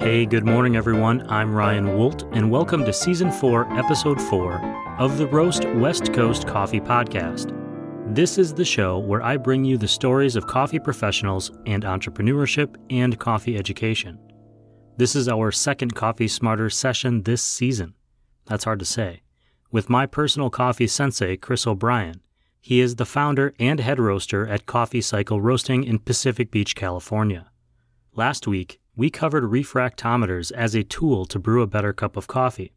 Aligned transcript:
Hey, 0.00 0.24
good 0.24 0.46
morning, 0.46 0.76
everyone. 0.76 1.26
I'm 1.28 1.54
Ryan 1.54 1.94
Wolt, 1.98 2.22
and 2.32 2.50
welcome 2.50 2.86
to 2.86 2.92
Season 2.92 3.30
4, 3.30 3.78
Episode 3.78 4.18
4 4.18 4.96
of 4.98 5.18
the 5.18 5.26
Roast 5.26 5.66
West 5.74 6.14
Coast 6.14 6.46
Coffee 6.46 6.80
Podcast. 6.80 7.54
This 8.14 8.38
is 8.38 8.54
the 8.54 8.64
show 8.64 8.98
where 8.98 9.22
I 9.22 9.36
bring 9.36 9.62
you 9.62 9.76
the 9.76 9.86
stories 9.86 10.36
of 10.36 10.46
coffee 10.46 10.78
professionals 10.78 11.50
and 11.66 11.84
entrepreneurship 11.84 12.76
and 12.88 13.18
coffee 13.18 13.58
education. 13.58 14.18
This 14.96 15.14
is 15.14 15.28
our 15.28 15.52
second 15.52 15.94
Coffee 15.94 16.28
Smarter 16.28 16.70
session 16.70 17.24
this 17.24 17.42
season. 17.42 17.92
That's 18.46 18.64
hard 18.64 18.78
to 18.78 18.86
say. 18.86 19.20
With 19.70 19.90
my 19.90 20.06
personal 20.06 20.48
coffee 20.48 20.86
sensei, 20.86 21.36
Chris 21.36 21.66
O'Brien. 21.66 22.22
He 22.62 22.80
is 22.80 22.96
the 22.96 23.04
founder 23.04 23.52
and 23.58 23.78
head 23.80 24.00
roaster 24.00 24.46
at 24.46 24.64
Coffee 24.64 25.02
Cycle 25.02 25.42
Roasting 25.42 25.84
in 25.84 25.98
Pacific 25.98 26.50
Beach, 26.50 26.74
California. 26.74 27.50
Last 28.14 28.46
week, 28.46 28.79
we 28.96 29.10
covered 29.10 29.44
refractometers 29.44 30.52
as 30.52 30.74
a 30.74 30.82
tool 30.82 31.24
to 31.26 31.38
brew 31.38 31.62
a 31.62 31.66
better 31.66 31.92
cup 31.92 32.16
of 32.16 32.26
coffee. 32.26 32.72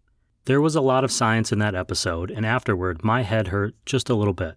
There 0.46 0.62
was 0.62 0.76
a 0.76 0.82
lot 0.82 1.04
of 1.04 1.12
science 1.12 1.52
in 1.52 1.60
that 1.60 1.76
episode, 1.76 2.30
and 2.30 2.46
afterward, 2.46 3.04
my 3.04 3.24
head 3.24 3.48
hurt 3.48 3.76
just 3.86 4.10
a 4.10 4.16
little 4.16 4.34
bit. 4.34 4.56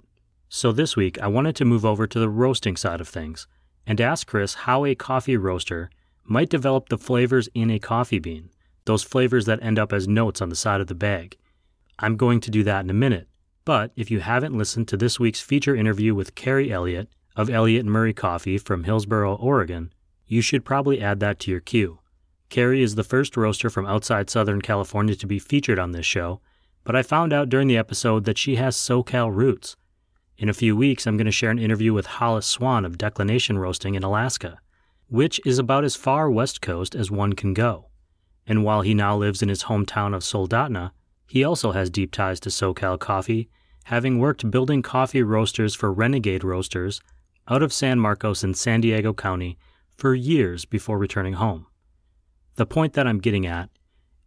So 0.48 0.72
this 0.72 0.96
week, 0.96 1.18
I 1.20 1.28
wanted 1.28 1.56
to 1.56 1.64
move 1.64 1.84
over 1.84 2.06
to 2.06 2.18
the 2.18 2.28
roasting 2.28 2.76
side 2.76 3.00
of 3.00 3.08
things 3.08 3.46
and 3.86 4.00
ask 4.00 4.26
Chris 4.26 4.54
how 4.54 4.84
a 4.84 4.94
coffee 4.94 5.36
roaster 5.36 5.90
might 6.24 6.48
develop 6.48 6.88
the 6.88 6.98
flavors 6.98 7.48
in 7.54 7.70
a 7.70 7.78
coffee 7.78 8.18
bean, 8.18 8.50
those 8.84 9.02
flavors 9.02 9.46
that 9.46 9.62
end 9.62 9.78
up 9.78 9.92
as 9.92 10.08
notes 10.08 10.40
on 10.40 10.48
the 10.48 10.56
side 10.56 10.80
of 10.80 10.88
the 10.88 10.94
bag. 10.94 11.36
I'm 11.98 12.16
going 12.16 12.40
to 12.40 12.50
do 12.50 12.62
that 12.64 12.84
in 12.84 12.90
a 12.90 12.94
minute, 12.94 13.28
but 13.64 13.92
if 13.96 14.10
you 14.10 14.20
haven't 14.20 14.58
listened 14.58 14.88
to 14.88 14.96
this 14.96 15.18
week's 15.18 15.40
feature 15.40 15.74
interview 15.74 16.14
with 16.14 16.34
Carrie 16.34 16.72
Elliott 16.72 17.08
of 17.34 17.50
Elliott 17.50 17.86
Murray 17.86 18.12
Coffee 18.12 18.58
from 18.58 18.84
Hillsboro, 18.84 19.34
Oregon, 19.36 19.92
you 20.26 20.40
should 20.40 20.64
probably 20.64 21.00
add 21.00 21.20
that 21.20 21.38
to 21.40 21.50
your 21.50 21.60
queue. 21.60 22.00
Carrie 22.48 22.82
is 22.82 22.94
the 22.94 23.04
first 23.04 23.36
roaster 23.36 23.68
from 23.70 23.86
outside 23.86 24.30
Southern 24.30 24.62
California 24.62 25.14
to 25.16 25.26
be 25.26 25.38
featured 25.38 25.78
on 25.78 25.92
this 25.92 26.06
show, 26.06 26.40
but 26.84 26.94
I 26.94 27.02
found 27.02 27.32
out 27.32 27.48
during 27.48 27.68
the 27.68 27.76
episode 27.76 28.24
that 28.24 28.38
she 28.38 28.56
has 28.56 28.76
SoCal 28.76 29.34
roots. 29.34 29.76
In 30.38 30.48
a 30.48 30.54
few 30.54 30.76
weeks, 30.76 31.06
I'm 31.06 31.16
going 31.16 31.26
to 31.26 31.32
share 31.32 31.50
an 31.50 31.58
interview 31.58 31.92
with 31.92 32.06
Hollis 32.06 32.46
Swan 32.46 32.84
of 32.84 32.98
Declination 32.98 33.58
Roasting 33.58 33.94
in 33.94 34.02
Alaska, 34.02 34.58
which 35.08 35.40
is 35.44 35.58
about 35.58 35.84
as 35.84 35.96
far 35.96 36.30
west 36.30 36.60
coast 36.60 36.94
as 36.94 37.10
one 37.10 37.32
can 37.32 37.54
go. 37.54 37.86
And 38.46 38.62
while 38.62 38.82
he 38.82 38.94
now 38.94 39.16
lives 39.16 39.42
in 39.42 39.48
his 39.48 39.64
hometown 39.64 40.14
of 40.14 40.22
Soldotna, 40.22 40.92
he 41.26 41.42
also 41.42 41.72
has 41.72 41.90
deep 41.90 42.12
ties 42.12 42.38
to 42.40 42.50
SoCal 42.50 42.98
coffee, 42.98 43.48
having 43.84 44.18
worked 44.18 44.50
building 44.50 44.82
coffee 44.82 45.22
roasters 45.22 45.74
for 45.74 45.92
Renegade 45.92 46.44
Roasters 46.44 47.00
out 47.48 47.62
of 47.62 47.72
San 47.72 47.98
Marcos 47.98 48.44
in 48.44 48.54
San 48.54 48.80
Diego 48.80 49.12
County 49.12 49.58
for 49.96 50.14
years 50.14 50.64
before 50.64 50.98
returning 50.98 51.34
home. 51.34 51.66
The 52.56 52.66
point 52.66 52.92
that 52.94 53.06
I'm 53.06 53.18
getting 53.18 53.46
at 53.46 53.70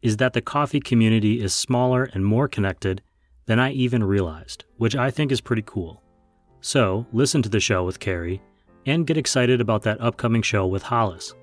is 0.01 0.17
that 0.17 0.33
the 0.33 0.41
coffee 0.41 0.79
community 0.79 1.41
is 1.41 1.53
smaller 1.53 2.03
and 2.13 2.25
more 2.25 2.47
connected 2.47 3.01
than 3.45 3.59
I 3.59 3.71
even 3.71 4.03
realized, 4.03 4.65
which 4.77 4.95
I 4.95 5.11
think 5.11 5.31
is 5.31 5.41
pretty 5.41 5.63
cool. 5.65 6.03
So, 6.61 7.05
listen 7.13 7.41
to 7.41 7.49
the 7.49 7.59
show 7.59 7.83
with 7.83 7.99
Carrie 7.99 8.41
and 8.85 9.07
get 9.07 9.17
excited 9.17 9.61
about 9.61 9.83
that 9.83 9.99
upcoming 10.01 10.41
show 10.41 10.67
with 10.67 10.83
Hollis. 10.83 11.33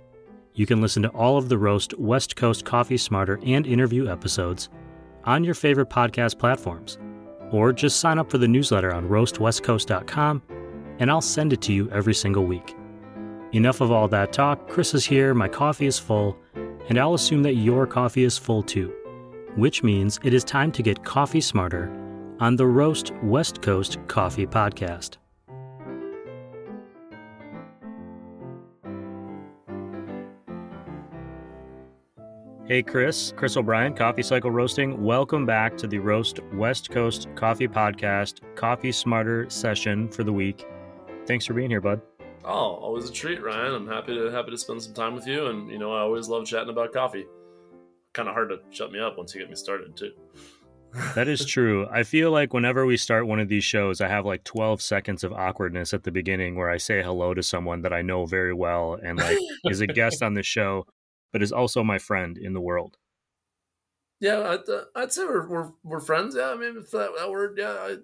You 0.55 0.67
can 0.67 0.81
listen 0.81 1.03
to 1.03 1.09
all 1.11 1.37
of 1.37 1.49
the 1.49 1.59
Roast 1.59 1.99
West 1.99 2.37
Coast 2.37 2.65
Coffee 2.65 2.97
Smarter 2.97 3.41
and 3.45 3.67
interview 3.67 4.09
episodes 4.09 4.69
on 5.25 5.45
your 5.45 5.55
favorite 5.55 5.91
podcast 5.91 6.39
platforms, 6.39 6.99
or 7.51 7.73
just 7.73 8.01
sign 8.01 8.19
up 8.19 8.31
for 8.31 8.39
the 8.39 8.49
newsletter 8.49 8.95
on 8.95 9.09
roastwestcoast.com 9.09 10.43
and 10.99 11.11
I'll 11.11 11.21
send 11.21 11.53
it 11.53 11.61
to 11.63 11.73
you 11.73 11.91
every 11.91 12.15
single 12.15 12.45
week. 12.47 12.76
Enough 13.57 13.81
of 13.81 13.91
all 13.91 14.07
that 14.09 14.35
talk. 14.35 14.69
Chris 14.69 14.93
is 14.93 15.07
here, 15.07 15.33
my 15.33 15.49
coffee 15.49 15.87
is 15.87 15.99
full, 15.99 16.37
and 16.91 16.99
I'll 16.99 17.15
assume 17.15 17.43
that 17.45 17.55
your 17.55 17.87
coffee 17.87 18.25
is 18.25 18.37
full 18.37 18.63
too, 18.63 18.93
which 19.55 19.83
means 19.83 20.21
it 20.23 20.35
is 20.35 20.45
time 20.45 20.71
to 20.73 20.83
get 20.83 21.03
coffee 21.05 21.41
smarter 21.41 21.91
on 22.39 22.57
the 22.57 22.67
Roast 22.67 23.15
West 23.23 23.63
Coast 23.63 23.97
Coffee 24.09 24.47
Podcast. 24.47 25.17
Hey, 32.67 32.83
Chris, 32.83 33.33
Chris 33.37 33.57
O'Brien, 33.57 33.95
Coffee 33.95 34.23
Cycle 34.23 34.51
Roasting. 34.51 35.03
Welcome 35.03 35.47
back 35.47 35.79
to 35.79 35.87
the 35.87 35.99
Roast 35.99 36.41
West 36.53 36.91
Coast 36.91 37.27
Coffee 37.37 37.69
Podcast, 37.69 38.41
Coffee 38.55 38.93
Smarter 38.93 39.49
session 39.49 40.11
for 40.11 40.25
the 40.25 40.33
week. 40.33 40.67
Thanks 41.25 41.47
for 41.47 41.55
being 41.55 41.71
here, 41.71 41.81
bud. 41.81 42.03
Oh, 42.47 42.77
always 42.77 43.11
a 43.11 43.13
treat, 43.13 43.43
Ryan. 43.43 43.75
I'm 43.75 43.89
happy 43.89 44.15
to 44.15 44.31
happy 44.31 44.53
to 44.53 44.59
spend 44.59 44.81
some 44.81 44.95
time 44.95 45.17
with 45.17 45.27
you, 45.27 45.47
and 45.47 45.69
you 45.69 45.79
know 45.79 45.93
I 45.93 46.01
always 46.01 46.29
love 46.29 46.47
chatting 46.47 46.71
about 46.71 46.93
coffee. 46.93 47.27
Kind 48.15 48.29
of 48.29 48.35
hard 48.35 48.51
to 48.51 48.59
shut 48.71 48.93
me 48.93 49.01
up 49.01 49.19
once 49.19 49.35
you 49.35 49.41
get 49.41 49.51
me 49.51 49.57
started, 49.57 49.97
too. 49.97 50.13
that 51.17 51.27
is 51.27 51.45
true. 51.45 51.89
I 51.91 52.05
feel 52.05 52.31
like 52.31 52.55
whenever 52.55 52.87
we 52.87 52.97
start 52.97 53.27
one 53.27 53.41
of 53.41 53.49
these 53.49 53.65
shows, 53.65 54.01
I 54.01 54.07
have 54.07 54.25
like 54.25 54.45
12 54.45 54.81
seconds 54.81 55.25
of 55.25 55.33
awkwardness 55.33 55.93
at 55.93 56.05
the 56.05 56.13
beginning 56.13 56.55
where 56.55 56.71
I 56.71 56.77
say 56.77 57.03
hello 57.03 57.35
to 57.35 57.43
someone 57.43 57.83
that 57.83 57.93
I 57.93 58.03
know 58.03 58.27
very 58.27 58.55
well 58.55 58.97
and 59.03 59.19
like 59.19 59.39
is 59.65 59.81
a 59.81 59.87
guest 59.89 60.23
on 60.23 60.35
the 60.35 60.45
show, 60.45 60.87
but 61.33 61.43
is 61.43 61.51
also 61.53 61.83
my 61.83 61.99
friend 61.99 62.39
in 62.39 62.55
the 62.55 62.61
world. 62.61 62.97
Yeah, 64.21 64.49
I'd, 64.49 64.69
uh, 64.69 64.85
I'd 64.95 65.13
say 65.13 65.25
we're, 65.25 65.49
we're, 65.49 65.73
we're 65.83 66.01
friends. 66.01 66.37
Yeah, 66.37 66.51
I 66.51 66.57
mean, 66.57 66.77
if 66.79 66.93
that, 66.93 67.11
that 67.19 67.31
word, 67.31 67.59
yeah, 67.59 67.73
I, 67.73 67.97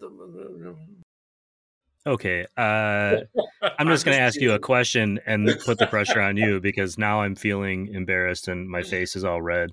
Okay. 2.06 2.46
Uh, 2.56 3.16
I'm 3.78 3.88
just 3.88 4.04
going 4.04 4.16
to 4.16 4.22
ask 4.22 4.40
you 4.40 4.52
a 4.52 4.58
question 4.58 5.20
and 5.26 5.48
put 5.64 5.78
the 5.78 5.86
pressure 5.86 6.20
on 6.20 6.36
you 6.36 6.60
because 6.60 6.98
now 6.98 7.22
I'm 7.22 7.34
feeling 7.34 7.88
embarrassed 7.88 8.48
and 8.48 8.68
my 8.68 8.82
face 8.82 9.16
is 9.16 9.24
all 9.24 9.40
red. 9.40 9.70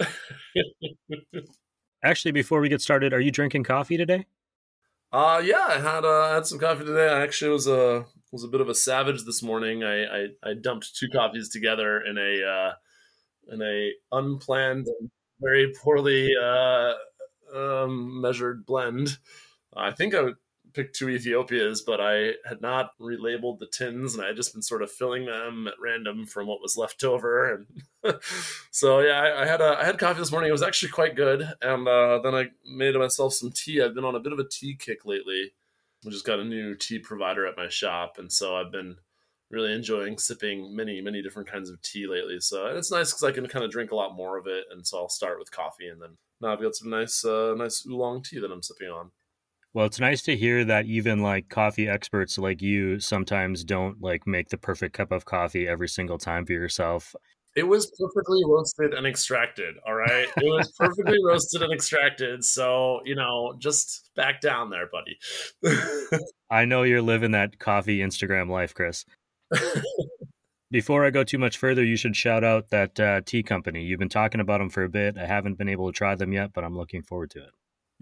Actually, 2.04 2.32
before 2.32 2.60
we 2.60 2.68
get 2.68 2.80
started, 2.80 3.12
are 3.12 3.20
you 3.20 3.30
drinking 3.30 3.64
coffee 3.64 3.96
today? 3.96 4.26
Uh 5.12 5.42
yeah, 5.44 5.66
I 5.68 5.78
had 5.78 6.06
uh, 6.06 6.32
had 6.32 6.46
some 6.46 6.58
coffee 6.58 6.86
today. 6.86 7.06
I 7.06 7.22
actually 7.22 7.50
was 7.50 7.66
a 7.66 8.06
was 8.32 8.44
a 8.44 8.48
bit 8.48 8.62
of 8.62 8.70
a 8.70 8.74
savage 8.74 9.24
this 9.24 9.42
morning. 9.42 9.84
I 9.84 10.04
I, 10.04 10.26
I 10.42 10.54
dumped 10.54 10.96
two 10.96 11.10
coffees 11.10 11.50
together 11.50 12.00
in 12.00 12.16
a 12.16 12.42
uh, 12.42 12.72
in 13.52 13.60
a 13.60 13.90
unplanned, 14.10 14.88
very 15.38 15.70
poorly 15.82 16.30
uh, 16.42 16.94
um, 17.54 18.22
measured 18.22 18.64
blend. 18.64 19.18
I 19.76 19.90
think 19.90 20.14
I 20.14 20.30
picked 20.74 20.96
two 20.96 21.08
Ethiopias, 21.08 21.82
but 21.82 22.00
I 22.00 22.32
had 22.46 22.60
not 22.60 22.98
relabeled 23.00 23.58
the 23.58 23.66
tins, 23.66 24.14
and 24.14 24.22
I 24.22 24.28
had 24.28 24.36
just 24.36 24.52
been 24.52 24.62
sort 24.62 24.82
of 24.82 24.90
filling 24.90 25.26
them 25.26 25.66
at 25.66 25.74
random 25.80 26.26
from 26.26 26.46
what 26.46 26.60
was 26.60 26.76
left 26.76 27.04
over. 27.04 27.66
And 28.04 28.18
so, 28.70 29.00
yeah, 29.00 29.20
I, 29.20 29.42
I, 29.42 29.46
had 29.46 29.60
a 29.60 29.78
I 29.78 29.84
had 29.84 29.98
coffee 29.98 30.20
this 30.20 30.32
morning. 30.32 30.48
It 30.48 30.52
was 30.52 30.62
actually 30.62 30.92
quite 30.92 31.16
good, 31.16 31.46
and 31.60 31.88
uh, 31.88 32.20
then 32.22 32.34
I 32.34 32.46
made 32.64 32.94
myself 32.94 33.34
some 33.34 33.52
tea. 33.52 33.82
I've 33.82 33.94
been 33.94 34.04
on 34.04 34.14
a 34.14 34.20
bit 34.20 34.32
of 34.32 34.38
a 34.38 34.48
tea 34.48 34.74
kick 34.74 35.04
lately. 35.04 35.52
I 36.06 36.10
just 36.10 36.26
got 36.26 36.40
a 36.40 36.44
new 36.44 36.74
tea 36.74 36.98
provider 36.98 37.46
at 37.46 37.56
my 37.56 37.68
shop, 37.68 38.16
and 38.18 38.32
so 38.32 38.56
I've 38.56 38.72
been 38.72 38.96
really 39.50 39.72
enjoying 39.72 40.16
sipping 40.16 40.74
many 40.74 41.02
many 41.02 41.22
different 41.22 41.48
kinds 41.48 41.70
of 41.70 41.80
tea 41.82 42.06
lately. 42.06 42.40
So 42.40 42.66
it's 42.66 42.90
nice 42.90 43.12
because 43.12 43.22
I 43.22 43.32
can 43.32 43.46
kind 43.46 43.64
of 43.64 43.70
drink 43.70 43.92
a 43.92 43.96
lot 43.96 44.16
more 44.16 44.38
of 44.38 44.46
it, 44.46 44.64
and 44.70 44.86
so 44.86 44.98
I'll 44.98 45.08
start 45.08 45.38
with 45.38 45.52
coffee, 45.52 45.88
and 45.88 46.00
then 46.00 46.16
now 46.40 46.52
I've 46.52 46.62
got 46.62 46.74
some 46.74 46.90
nice 46.90 47.24
uh, 47.24 47.54
nice 47.56 47.86
oolong 47.86 48.22
tea 48.22 48.40
that 48.40 48.50
I'm 48.50 48.62
sipping 48.62 48.88
on. 48.88 49.12
Well, 49.74 49.86
it's 49.86 50.00
nice 50.00 50.20
to 50.22 50.36
hear 50.36 50.64
that 50.66 50.84
even 50.84 51.22
like 51.22 51.48
coffee 51.48 51.88
experts 51.88 52.36
like 52.36 52.60
you 52.60 53.00
sometimes 53.00 53.64
don't 53.64 54.02
like 54.02 54.26
make 54.26 54.50
the 54.50 54.58
perfect 54.58 54.94
cup 54.94 55.10
of 55.12 55.24
coffee 55.24 55.66
every 55.66 55.88
single 55.88 56.18
time 56.18 56.44
for 56.44 56.52
yourself. 56.52 57.14
It 57.54 57.64
was 57.64 57.90
perfectly 57.98 58.40
roasted 58.46 58.94
and 58.94 59.06
extracted. 59.06 59.74
All 59.86 59.94
right. 59.94 60.26
It 60.36 60.44
was 60.44 60.72
perfectly 60.72 61.18
roasted 61.26 61.62
and 61.62 61.72
extracted. 61.72 62.44
So, 62.44 63.00
you 63.04 63.14
know, 63.14 63.54
just 63.58 64.10
back 64.14 64.40
down 64.40 64.70
there, 64.70 64.88
buddy. 64.90 65.18
I 66.50 66.64
know 66.64 66.82
you're 66.82 67.02
living 67.02 67.32
that 67.32 67.58
coffee 67.58 67.98
Instagram 67.98 68.50
life, 68.50 68.74
Chris. 68.74 69.04
Before 70.70 71.04
I 71.04 71.10
go 71.10 71.24
too 71.24 71.36
much 71.36 71.58
further, 71.58 71.84
you 71.84 71.96
should 71.96 72.16
shout 72.16 72.42
out 72.42 72.70
that 72.70 72.98
uh, 72.98 73.20
tea 73.20 73.42
company. 73.42 73.84
You've 73.84 73.98
been 73.98 74.08
talking 74.08 74.40
about 74.40 74.58
them 74.58 74.70
for 74.70 74.84
a 74.84 74.88
bit. 74.88 75.18
I 75.18 75.26
haven't 75.26 75.58
been 75.58 75.68
able 75.68 75.92
to 75.92 75.96
try 75.96 76.14
them 76.14 76.32
yet, 76.32 76.54
but 76.54 76.64
I'm 76.64 76.76
looking 76.76 77.02
forward 77.02 77.30
to 77.32 77.40
it. 77.40 77.50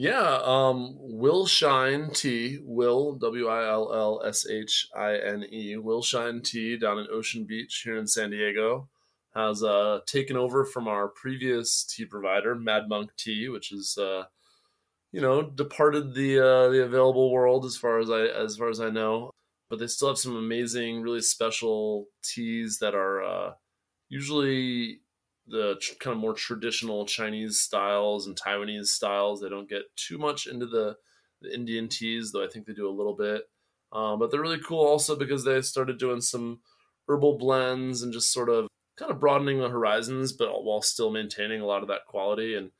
Yeah, 0.00 0.41
um, 0.44 0.97
Will 0.99 1.44
Shine 1.44 2.11
Tea, 2.14 2.58
Will 2.62 3.17
W 3.17 3.49
I 3.49 3.69
L 3.69 3.93
L 3.93 4.23
S 4.25 4.47
H 4.49 4.88
I 4.97 5.19
N 5.19 5.44
E, 5.52 5.76
Will 5.76 6.00
Shine 6.00 6.41
Tea 6.41 6.79
down 6.79 6.99
in 6.99 7.06
Ocean 7.12 7.44
Beach 7.44 7.82
here 7.85 7.99
in 7.99 8.06
San 8.06 8.31
Diego 8.31 8.88
has 9.35 9.62
uh, 9.62 9.99
taken 10.06 10.38
over 10.38 10.64
from 10.64 10.88
our 10.88 11.06
previous 11.06 11.85
tea 11.85 12.06
provider, 12.06 12.55
Mad 12.55 12.88
Monk 12.88 13.11
Tea, 13.19 13.50
which 13.50 13.73
is 13.73 13.99
uh, 13.99 14.25
you 15.12 15.20
know 15.20 15.43
departed 15.43 16.14
the 16.14 16.38
uh, 16.38 16.70
the 16.70 16.82
available 16.82 17.31
world 17.31 17.67
as 17.67 17.76
far 17.76 17.99
as 17.99 18.08
I 18.08 18.23
as 18.23 18.56
far 18.56 18.70
as 18.70 18.81
I 18.81 18.88
know. 18.88 19.32
But 19.69 19.81
they 19.81 19.87
still 19.87 20.08
have 20.08 20.17
some 20.17 20.35
amazing, 20.35 21.03
really 21.03 21.20
special 21.20 22.06
teas 22.25 22.79
that 22.79 22.94
are 22.94 23.23
uh, 23.23 23.53
usually 24.08 25.03
the 25.50 25.76
tr- 25.81 25.94
kind 26.00 26.14
of 26.14 26.20
more 26.20 26.35
traditional 26.35 27.05
Chinese 27.06 27.58
styles 27.58 28.26
and 28.26 28.38
Taiwanese 28.38 28.87
styles. 28.87 29.41
They 29.41 29.49
don't 29.49 29.69
get 29.69 29.94
too 29.97 30.19
much 30.19 30.47
into 30.47 30.67
the, 30.67 30.97
the 31.43 31.52
Indian 31.55 31.88
teas, 31.88 32.32
though 32.32 32.44
I 32.44 32.49
think 32.49 32.67
they 32.67 32.73
do 32.73 32.88
a 32.88 32.91
little 32.91 33.14
bit. 33.14 33.43
Um, 33.93 34.19
but 34.19 34.31
they're 34.31 34.41
really 34.41 34.61
cool 34.61 34.87
also 34.87 35.17
because 35.17 35.44
they 35.44 35.61
started 35.62 35.99
doing 35.99 36.20
some 36.20 36.61
herbal 37.08 37.38
blends 37.38 38.02
and 38.02 38.12
just 38.12 38.32
sort 38.32 38.49
of 38.49 38.69
kind 38.97 39.11
of 39.11 39.19
broadening 39.19 39.58
the 39.58 39.69
horizons, 39.69 40.32
but 40.32 40.62
while 40.62 40.82
still 40.82 41.11
maintaining 41.11 41.61
a 41.61 41.67
lot 41.67 41.82
of 41.82 41.88
that 41.88 42.06
quality. 42.06 42.55
And 42.55 42.70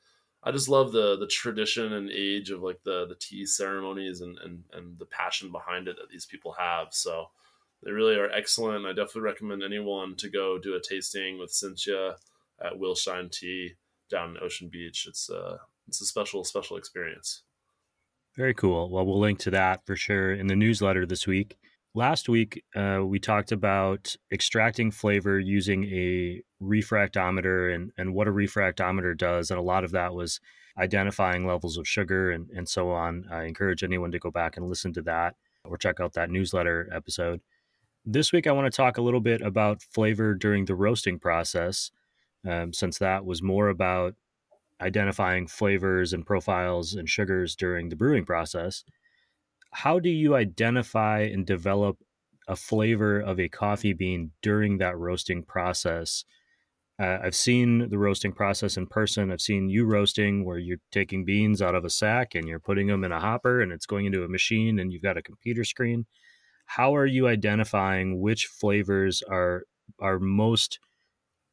I 0.43 0.51
just 0.51 0.69
love 0.69 0.91
the 0.91 1.17
the 1.17 1.27
tradition 1.27 1.93
and 1.93 2.09
age 2.09 2.49
of 2.49 2.61
like 2.61 2.81
the 2.83 3.05
the 3.07 3.15
tea 3.15 3.45
ceremonies 3.45 4.21
and 4.21 4.37
and 4.39 4.63
and 4.73 4.97
the 4.97 5.05
passion 5.05 5.51
behind 5.51 5.87
it 5.87 5.97
that 5.97 6.09
these 6.09 6.25
people 6.25 6.53
have. 6.53 6.87
So 6.91 7.29
they 7.83 7.91
really 7.91 8.15
are 8.15 8.31
excellent. 8.31 8.85
I 8.85 8.89
definitely 8.89 9.21
recommend 9.21 9.63
anyone 9.63 10.15
to 10.17 10.29
go 10.29 10.57
do 10.57 10.75
a 10.75 10.81
tasting 10.81 11.37
with 11.39 11.51
Cynthia 11.51 12.15
at 12.63 12.73
Willshine 12.73 13.31
Tea 13.31 13.73
down 14.09 14.31
in 14.31 14.43
Ocean 14.43 14.69
Beach. 14.71 15.05
It's 15.07 15.29
a 15.29 15.37
uh, 15.37 15.57
it's 15.87 16.01
a 16.01 16.05
special 16.05 16.43
special 16.43 16.77
experience. 16.77 17.43
Very 18.35 18.53
cool. 18.53 18.89
Well, 18.89 19.05
we'll 19.05 19.19
link 19.19 19.39
to 19.39 19.51
that 19.51 19.85
for 19.85 19.95
sure 19.95 20.33
in 20.33 20.47
the 20.47 20.55
newsletter 20.55 21.05
this 21.05 21.27
week. 21.27 21.57
Last 21.93 22.29
week, 22.29 22.63
uh, 22.73 23.01
we 23.03 23.19
talked 23.19 23.51
about 23.51 24.15
extracting 24.31 24.91
flavor 24.91 25.37
using 25.37 25.83
a 25.85 26.41
refractometer 26.63 27.75
and, 27.75 27.91
and 27.97 28.13
what 28.13 28.29
a 28.29 28.31
refractometer 28.31 29.17
does. 29.17 29.51
And 29.51 29.59
a 29.59 29.63
lot 29.63 29.83
of 29.83 29.91
that 29.91 30.13
was 30.13 30.39
identifying 30.77 31.45
levels 31.45 31.77
of 31.77 31.85
sugar 31.85 32.31
and, 32.31 32.49
and 32.51 32.69
so 32.69 32.91
on. 32.91 33.25
I 33.29 33.43
encourage 33.43 33.83
anyone 33.83 34.11
to 34.11 34.19
go 34.19 34.31
back 34.31 34.55
and 34.55 34.69
listen 34.69 34.93
to 34.93 35.01
that 35.01 35.35
or 35.65 35.77
check 35.77 35.99
out 35.99 36.13
that 36.13 36.29
newsletter 36.29 36.89
episode. 36.93 37.41
This 38.05 38.31
week, 38.31 38.47
I 38.47 38.53
want 38.53 38.71
to 38.71 38.75
talk 38.75 38.97
a 38.97 39.01
little 39.01 39.19
bit 39.19 39.41
about 39.41 39.81
flavor 39.81 40.33
during 40.33 40.65
the 40.65 40.75
roasting 40.75 41.19
process, 41.19 41.91
um, 42.47 42.73
since 42.73 42.97
that 42.99 43.25
was 43.25 43.41
more 43.41 43.69
about 43.69 44.15
identifying 44.81 45.47
flavors 45.47 46.13
and 46.13 46.25
profiles 46.25 46.95
and 46.95 47.07
sugars 47.07 47.55
during 47.55 47.89
the 47.89 47.95
brewing 47.95 48.25
process 48.25 48.83
how 49.71 49.99
do 49.99 50.09
you 50.09 50.35
identify 50.35 51.21
and 51.21 51.45
develop 51.45 51.97
a 52.47 52.55
flavor 52.55 53.19
of 53.19 53.39
a 53.39 53.49
coffee 53.49 53.93
bean 53.93 54.31
during 54.41 54.77
that 54.77 54.97
roasting 54.97 55.43
process? 55.43 56.25
Uh, 56.99 57.19
I've 57.23 57.35
seen 57.35 57.89
the 57.89 57.97
roasting 57.97 58.33
process 58.33 58.77
in 58.77 58.85
person. 58.85 59.31
I've 59.31 59.41
seen 59.41 59.69
you 59.69 59.85
roasting 59.85 60.45
where 60.45 60.59
you're 60.59 60.77
taking 60.91 61.25
beans 61.25 61.61
out 61.61 61.73
of 61.73 61.85
a 61.85 61.89
sack 61.89 62.35
and 62.35 62.47
you're 62.47 62.59
putting 62.59 62.87
them 62.87 63.03
in 63.03 63.11
a 63.11 63.19
hopper 63.19 63.61
and 63.61 63.71
it's 63.71 63.85
going 63.85 64.05
into 64.05 64.23
a 64.23 64.27
machine 64.27 64.77
and 64.79 64.91
you've 64.91 65.01
got 65.01 65.17
a 65.17 65.23
computer 65.23 65.63
screen. 65.63 66.05
How 66.65 66.95
are 66.95 67.05
you 67.05 67.27
identifying 67.27 68.19
which 68.19 68.45
flavors 68.47 69.23
are 69.23 69.63
are 69.99 70.19
most 70.19 70.79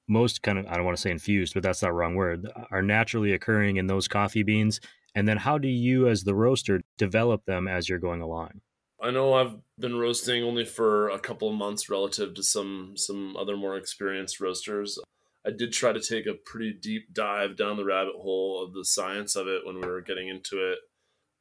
most 0.09 0.43
kind 0.43 0.59
of 0.59 0.67
I 0.67 0.75
don't 0.75 0.85
want 0.85 0.97
to 0.97 1.01
say 1.01 1.11
infused, 1.11 1.55
but 1.55 1.63
that's 1.63 1.83
not 1.83 1.89
the 1.89 1.95
wrong 1.95 2.15
word, 2.15 2.51
are 2.71 2.83
naturally 2.83 3.33
occurring 3.33 3.77
in 3.77 3.87
those 3.87 4.09
coffee 4.09 4.43
beans 4.43 4.81
and 5.15 5.27
then 5.27 5.39
how 5.39 5.59
do 5.59 5.67
you, 5.69 6.09
as 6.09 6.25
the 6.25 6.35
roaster, 6.35 6.81
develop 6.97 7.45
them 7.45 7.67
as 7.67 7.89
you're 7.89 7.99
going 7.99 8.21
along? 8.21 8.61
I 9.01 9.11
know 9.11 9.35
I've 9.35 9.57
been 9.79 9.97
roasting 9.97 10.43
only 10.43 10.65
for 10.65 11.09
a 11.09 11.19
couple 11.19 11.49
of 11.49 11.57
months 11.57 11.89
relative 11.89 12.35
to 12.35 12.43
some 12.43 12.95
some 12.97 13.37
other 13.37 13.57
more 13.57 13.77
experienced 13.77 14.41
roasters. 14.41 14.99
I 15.47 15.51
did 15.51 15.73
try 15.73 15.93
to 15.93 16.01
take 16.01 16.27
a 16.27 16.35
pretty 16.35 16.73
deep 16.73 17.13
dive 17.13 17.57
down 17.57 17.77
the 17.77 17.85
rabbit 17.85 18.15
hole 18.17 18.63
of 18.63 18.75
the 18.75 18.85
science 18.85 19.37
of 19.37 19.47
it 19.47 19.63
when 19.65 19.81
we 19.81 19.89
were 19.89 20.01
getting 20.01 20.29
into 20.29 20.71
it. 20.71 20.79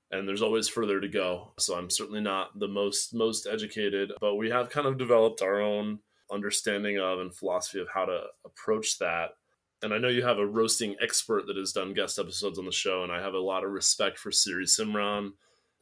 And 0.10 0.28
there's 0.28 0.42
always 0.42 0.68
further 0.68 1.02
to 1.02 1.08
go. 1.08 1.54
So 1.60 1.76
I'm 1.76 1.90
certainly 1.90 2.22
not 2.22 2.58
the 2.58 2.68
most 2.68 3.14
most 3.14 3.46
educated, 3.46 4.12
but 4.22 4.36
we 4.36 4.50
have 4.50 4.70
kind 4.70 4.88
of 4.88 4.98
developed 4.98 5.42
our 5.42 5.60
own 5.60 6.00
understanding 6.32 7.00
of 7.00 7.20
and 7.20 7.34
philosophy 7.34 7.80
of 7.80 7.88
how 7.94 8.06
to 8.06 8.22
approach 8.46 9.00
that 9.00 9.32
and 9.82 9.94
I 9.94 9.98
know 9.98 10.08
you 10.08 10.24
have 10.24 10.40
a 10.40 10.46
roasting 10.46 10.96
expert 11.02 11.46
that 11.48 11.58
has 11.58 11.72
done 11.72 11.94
guest 11.94 12.18
episodes 12.18 12.58
on 12.58 12.66
the 12.66 12.72
show, 12.72 13.04
and 13.04 13.12
I 13.12 13.22
have 13.22 13.34
a 13.34 13.40
lot 13.40 13.64
of 13.64 13.72
respect 13.72 14.18
for 14.18 14.32
Siri 14.32 14.66
Simran, 14.66 15.32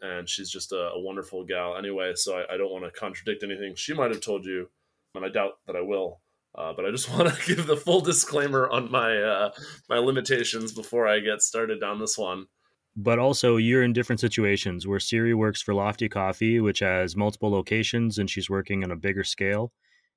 and 0.02 0.28
she's 0.28 0.50
just 0.50 0.74
a, 0.74 0.90
a 0.90 1.00
wonderful 1.00 1.46
gal 1.46 1.78
anyway. 1.78 2.14
So 2.16 2.38
I, 2.38 2.56
I 2.56 2.58
don't 2.58 2.72
want 2.72 2.84
to 2.84 3.00
contradict 3.00 3.44
anything 3.44 3.76
she 3.76 3.94
might 3.94 4.12
have 4.12 4.22
told 4.22 4.46
you, 4.46 4.70
and 5.14 5.24
I 5.24 5.30
doubt 5.30 5.60
that 5.68 5.76
I 5.76 5.82
will. 5.82 6.22
Uh, 6.54 6.74
but 6.74 6.86
I 6.86 6.92
just 6.92 7.10
want 7.18 7.34
to 7.34 7.56
give 7.56 7.68
the 7.68 7.78
full 7.78 8.02
disclaimer 8.02 8.70
on 8.70 8.92
my 8.92 9.18
uh, 9.18 9.52
my 9.90 9.98
limitations 9.98 10.74
before 10.74 11.08
I 11.08 11.20
get 11.20 11.42
started 11.42 11.80
down 11.80 12.00
this 12.00 12.18
one. 12.18 12.48
But 12.98 13.20
also, 13.20 13.58
you're 13.58 13.84
in 13.84 13.92
different 13.92 14.22
situations 14.22 14.88
where 14.88 15.02
Siri 15.02 15.34
works 15.34 15.62
for 15.62 15.74
Lofty 15.74 16.08
Coffee, 16.08 16.62
which 16.62 16.80
has 16.80 17.16
multiple 17.16 17.52
locations, 17.52 18.18
and 18.18 18.30
she's 18.30 18.50
working 18.50 18.86
on 18.86 18.92
a 18.92 18.96
bigger 18.96 19.24
scale 19.24 19.74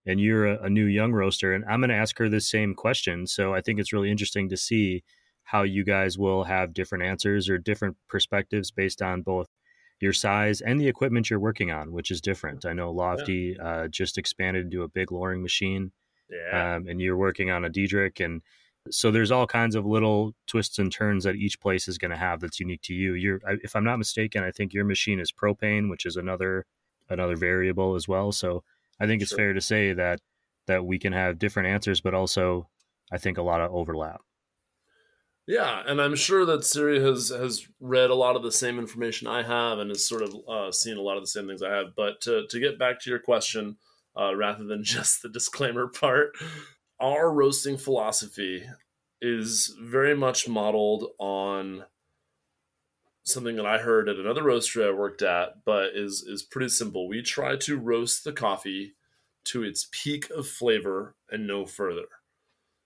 and 0.08 0.18
you're 0.18 0.46
a, 0.46 0.64
a 0.64 0.70
new 0.70 0.86
young 0.86 1.12
roaster, 1.12 1.52
and 1.52 1.64
I'm 1.66 1.80
going 1.80 1.90
to 1.90 1.96
ask 1.96 2.18
her 2.18 2.28
the 2.28 2.40
same 2.40 2.74
question. 2.74 3.26
So 3.26 3.54
I 3.54 3.60
think 3.60 3.78
it's 3.78 3.92
really 3.92 4.10
interesting 4.10 4.48
to 4.48 4.56
see 4.56 5.04
how 5.44 5.62
you 5.62 5.84
guys 5.84 6.18
will 6.18 6.44
have 6.44 6.74
different 6.74 7.04
answers 7.04 7.48
or 7.48 7.58
different 7.58 7.96
perspectives 8.08 8.70
based 8.70 9.02
on 9.02 9.22
both 9.22 9.48
your 10.00 10.12
size 10.12 10.60
and 10.60 10.80
the 10.80 10.88
equipment 10.88 11.28
you're 11.28 11.38
working 11.38 11.70
on, 11.70 11.92
which 11.92 12.10
is 12.10 12.20
different. 12.20 12.64
I 12.64 12.72
know 12.72 12.90
Lofty 12.90 13.56
yeah. 13.56 13.66
uh, 13.66 13.88
just 13.88 14.16
expanded 14.18 14.64
into 14.64 14.82
a 14.82 14.88
big 14.88 15.12
Loring 15.12 15.42
machine, 15.42 15.92
yeah. 16.30 16.76
um, 16.76 16.86
and 16.88 17.00
you're 17.00 17.16
working 17.16 17.50
on 17.50 17.64
a 17.64 17.68
Diedrich, 17.68 18.20
and 18.20 18.42
so 18.90 19.10
there's 19.10 19.30
all 19.30 19.46
kinds 19.46 19.74
of 19.74 19.84
little 19.84 20.34
twists 20.46 20.78
and 20.78 20.90
turns 20.90 21.24
that 21.24 21.36
each 21.36 21.60
place 21.60 21.88
is 21.88 21.98
going 21.98 22.10
to 22.12 22.16
have 22.16 22.40
that's 22.40 22.60
unique 22.60 22.82
to 22.82 22.94
you. 22.94 23.12
You're, 23.12 23.40
if 23.62 23.76
I'm 23.76 23.84
not 23.84 23.98
mistaken, 23.98 24.42
I 24.42 24.50
think 24.50 24.72
your 24.72 24.84
machine 24.84 25.20
is 25.20 25.32
propane, 25.32 25.90
which 25.90 26.06
is 26.06 26.16
another 26.16 26.64
another 27.10 27.36
variable 27.36 27.94
as 27.94 28.06
well. 28.08 28.32
So 28.32 28.62
I 29.00 29.06
think 29.06 29.22
it's 29.22 29.30
sure. 29.30 29.38
fair 29.38 29.52
to 29.52 29.60
say 29.60 29.92
that 29.92 30.20
that 30.66 30.84
we 30.84 30.98
can 30.98 31.12
have 31.12 31.38
different 31.38 31.68
answers, 31.68 32.00
but 32.00 32.14
also 32.14 32.68
I 33.10 33.18
think 33.18 33.38
a 33.38 33.42
lot 33.42 33.60
of 33.60 33.72
overlap. 33.72 34.20
Yeah, 35.46 35.82
and 35.86 35.98
I'm 35.98 36.14
sure 36.14 36.44
that 36.44 36.64
Siri 36.64 37.00
has 37.00 37.30
has 37.30 37.66
read 37.80 38.10
a 38.10 38.14
lot 38.14 38.36
of 38.36 38.42
the 38.42 38.52
same 38.52 38.78
information 38.78 39.26
I 39.26 39.42
have 39.42 39.78
and 39.78 39.88
has 39.90 40.06
sort 40.06 40.22
of 40.22 40.36
uh, 40.46 40.70
seen 40.70 40.98
a 40.98 41.02
lot 41.02 41.16
of 41.16 41.22
the 41.22 41.28
same 41.28 41.46
things 41.48 41.62
I 41.62 41.74
have. 41.74 41.96
But 41.96 42.20
to 42.22 42.46
to 42.48 42.60
get 42.60 42.78
back 42.78 43.00
to 43.00 43.10
your 43.10 43.18
question, 43.18 43.78
uh, 44.14 44.36
rather 44.36 44.64
than 44.64 44.84
just 44.84 45.22
the 45.22 45.28
disclaimer 45.30 45.86
part, 45.88 46.32
our 47.00 47.32
roasting 47.32 47.78
philosophy 47.78 48.64
is 49.22 49.74
very 49.80 50.14
much 50.14 50.48
modeled 50.48 51.06
on 51.18 51.84
something 53.28 53.56
that 53.56 53.66
I 53.66 53.78
heard 53.78 54.08
at 54.08 54.16
another 54.16 54.42
roastery 54.42 54.88
I 54.88 54.92
worked 54.92 55.22
at, 55.22 55.64
but 55.64 55.90
is 55.94 56.22
is 56.22 56.42
pretty 56.42 56.68
simple. 56.68 57.08
We 57.08 57.22
try 57.22 57.56
to 57.56 57.78
roast 57.78 58.24
the 58.24 58.32
coffee 58.32 58.94
to 59.44 59.62
its 59.62 59.88
peak 59.92 60.30
of 60.30 60.46
flavor 60.46 61.14
and 61.30 61.46
no 61.46 61.64
further. 61.66 62.06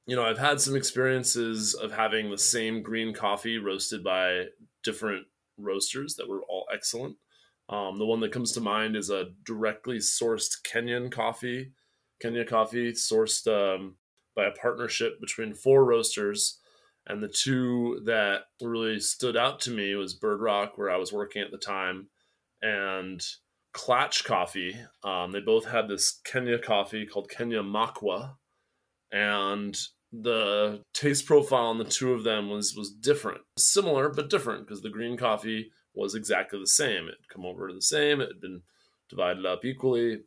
You 0.06 0.16
know, 0.16 0.24
I've 0.24 0.38
had 0.38 0.60
some 0.60 0.76
experiences 0.76 1.74
of 1.74 1.92
having 1.92 2.30
the 2.30 2.38
same 2.38 2.82
green 2.82 3.14
coffee 3.14 3.58
roasted 3.58 4.02
by 4.02 4.46
different 4.82 5.26
roasters 5.56 6.16
that 6.16 6.28
were 6.28 6.42
all 6.48 6.66
excellent. 6.72 7.16
Um, 7.68 7.98
the 7.98 8.06
one 8.06 8.20
that 8.20 8.32
comes 8.32 8.52
to 8.52 8.60
mind 8.60 8.96
is 8.96 9.10
a 9.10 9.30
directly 9.44 9.98
sourced 9.98 10.56
Kenyan 10.66 11.10
coffee, 11.10 11.72
Kenya 12.20 12.44
coffee 12.44 12.92
sourced 12.92 13.46
um, 13.46 13.96
by 14.34 14.46
a 14.46 14.52
partnership 14.52 15.20
between 15.20 15.54
four 15.54 15.84
roasters 15.84 16.58
and 17.06 17.22
the 17.22 17.28
two 17.28 18.00
that 18.04 18.42
really 18.60 19.00
stood 19.00 19.36
out 19.36 19.60
to 19.60 19.70
me 19.70 19.94
was 19.94 20.14
Bird 20.14 20.40
Rock, 20.40 20.78
where 20.78 20.90
I 20.90 20.96
was 20.96 21.12
working 21.12 21.42
at 21.42 21.50
the 21.50 21.58
time, 21.58 22.08
and 22.60 23.20
Klatch 23.74 24.24
Coffee. 24.24 24.76
Um, 25.02 25.32
they 25.32 25.40
both 25.40 25.66
had 25.66 25.88
this 25.88 26.20
Kenya 26.24 26.58
coffee 26.58 27.06
called 27.06 27.30
Kenya 27.30 27.62
Makwa, 27.62 28.34
and 29.10 29.76
the 30.12 30.82
taste 30.92 31.26
profile 31.26 31.66
on 31.66 31.78
the 31.78 31.84
two 31.84 32.12
of 32.12 32.22
them 32.22 32.50
was 32.50 32.76
was 32.76 32.90
different, 32.90 33.40
similar 33.56 34.10
but 34.10 34.30
different 34.30 34.66
because 34.66 34.82
the 34.82 34.90
green 34.90 35.16
coffee 35.16 35.70
was 35.94 36.14
exactly 36.14 36.58
the 36.58 36.66
same. 36.66 37.08
It 37.08 37.16
come 37.28 37.44
over 37.44 37.68
to 37.68 37.74
the 37.74 37.82
same. 37.82 38.20
It 38.20 38.28
had 38.28 38.40
been 38.40 38.62
divided 39.08 39.44
up 39.46 39.64
equally. 39.64 40.20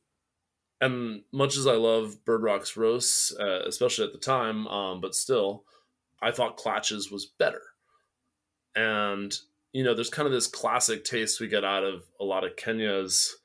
And 0.82 1.22
much 1.32 1.56
as 1.56 1.68
I 1.68 1.74
love 1.76 2.24
Bird 2.26 2.44
Rock's 2.44 2.76
roasts, 2.76 3.34
uh, 3.40 3.62
especially 3.66 4.06
at 4.06 4.12
the 4.12 4.20
time, 4.20 4.68
um, 4.68 5.00
but 5.02 5.16
still, 5.16 5.64
I 6.22 6.32
thought 6.32 6.58
Klatch's 6.58 7.12
was 7.12 7.26
better. 7.26 7.62
And, 8.76 9.34
you 9.74 9.84
know, 9.84 9.94
there's 9.94 10.10
kind 10.10 10.26
of 10.26 10.34
this 10.34 10.48
classic 10.48 11.04
taste 11.04 11.40
we 11.40 11.48
get 11.48 11.64
out 11.64 11.84
of 11.84 12.04
a 12.20 12.26
lot 12.26 12.44
of 12.44 12.56
Kenya's 12.56 13.36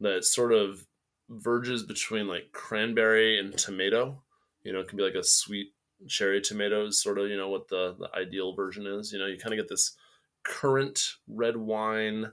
that 0.00 0.24
sort 0.24 0.52
of 0.52 0.86
verges 1.28 1.82
between 1.84 2.26
like 2.26 2.52
cranberry 2.52 3.38
and 3.38 3.56
tomato. 3.56 4.22
You 4.62 4.72
know, 4.72 4.80
it 4.80 4.88
can 4.88 4.96
be 4.96 5.04
like 5.04 5.14
a 5.14 5.24
sweet 5.24 5.68
cherry 6.08 6.40
tomato 6.40 6.86
is 6.86 7.00
sort 7.00 7.18
of, 7.18 7.28
you 7.28 7.36
know, 7.36 7.48
what 7.48 7.68
the, 7.68 7.94
the 7.98 8.08
ideal 8.18 8.54
version 8.54 8.86
is. 8.86 9.12
You 9.12 9.18
know, 9.18 9.26
you 9.26 9.38
kind 9.38 9.52
of 9.52 9.58
get 9.58 9.68
this 9.68 9.96
currant 10.44 11.00
red 11.28 11.56
wine 11.56 12.32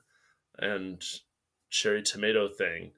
and 0.58 1.04
cherry 1.70 2.02
tomato 2.02 2.50
thing. 2.50 2.92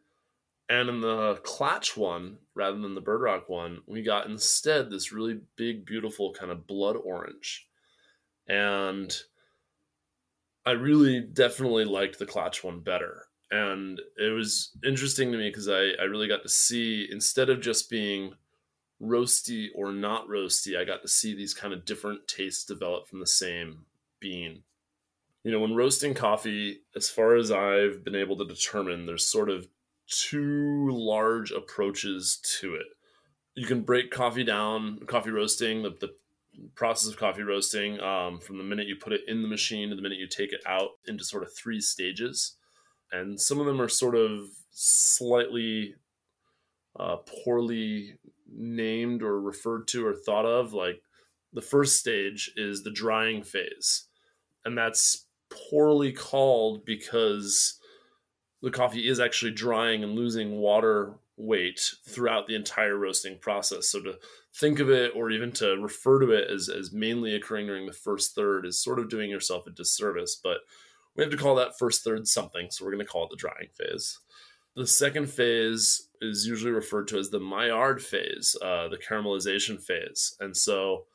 And 0.72 0.88
in 0.88 1.02
the 1.02 1.36
Klatch 1.44 1.98
one, 1.98 2.38
rather 2.56 2.80
than 2.80 2.96
the 2.96 3.02
Bird 3.02 3.20
Rock 3.20 3.50
one, 3.50 3.82
we 3.88 4.02
got 4.02 4.28
instead 4.28 4.90
this 4.90 5.12
really 5.12 5.42
big, 5.58 5.86
beautiful 5.86 6.32
kind 6.32 6.50
of 6.50 6.66
blood 6.66 6.96
orange. 6.96 7.68
And 8.48 9.14
I 10.66 10.72
really 10.72 11.20
definitely 11.20 11.84
liked 11.84 12.20
the 12.20 12.26
Klatch 12.26 12.64
one 12.64 12.80
better. 12.80 13.26
And 13.52 14.00
it 14.16 14.34
was 14.34 14.72
interesting 14.82 15.34
to 15.34 15.38
me 15.38 15.50
because 15.50 15.68
I, 15.68 15.90
I 16.00 16.06
really 16.06 16.30
got 16.30 16.42
to 16.44 16.50
see, 16.50 17.06
instead 17.12 17.50
of 17.50 17.60
just 17.60 17.90
being 17.90 18.34
roasty 19.04 19.68
or 19.76 19.92
not 19.92 20.30
roasty, 20.30 20.80
I 20.80 20.86
got 20.86 21.02
to 21.02 21.10
see 21.10 21.36
these 21.36 21.54
kind 21.54 21.74
of 21.74 21.84
different 21.84 22.30
tastes 22.30 22.64
develop 22.64 23.10
from 23.10 23.20
the 23.20 23.28
same 23.28 23.80
bean. 24.22 24.64
You 25.44 25.52
know, 25.52 25.60
when 25.60 25.76
roasting 25.76 26.14
coffee, 26.14 26.84
as 26.96 27.10
far 27.10 27.36
as 27.36 27.52
I've 27.52 28.06
been 28.06 28.16
able 28.16 28.38
to 28.38 28.46
determine, 28.46 29.06
there's 29.06 29.28
sort 29.28 29.50
of 29.50 29.68
two 30.12 30.90
large 30.92 31.52
approaches 31.52 32.40
to 32.60 32.76
it. 32.76 32.88
you 33.56 33.66
can 33.66 33.82
break 33.82 34.12
coffee 34.12 34.44
down, 34.44 35.00
coffee 35.08 35.32
roasting, 35.32 35.82
the, 35.84 35.92
the 36.00 36.14
process 36.76 37.12
of 37.12 37.18
coffee 37.18 37.44
roasting 37.44 38.00
um, 38.00 38.40
from 38.40 38.58
the 38.58 38.64
minute 38.64 38.88
you 38.88 38.96
put 38.96 39.14
it 39.14 39.22
in 39.28 39.42
the 39.42 39.48
machine 39.48 39.90
to 39.90 39.96
the 39.96 40.02
minute 40.02 40.18
you 40.18 40.28
take 40.28 40.54
it 40.54 40.62
out 40.66 40.90
into 41.08 41.24
sort 41.24 41.44
of 41.44 41.54
three 41.54 41.82
stages. 41.82 42.56
And 43.12 43.40
some 43.40 43.60
of 43.60 43.66
them 43.66 43.82
are 43.82 43.90
sort 43.90 44.16
of 44.16 44.48
slightly 44.72 45.96
uh, 47.00 47.18
poorly 47.44 48.16
named 48.54 49.24
or 49.24 49.42
referred 49.42 49.88
to 49.90 50.06
or 50.06 50.14
thought 50.14 50.46
of. 50.46 50.74
Like 50.74 51.02
the 51.54 51.62
first 51.62 52.00
stage 52.00 52.52
is 52.56 52.84
the 52.84 52.92
drying 52.92 53.44
phase. 53.44 54.08
And 54.64 54.78
that's 54.78 55.26
poorly 55.50 56.12
called 56.12 56.86
because 56.86 57.80
the 58.62 58.72
coffee 58.72 59.08
is 59.08 59.20
actually 59.20 59.52
drying 59.52 60.04
and 60.04 60.14
losing 60.14 60.58
water 60.58 61.14
weight 61.38 61.82
throughout 62.08 62.48
the 62.48 62.56
entire 62.56 62.96
roasting 62.96 63.38
process. 63.40 63.90
So 63.90 64.02
to 64.02 64.20
think 64.54 64.80
of 64.80 64.90
it 64.90 65.14
or 65.16 65.32
even 65.32 65.52
to 65.54 65.78
refer 65.78 66.20
to 66.20 66.32
it 66.32 66.50
as, 66.50 66.70
as 66.70 66.92
mainly 66.92 67.34
occurring 67.34 67.68
during 67.68 67.88
the 67.88 67.94
first 67.94 68.36
third 68.36 68.66
is 68.66 68.82
sort 68.82 69.00
of 69.00 69.10
doing 69.10 69.30
yourself 69.30 69.66
a 69.66 69.72
disservice. 69.72 70.40
But 70.42 70.58
we 71.16 71.24
have 71.24 71.32
to 71.32 71.38
call 71.38 71.56
that 71.56 71.78
first 71.80 72.04
third 72.04 72.28
something. 72.28 72.68
So 72.70 72.86
we're 72.86 72.92
going 72.92 73.06
to 73.06 73.12
call 73.12 73.26
it 73.26 73.30
the 73.32 73.38
drying 73.38 73.70
phase. 73.74 74.20
The 74.76 74.88
second 74.88 75.30
phase 75.30 76.08
is 76.22 76.46
usually 76.46 76.72
referred 76.72 77.08
to 77.10 77.18
as 77.18 77.30
the 77.30 77.40
Maillard 77.40 78.02
phase, 78.02 78.56
uh, 78.62 78.88
the 78.88 78.98
caramelization 78.98 79.82
phase. 79.82 80.36
And 80.40 80.56
so 80.56 81.06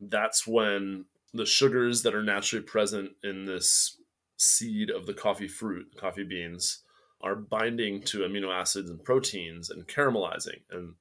that's 0.00 0.46
when 0.46 1.04
the 1.34 1.44
sugars 1.44 2.02
that 2.02 2.14
are 2.14 2.22
naturally 2.22 2.64
present 2.64 3.10
in 3.22 3.44
this 3.44 3.98
seed 4.38 4.90
of 4.90 5.06
the 5.06 5.14
coffee 5.14 5.48
fruit, 5.48 5.94
coffee 5.96 6.24
beans, 6.24 6.82
are 7.22 7.36
binding 7.36 8.02
to 8.02 8.20
amino 8.20 8.52
acids 8.52 8.90
and 8.90 9.02
proteins 9.02 9.70
and 9.70 9.86
caramelizing. 9.86 10.60
And 10.70 10.94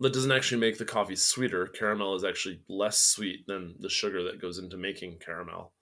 that 0.00 0.12
doesn't 0.12 0.32
actually 0.32 0.60
make 0.60 0.78
the 0.78 0.84
coffee 0.84 1.16
sweeter. 1.16 1.66
Caramel 1.66 2.14
is 2.14 2.24
actually 2.24 2.60
less 2.68 2.98
sweet 2.98 3.46
than 3.46 3.74
the 3.80 3.88
sugar 3.88 4.22
that 4.24 4.40
goes 4.40 4.58
into 4.58 4.76
making 4.76 5.18
caramel. 5.24 5.72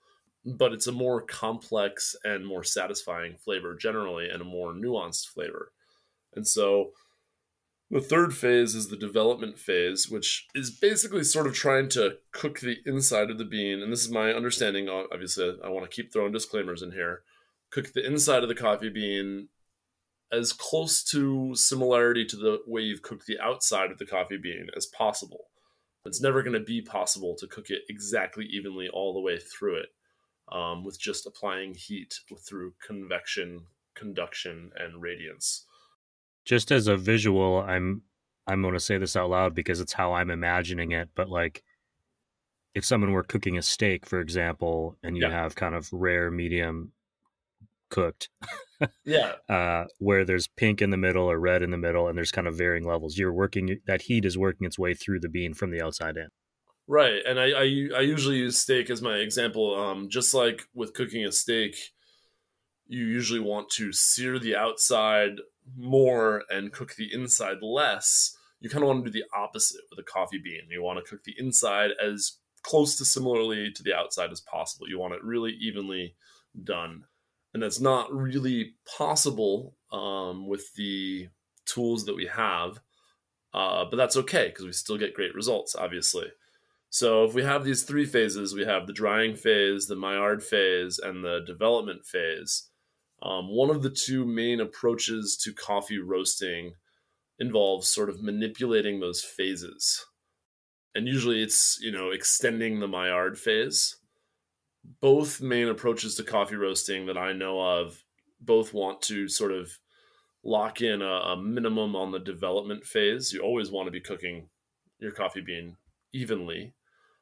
But 0.45 0.73
it's 0.73 0.87
a 0.87 0.93
more 0.93 1.23
complex 1.23 2.15
and 2.23 2.47
more 2.47 2.63
satisfying 2.63 3.37
flavor 3.37 3.75
generally, 3.75 4.29
and 4.29 4.43
a 4.43 4.45
more 4.45 4.73
nuanced 4.73 5.29
flavor. 5.29 5.73
And 6.35 6.47
so 6.47 6.91
the 7.91 8.01
third 8.01 8.35
phase 8.35 8.75
is 8.75 8.89
the 8.89 8.97
development 8.97 9.59
phase, 9.59 10.09
which 10.09 10.47
is 10.55 10.71
basically 10.71 11.25
sort 11.25 11.47
of 11.47 11.55
trying 11.55 11.89
to 11.91 12.19
cook 12.33 12.61
the 12.61 12.77
inside 12.87 13.31
of 13.31 13.39
the 13.39 13.45
bean. 13.45 13.81
And 13.83 13.93
this 13.93 14.05
is 14.05 14.11
my 14.11 14.33
understanding. 14.33 14.89
Obviously, 14.89 15.57
I 15.65 15.69
want 15.69 15.91
to 15.91 15.95
keep 15.95 16.13
throwing 16.13 16.33
disclaimers 16.33 16.83
in 16.83 16.93
here. 16.93 17.23
Cook 17.71 17.93
the 17.93 18.07
inside 18.07 18.43
of 18.43 18.49
the 18.49 18.55
coffee 18.55 18.91
bean 18.91 19.49
as 20.35 20.53
close 20.53 21.03
to 21.05 21.55
similarity 21.55 22.25
to 22.27 22.37
the 22.37 22.59
way 22.67 22.83
you've 22.83 23.03
cooked 23.03 23.27
the 23.27 23.39
outside 23.41 23.91
of 23.91 23.99
the 23.99 24.07
coffee 24.07 24.37
bean 24.37 24.69
as 24.77 24.87
possible. 24.87 25.47
It's 26.05 26.21
never 26.21 26.43
going 26.43 26.55
to 26.55 26.61
be 26.61 26.83
possible 26.83 27.35
to 27.39 27.47
cook 27.47 27.71
it 27.71 27.83
exactly 27.89 28.45
evenly 28.47 28.89
all 28.89 29.15
the 29.15 29.21
way 29.21 29.39
through 29.39 29.77
it 29.77 29.89
um, 30.53 30.85
with 30.85 31.01
just 31.01 31.27
applying 31.27 31.75
heat 31.75 32.21
through 32.47 32.75
convection, 32.87 33.63
conduction, 33.95 34.71
and 34.77 35.01
radiance. 35.01 35.65
Just 36.45 36.71
as 36.71 36.89
a 36.89 36.97
visual, 36.97 37.61
I'm 37.61 38.03
I'm 38.47 38.61
going 38.61 38.75
to 38.75 38.81
say 38.81 38.99
this 38.99 39.17
out 39.17 39.31
loud 39.31 39.55
because 39.55 39.81
it's 39.81 39.95
how 39.95 40.13
I'm 40.13 40.31
imagining 40.31 40.93
it. 40.93 41.09
But 41.15 41.31
like, 41.31 41.63
if 42.75 42.85
someone 42.85 43.13
were 43.13 43.23
cooking 43.23 43.57
a 43.57 43.63
steak, 43.63 44.05
for 44.05 44.21
example, 44.21 44.99
and 45.03 45.17
you 45.17 45.23
yeah. 45.23 45.31
have 45.31 45.55
kind 45.55 45.75
of 45.75 45.91
rare, 45.91 46.31
medium, 46.31 46.93
cooked. 47.89 48.29
yeah. 49.05 49.33
Uh, 49.49 49.85
where 49.99 50.25
there's 50.25 50.49
pink 50.57 50.81
in 50.81 50.91
the 50.91 50.97
middle 50.97 51.31
or 51.31 51.39
red 51.39 51.63
in 51.63 51.71
the 51.71 51.77
middle, 51.77 52.09
and 52.09 52.17
there's 52.17 52.31
kind 52.31 52.47
of 52.47 52.57
varying 52.57 52.87
levels. 52.87 53.19
You're 53.19 53.33
working 53.33 53.79
that 53.87 54.03
heat 54.03 54.25
is 54.25 54.39
working 54.39 54.67
its 54.67 54.79
way 54.79 54.95
through 54.95 55.21
the 55.21 55.29
bean 55.29 55.55
from 55.55 55.71
the 55.71 55.83
outside 55.83 56.17
in. 56.17 56.29
Right, 56.87 57.21
and 57.27 57.39
I 57.39 57.51
I, 57.51 57.89
I 57.97 58.01
usually 58.01 58.37
use 58.37 58.59
steak 58.59 58.91
as 58.91 59.03
my 59.03 59.17
example. 59.17 59.75
Um, 59.79 60.09
just 60.09 60.35
like 60.35 60.63
with 60.75 60.95
cooking 60.95 61.25
a 61.25 61.33
steak, 61.33 61.77
you 62.87 63.05
usually 63.05 63.41
want 63.41 63.71
to 63.71 63.93
sear 63.93 64.39
the 64.39 64.57
outside 64.57 65.37
more 65.77 66.43
and 66.51 66.73
cook 66.73 66.95
the 66.97 67.13
inside 67.13 67.59
less. 67.63 68.37
You 68.61 68.71
kind 68.71 68.83
of 68.83 68.89
want 68.89 69.05
to 69.05 69.11
do 69.11 69.19
the 69.19 69.39
opposite 69.39 69.83
with 69.91 69.99
a 69.99 70.11
coffee 70.11 70.41
bean. 70.43 70.63
You 70.71 70.83
want 70.83 70.99
to 70.99 71.09
cook 71.09 71.25
the 71.25 71.35
inside 71.39 71.91
as 72.03 72.39
close 72.63 72.97
to 72.97 73.05
similarly 73.05 73.71
to 73.75 73.83
the 73.83 73.95
outside 73.95 74.31
as 74.31 74.41
possible. 74.41 74.89
You 74.89 74.99
want 74.99 75.15
it 75.15 75.23
really 75.23 75.53
evenly 75.61 76.17
done 76.63 77.05
and 77.55 77.63
that's 77.63 77.81
not 77.81 78.13
really 78.13 78.75
possible 78.99 79.77
um, 79.93 80.49
with 80.49 80.75
the 80.75 81.29
tools 81.65 82.05
that 82.05 82.17
we 82.17 82.27
have. 82.27 82.81
Uh, 83.55 83.85
but 83.89 83.97
that's 83.97 84.17
okay 84.17 84.49
because 84.49 84.65
we 84.65 84.73
still 84.73 84.99
get 84.99 85.15
great 85.15 85.35
results, 85.35 85.77
obviously. 85.77 86.27
So 86.91 87.25
if 87.25 87.35
we 87.35 87.45
have 87.45 87.65
these 87.65 87.85
three 87.85 88.05
phases, 88.05 88.55
we 88.55 88.65
have 88.65 88.87
the 88.87 88.93
drying 88.93 89.37
phase, 89.37 89.87
the 89.87 89.97
Maillard 89.97 90.43
phase, 90.43 90.99
and 90.99 91.25
the 91.25 91.41
development 91.47 92.05
phase. 92.05 92.69
Um, 93.23 93.49
one 93.49 93.71
of 93.71 93.83
the 93.83 93.91
two 93.91 94.27
main 94.27 94.61
approaches 94.61 95.37
to 95.45 95.53
coffee 95.53 95.99
roasting 95.99 96.75
involves 97.39 97.89
sort 97.89 98.11
of 98.11 98.23
manipulating 98.23 98.99
those 98.99 99.23
phases. 99.23 100.05
And 100.97 101.07
usually 101.07 101.43
it's, 101.43 101.79
you 101.81 101.93
know, 101.93 102.11
extending 102.11 102.81
the 102.81 102.89
Maillard 102.89 103.39
phase 103.39 103.97
both 105.01 105.41
main 105.41 105.69
approaches 105.69 106.15
to 106.17 106.23
coffee 106.23 106.57
roasting 106.57 107.07
that 107.07 107.19
I 107.19 107.33
know 107.33 107.61
of 107.61 108.05
both 108.41 108.75
want 108.75 109.03
to 109.03 109.29
sort 109.29 109.53
of 109.53 109.79
lock 110.45 110.83
in 110.83 111.01
a, 111.01 111.07
a, 111.07 111.37
minimum 111.37 111.97
on 111.97 112.13
the 112.13 112.19
development 112.19 112.85
phase. 112.85 113.33
You 113.33 113.41
always 113.41 113.71
want 113.71 113.87
to 113.87 113.91
be 113.91 114.01
cooking 114.01 114.49
your 114.99 115.13
coffee 115.13 115.41
bean 115.41 115.77
evenly, 116.13 116.75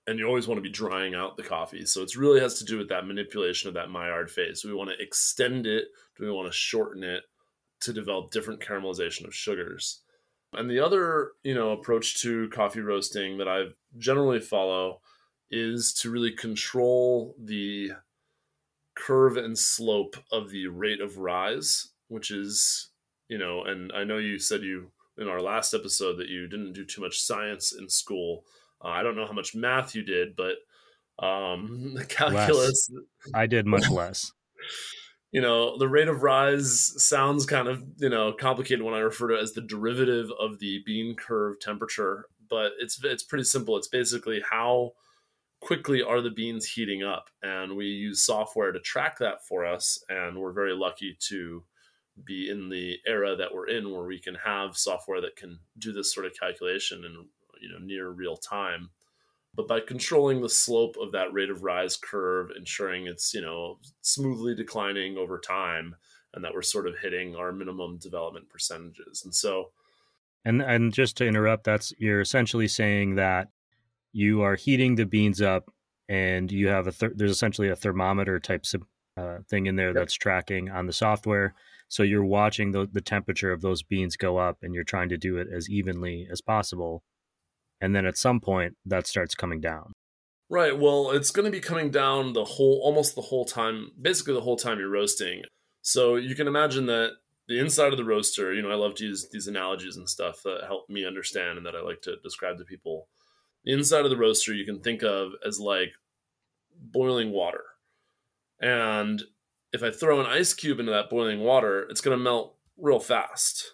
and 0.07 0.19
you 0.19 0.27
always 0.27 0.49
want 0.49 0.59
to 0.59 0.63
be 0.63 0.71
drying 0.71 1.15
out 1.15 1.37
the 1.37 1.43
coffee. 1.43 1.87
So 1.87 2.03
it 2.03 2.17
really 2.17 2.41
has 2.41 2.59
to 2.59 2.65
do 2.65 2.79
with 2.79 2.89
that 2.89 3.07
manipulation 3.07 3.69
of 3.69 3.75
that 3.75 3.91
Maillard 3.91 4.31
phase. 4.31 4.63
Do 4.63 4.69
we 4.69 4.75
want 4.75 4.91
to 4.91 5.03
extend 5.03 5.67
it? 5.67 5.87
Do 6.17 6.25
we 6.25 6.33
want 6.33 6.51
to 6.51 6.57
shorten 6.57 7.05
it 7.05 7.23
to 7.83 7.93
develop 7.93 8.33
different 8.33 8.61
caramelization 8.61 9.27
of 9.27 9.35
sugars? 9.35 10.01
And 10.53 10.69
the 10.69 10.81
other, 10.81 11.33
you 11.43 11.55
know, 11.55 11.71
approach 11.71 12.21
to 12.23 12.49
coffee 12.51 12.81
roasting 12.81 13.39
that 13.39 13.49
I 13.49 13.67
generally 13.97 14.41
follow 14.41 15.01
is 15.53 15.93
to 15.93 16.11
really 16.11 16.33
control 16.33 17.37
the 17.39 17.93
curve 18.95 19.37
and 19.37 19.57
slope 19.57 20.17
of 20.33 20.51
the 20.51 20.67
rate 20.67 21.01
of 21.01 21.19
rise, 21.19 21.91
which 22.09 22.31
is, 22.31 22.89
you 23.29 23.39
know, 23.39 23.65
and 23.65 23.93
I 23.95 24.05
know 24.05 24.19
you 24.19 24.39
said 24.39 24.63
you 24.63 24.91
in 25.19 25.29
our 25.29 25.41
last 25.41 25.75
episode 25.75 26.17
that 26.17 26.29
you 26.29 26.49
didn't 26.49 26.73
do 26.73 26.85
too 26.85 27.03
much 27.03 27.21
science 27.21 27.73
in 27.73 27.89
school. 27.89 28.45
Uh, 28.83 28.89
I 28.89 29.03
don't 29.03 29.15
know 29.15 29.27
how 29.27 29.33
much 29.33 29.55
math 29.55 29.95
you 29.95 30.03
did, 30.03 30.35
but 30.35 30.57
um, 31.25 31.95
the 31.97 32.07
calculus. 32.07 32.91
Less. 32.91 33.05
I 33.35 33.47
did 33.47 33.67
much 33.67 33.89
less. 33.89 34.33
You 35.35 35.41
know, 35.41 35.79
the 35.79 35.89
rate 35.89 36.09
of 36.09 36.23
rise 36.23 36.93
sounds 37.03 37.47
kind 37.47 37.67
of, 37.67 37.83
you 37.97 38.11
know, 38.11 38.35
complicated 38.35 38.85
when 38.85 38.93
I 38.93 38.99
refer 38.99 39.29
to 39.29 39.37
it 39.37 39.43
as 39.43 39.55
the 39.55 39.63
derivative 39.63 40.31
of 40.39 40.59
the 40.59 40.83
bean 40.85 41.17
curve 41.17 41.59
temperature, 41.59 42.27
but 42.51 42.73
it's 42.79 43.03
it's 43.03 43.23
pretty 43.23 43.45
simple. 43.45 43.79
It's 43.79 43.89
basically 43.89 44.43
how 44.47 44.93
quickly 45.63 46.03
are 46.03 46.21
the 46.21 46.31
beans 46.31 46.67
heating 46.67 47.03
up. 47.03 47.31
And 47.43 47.77
we 47.77 47.87
use 47.87 48.25
software 48.25 48.73
to 48.73 48.81
track 48.81 49.19
that 49.19 49.47
for 49.47 49.65
us 49.65 50.03
and 50.09 50.37
we're 50.37 50.53
very 50.53 50.75
lucky 50.75 51.17
to 51.29 51.63
be 52.25 52.51
in 52.51 52.69
the 52.69 52.99
era 53.07 53.37
that 53.37 53.55
we're 53.55 53.69
in 53.69 53.91
where 53.91 54.05
we 54.05 54.19
can 54.19 54.35
have 54.35 54.77
software 54.77 55.21
that 55.21 55.37
can 55.37 55.59
do 55.79 55.93
this 55.93 56.13
sort 56.13 56.27
of 56.27 56.33
calculation 56.39 57.05
in 57.05 57.27
you 57.61 57.71
know 57.71 57.79
near 57.79 58.11
real 58.11 58.37
time. 58.37 58.91
But 59.55 59.69
by 59.69 59.81
controlling 59.81 60.41
the 60.41 60.49
slope 60.49 60.97
of 61.01 61.13
that 61.13 61.33
rate 61.33 61.51
of 61.51 61.63
rise 61.63 61.97
curve 61.97 62.51
ensuring 62.57 63.07
it's 63.07 63.33
you 63.33 63.41
know 63.41 63.79
smoothly 64.03 64.55
declining 64.55 65.17
over 65.17 65.39
time 65.39 65.95
and 66.35 66.45
that 66.45 66.55
we're 66.55 66.63
sort 66.63 66.89
of 66.89 66.99
hitting 66.99 67.37
our 67.37 67.53
minimum 67.53 67.99
development 67.99 68.49
percentages. 68.51 69.23
And 69.25 69.35
so 69.35 69.71
and 70.45 70.61
and 70.61 70.93
just 70.93 71.17
to 71.19 71.27
interrupt 71.27 71.65
that's 71.65 71.93
you're 71.99 72.21
essentially 72.21 72.69
saying 72.69 73.15
that 73.15 73.49
you 74.13 74.43
are 74.43 74.57
heating 74.57 74.95
the 74.95 75.07
beans 75.07 75.41
up 75.41 75.71
and 76.09 76.51
you 76.51 76.69
have 76.69 76.87
a 76.87 76.93
th- 76.93 77.13
there's 77.15 77.31
essentially 77.31 77.69
a 77.69 77.77
thermometer 77.77 78.39
type 78.39 78.65
uh, 79.17 79.39
thing 79.49 79.67
in 79.67 79.77
there 79.77 79.89
yep. 79.89 79.95
that's 79.95 80.15
tracking 80.15 80.71
on 80.71 80.87
the 80.87 80.93
software. 80.93 81.55
So 81.89 82.03
you're 82.03 82.25
watching 82.25 82.73
the, 82.73 82.89
the 82.91 83.01
temperature 83.01 83.53
of 83.53 83.61
those 83.61 83.83
beans 83.83 84.17
go 84.17 84.39
up 84.39 84.59
and 84.63 84.75
you're 84.75 84.85
trying 84.85 85.11
to 85.11 85.19
do 85.19 85.37
it 85.37 85.49
as 85.55 85.69
evenly 85.69 86.27
as 86.31 86.41
possible. 86.41 87.03
And 87.81 87.95
then 87.95 88.07
at 88.07 88.17
some 88.17 88.41
point 88.41 88.77
that 88.87 89.07
starts 89.07 89.35
coming 89.35 89.61
down. 89.61 89.93
Right 90.49 90.79
well 90.79 91.11
it's 91.11 91.31
going 91.31 91.47
to 91.47 91.51
be 91.51 91.61
coming 91.61 91.91
down 91.91 92.35
the 92.35 92.45
whole 92.45 92.81
almost 92.83 93.15
the 93.15 93.23
whole 93.23 93.45
time 93.45 93.93
basically 94.01 94.35
the 94.35 94.43
whole 94.43 94.57
time 94.57 94.79
you're 94.79 94.91
roasting. 94.91 95.43
So 95.81 96.17
you 96.17 96.35
can 96.35 96.47
imagine 96.47 96.87
that 96.87 97.13
the 97.49 97.59
inside 97.59 97.93
of 97.93 97.99
the 97.99 98.05
roaster 98.05 98.55
you 98.55 98.63
know 98.63 98.71
i 98.71 98.75
love 98.75 98.95
to 98.95 99.05
use 99.05 99.29
these 99.31 99.47
analogies 99.47 99.97
and 99.97 100.09
stuff 100.09 100.43
that 100.45 100.65
help 100.67 100.89
me 100.89 101.05
understand 101.07 101.59
and 101.59 101.67
that 101.67 101.75
i 101.75 101.81
like 101.81 102.01
to 102.01 102.17
describe 102.23 102.57
to 102.59 102.65
people 102.65 103.09
inside 103.65 104.05
of 104.05 104.11
the 104.11 104.17
roaster 104.17 104.53
you 104.53 104.65
can 104.65 104.81
think 104.81 105.03
of 105.03 105.33
as 105.47 105.61
like 105.61 105.93
boiling 106.81 107.31
water. 107.31 107.65
And 108.61 109.23
if 109.73 109.83
I 109.83 109.91
throw 109.91 110.21
an 110.21 110.27
ice 110.27 110.55
cube 110.55 110.81
into 110.81 110.93
that 110.93 111.11
boiling 111.11 111.41
water, 111.41 111.87
it's 111.89 112.01
going 112.01 112.17
to 112.17 112.23
melt 112.23 112.57
real 112.79 113.01
fast. 113.01 113.73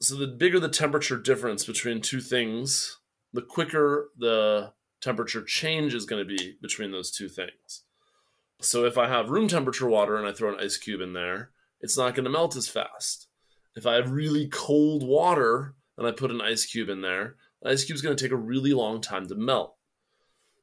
so 0.00 0.14
the 0.14 0.26
bigger 0.26 0.60
the 0.60 0.68
temperature 0.68 1.18
difference 1.18 1.64
between 1.64 2.00
two 2.00 2.20
things, 2.20 2.98
the 3.32 3.42
quicker 3.42 4.10
the 4.16 4.72
temperature 5.00 5.42
change 5.44 5.94
is 5.94 6.04
going 6.04 6.26
to 6.26 6.36
be 6.36 6.56
between 6.60 6.90
those 6.90 7.10
two 7.10 7.28
things. 7.28 7.84
So 8.60 8.84
if 8.84 8.98
I 8.98 9.08
have 9.08 9.30
room 9.30 9.48
temperature 9.48 9.88
water 9.88 10.16
and 10.16 10.26
I 10.26 10.32
throw 10.32 10.52
an 10.52 10.60
ice 10.60 10.76
cube 10.76 11.00
in 11.00 11.12
there, 11.12 11.50
it's 11.80 11.96
not 11.96 12.14
going 12.14 12.24
to 12.24 12.30
melt 12.30 12.56
as 12.56 12.68
fast. 12.68 13.28
If 13.76 13.86
I 13.86 13.94
have 13.94 14.10
really 14.10 14.48
cold 14.48 15.06
water 15.06 15.74
and 15.96 16.06
I 16.06 16.10
put 16.10 16.32
an 16.32 16.40
ice 16.40 16.66
cube 16.66 16.88
in 16.88 17.02
there, 17.02 17.36
the 17.36 17.47
ice 17.64 17.84
cube 17.84 17.96
is 17.96 18.02
going 18.02 18.16
to 18.16 18.22
take 18.22 18.32
a 18.32 18.36
really 18.36 18.72
long 18.72 19.00
time 19.00 19.26
to 19.28 19.34
melt. 19.34 19.74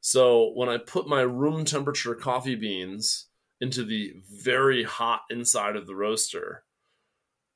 So 0.01 0.51
when 0.53 0.69
I 0.69 0.77
put 0.77 1.07
my 1.07 1.21
room 1.21 1.65
temperature 1.65 2.15
coffee 2.15 2.55
beans 2.55 3.27
into 3.59 3.83
the 3.83 4.13
very 4.43 4.83
hot 4.83 5.21
inside 5.29 5.75
of 5.75 5.87
the 5.87 5.95
roaster, 5.95 6.63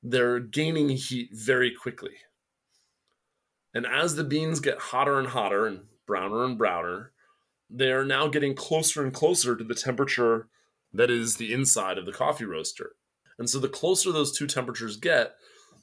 they're 0.02 0.40
gaining 0.40 0.88
heat 0.88 1.30
very 1.32 1.70
quickly. 1.70 2.16
And 3.72 3.86
as 3.86 4.16
the 4.16 4.24
beans 4.24 4.60
get 4.60 4.78
hotter 4.78 5.18
and 5.18 5.28
hotter 5.28 5.66
and 5.66 5.82
browner 6.06 6.44
and 6.44 6.58
browner, 6.58 7.12
they 7.68 7.92
are 7.92 8.04
now 8.04 8.26
getting 8.26 8.54
closer 8.54 9.04
and 9.04 9.14
closer 9.14 9.54
to 9.54 9.62
the 9.62 9.74
temperature 9.74 10.48
that 10.92 11.10
is 11.10 11.36
the 11.36 11.52
inside 11.52 11.98
of 11.98 12.06
the 12.06 12.12
coffee 12.12 12.44
roaster. 12.44 12.96
And 13.38 13.48
so 13.48 13.58
the 13.58 13.68
closer 13.68 14.10
those 14.10 14.36
two 14.36 14.46
temperatures 14.46 14.96
get, 14.96 15.34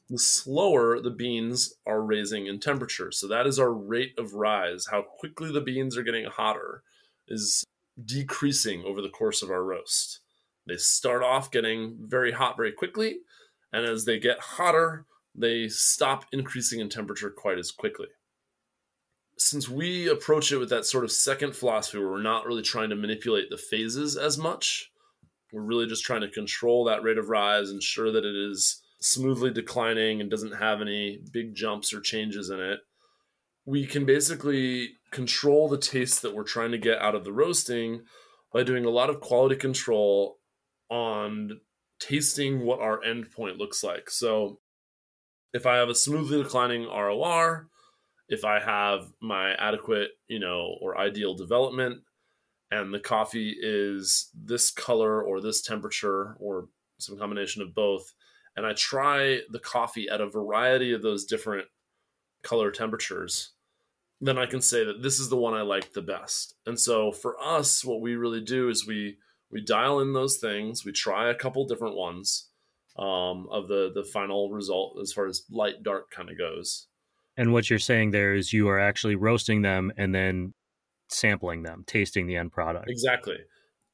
the 0.10 0.18
slower 0.18 1.02
the 1.02 1.10
beans 1.10 1.74
are 1.86 2.02
raising 2.02 2.48
in 2.48 2.60
temperature. 2.60 3.12
So 3.12 3.28
that 3.28 3.46
is 3.46 3.60
our 3.60 3.74
rate 3.74 4.14
of 4.18 4.34
rise. 4.34 4.88
How 4.90 5.02
quickly 5.02 5.52
the 5.52 5.62
beans 5.62 5.98
are 5.98 6.04
getting 6.04 6.26
hotter 6.26 6.84
is 7.28 7.64
decreasing 8.04 8.84
over 8.86 9.02
the 9.02 9.10
course 9.10 9.42
of 9.42 9.50
our 9.50 9.64
roast. 9.64 10.22
They 10.68 10.78
start 10.78 11.24
off 11.24 11.52
getting 11.52 11.98
very 12.00 12.32
hot 12.32 12.58
very 12.58 12.72
quickly, 12.72 13.18
and 13.74 13.86
as 13.86 14.06
they 14.06 14.20
get 14.20 14.40
hotter, 14.40 15.06
they 15.34 15.68
stop 15.68 16.26
increasing 16.32 16.80
in 16.80 16.90
temperature 16.90 17.30
quite 17.30 17.58
as 17.58 17.72
quickly. 17.72 18.08
Since 19.38 19.70
we 19.70 20.10
approach 20.10 20.52
it 20.52 20.58
with 20.58 20.70
that 20.70 20.86
sort 20.86 21.04
of 21.04 21.12
second 21.12 21.56
philosophy 21.56 22.00
where 22.00 22.10
we're 22.10 22.22
not 22.22 22.46
really 22.46 22.64
trying 22.64 22.90
to 22.90 22.96
manipulate 22.96 23.50
the 23.50 23.58
phases 23.58 24.18
as 24.18 24.38
much, 24.38 24.92
we're 25.54 25.62
really 25.62 25.86
just 25.86 26.04
trying 26.04 26.22
to 26.22 26.30
control 26.30 26.86
that 26.86 27.04
rate 27.04 27.18
of 27.18 27.30
rise, 27.30 27.70
ensure 27.70 28.12
that 28.12 28.26
it 28.26 28.36
is 28.36 28.82
smoothly 29.00 29.52
declining 29.52 30.22
and 30.22 30.30
doesn't 30.30 30.58
have 30.58 30.82
any 30.82 31.20
big 31.32 31.56
jumps 31.56 31.94
or 31.94 32.02
changes 32.02 32.50
in 32.50 32.60
it. 32.60 32.80
We 33.66 33.86
can 33.86 34.06
basically 34.06 34.92
control 35.12 35.68
the 35.68 35.78
taste 35.78 36.22
that 36.22 36.34
we're 36.34 36.44
trying 36.44 36.72
to 36.72 36.78
get 36.78 37.00
out 37.00 37.16
of 37.16 37.24
the 37.24 37.34
roasting 37.34 38.04
by 38.54 38.64
doing 38.64 38.86
a 38.86 38.90
lot 38.90 39.10
of 39.10 39.20
quality 39.20 39.56
control 39.56 40.38
on 40.90 41.60
tasting 42.00 42.62
what 42.62 42.80
our 42.80 43.02
endpoint 43.02 43.58
looks 43.58 43.84
like. 43.84 44.10
So 44.10 44.60
if 45.54 45.66
I 45.66 45.76
have 45.78 45.90
a 45.90 45.96
smoothly 45.96 46.44
declining 46.44 46.86
ROR, 46.86 47.68
if 48.30 48.46
I 48.46 48.60
have 48.60 49.12
my 49.22 49.54
adequate, 49.54 50.12
you 50.28 50.40
know, 50.40 50.78
or 50.82 50.98
ideal 50.98 51.36
development, 51.36 52.02
and 52.70 52.94
the 52.94 53.00
coffee 53.00 53.56
is 53.62 54.30
this 54.36 54.72
color 54.72 55.22
or 55.22 55.40
this 55.40 55.62
temperature 55.62 56.36
or 56.40 56.68
some 57.00 57.18
combination 57.18 57.62
of 57.62 57.74
both, 57.74 58.14
and 58.58 58.66
I 58.66 58.74
try 58.74 59.42
the 59.52 59.60
coffee 59.60 60.10
at 60.10 60.20
a 60.20 60.28
variety 60.28 60.92
of 60.92 61.04
those 61.04 61.26
different 61.26 61.68
color 62.44 62.72
temperatures, 62.72 63.54
then 64.20 64.40
I 64.40 64.48
can 64.48 64.62
say 64.62 64.84
that 64.84 65.04
this 65.04 65.20
is 65.20 65.30
the 65.30 65.38
one 65.38 65.54
I 65.54 65.62
like 65.62 65.94
the 65.94 66.02
best. 66.02 66.56
And 66.66 66.80
so 66.80 67.12
for 67.12 67.38
us, 67.40 67.86
what 67.86 68.02
we 68.02 68.16
really 68.16 68.42
do 68.42 68.68
is 68.68 68.88
we 68.88 69.20
we 69.50 69.64
dial 69.64 70.02
in 70.02 70.12
those 70.12 70.38
things, 70.38 70.84
we 70.84 70.92
try 70.92 71.30
a 71.30 71.36
couple 71.36 71.66
different 71.68 71.96
ones 71.96 72.50
um, 72.98 73.48
of 73.52 73.68
the 73.68 73.92
the 73.94 74.04
final 74.04 74.50
result 74.50 74.98
as 75.02 75.14
far 75.14 75.28
as 75.28 75.44
light 75.52 75.84
dark 75.84 76.10
kind 76.10 76.30
of 76.30 76.38
goes. 76.38 76.88
And 77.38 77.54
what 77.54 77.70
you're 77.70 77.78
saying 77.78 78.10
there 78.10 78.34
is 78.34 78.52
you 78.52 78.68
are 78.70 78.80
actually 78.80 79.16
roasting 79.16 79.62
them 79.62 79.94
and 79.96 80.16
then 80.16 80.56
sampling 81.10 81.62
them, 81.62 81.84
tasting 81.86 82.26
the 82.26 82.38
end 82.38 82.52
product. 82.52 82.90
Exactly. 82.90 83.38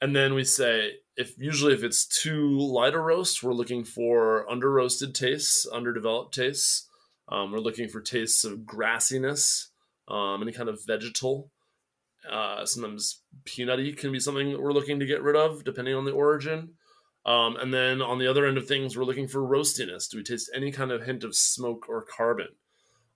And 0.03 0.13
then 0.13 0.33
we 0.33 0.43
say 0.43 0.95
if 1.15 1.33
usually 1.37 1.73
if 1.73 1.81
it's 1.81 2.05
too 2.05 2.59
light 2.59 2.93
a 2.93 2.99
roast, 2.99 3.41
we're 3.41 3.53
looking 3.53 3.85
for 3.85 4.45
under 4.51 4.69
roasted 4.69 5.15
tastes, 5.15 5.65
underdeveloped 5.65 6.33
tastes. 6.33 6.89
Um, 7.29 7.53
we're 7.53 7.59
looking 7.59 7.87
for 7.87 8.01
tastes 8.01 8.43
of 8.43 8.59
grassiness, 8.65 9.67
um, 10.09 10.41
any 10.41 10.51
kind 10.51 10.67
of 10.67 10.85
vegetal. 10.85 11.51
Uh, 12.29 12.65
sometimes 12.65 13.21
peanutty 13.45 13.95
can 13.95 14.11
be 14.11 14.19
something 14.19 14.51
that 14.51 14.61
we're 14.61 14.73
looking 14.73 14.99
to 14.99 15.05
get 15.05 15.23
rid 15.23 15.37
of, 15.37 15.63
depending 15.63 15.95
on 15.95 16.03
the 16.03 16.11
origin. 16.11 16.71
Um, 17.25 17.55
and 17.55 17.73
then 17.73 18.01
on 18.01 18.19
the 18.19 18.27
other 18.27 18.45
end 18.45 18.57
of 18.57 18.67
things, 18.67 18.97
we're 18.97 19.05
looking 19.05 19.29
for 19.29 19.39
roastiness. 19.39 20.09
Do 20.09 20.17
we 20.17 20.23
taste 20.23 20.51
any 20.53 20.73
kind 20.73 20.91
of 20.91 21.03
hint 21.03 21.23
of 21.23 21.33
smoke 21.33 21.85
or 21.87 22.03
carbon? 22.03 22.49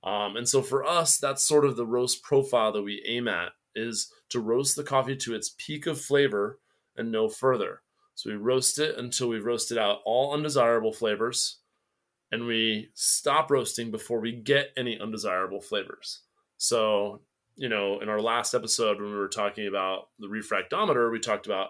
Um, 0.06 0.38
and 0.38 0.48
so 0.48 0.62
for 0.62 0.86
us, 0.86 1.18
that's 1.18 1.44
sort 1.44 1.66
of 1.66 1.76
the 1.76 1.86
roast 1.86 2.24
profile 2.24 2.72
that 2.72 2.84
we 2.84 3.04
aim 3.06 3.28
at 3.28 3.50
is 3.76 4.10
to 4.30 4.40
roast 4.40 4.78
the 4.78 4.86
coffee 4.86 5.18
to 5.18 5.36
its 5.36 5.54
peak 5.58 5.86
of 5.86 6.00
flavor 6.00 6.60
and 6.98 7.12
no 7.12 7.30
further. 7.30 7.82
So 8.16 8.30
we 8.30 8.36
roast 8.36 8.80
it 8.80 8.98
until 8.98 9.30
we've 9.30 9.46
roasted 9.46 9.78
out 9.78 10.00
all 10.06 10.34
undesirable 10.34 10.92
flavors, 10.92 11.60
and 12.32 12.46
we 12.46 12.90
stop 12.94 13.52
roasting 13.52 13.92
before 13.92 14.20
we 14.20 14.32
get 14.32 14.72
any 14.76 15.00
undesirable 15.00 15.62
flavors. 15.62 16.22
So, 16.58 17.22
you 17.56 17.70
know, 17.70 18.00
in 18.00 18.10
our 18.10 18.22
last 18.22 18.54
episode 18.54 19.00
when 19.00 19.12
we 19.12 19.18
were 19.18 19.28
talking 19.28 19.68
about 19.68 20.08
the 20.20 20.28
refractometer, 20.28 21.12
we 21.12 21.20
talked 21.20 21.46
about 21.46 21.70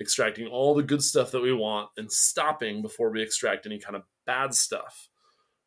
extracting 0.00 0.46
all 0.46 0.74
the 0.74 0.82
good 0.82 1.02
stuff 1.02 1.32
that 1.32 1.42
we 1.42 1.52
want 1.52 1.90
and 1.96 2.10
stopping 2.10 2.80
before 2.80 3.10
we 3.10 3.20
extract 3.20 3.66
any 3.66 3.80
kind 3.80 3.96
of 3.96 4.02
bad 4.24 4.54
stuff. 4.54 5.08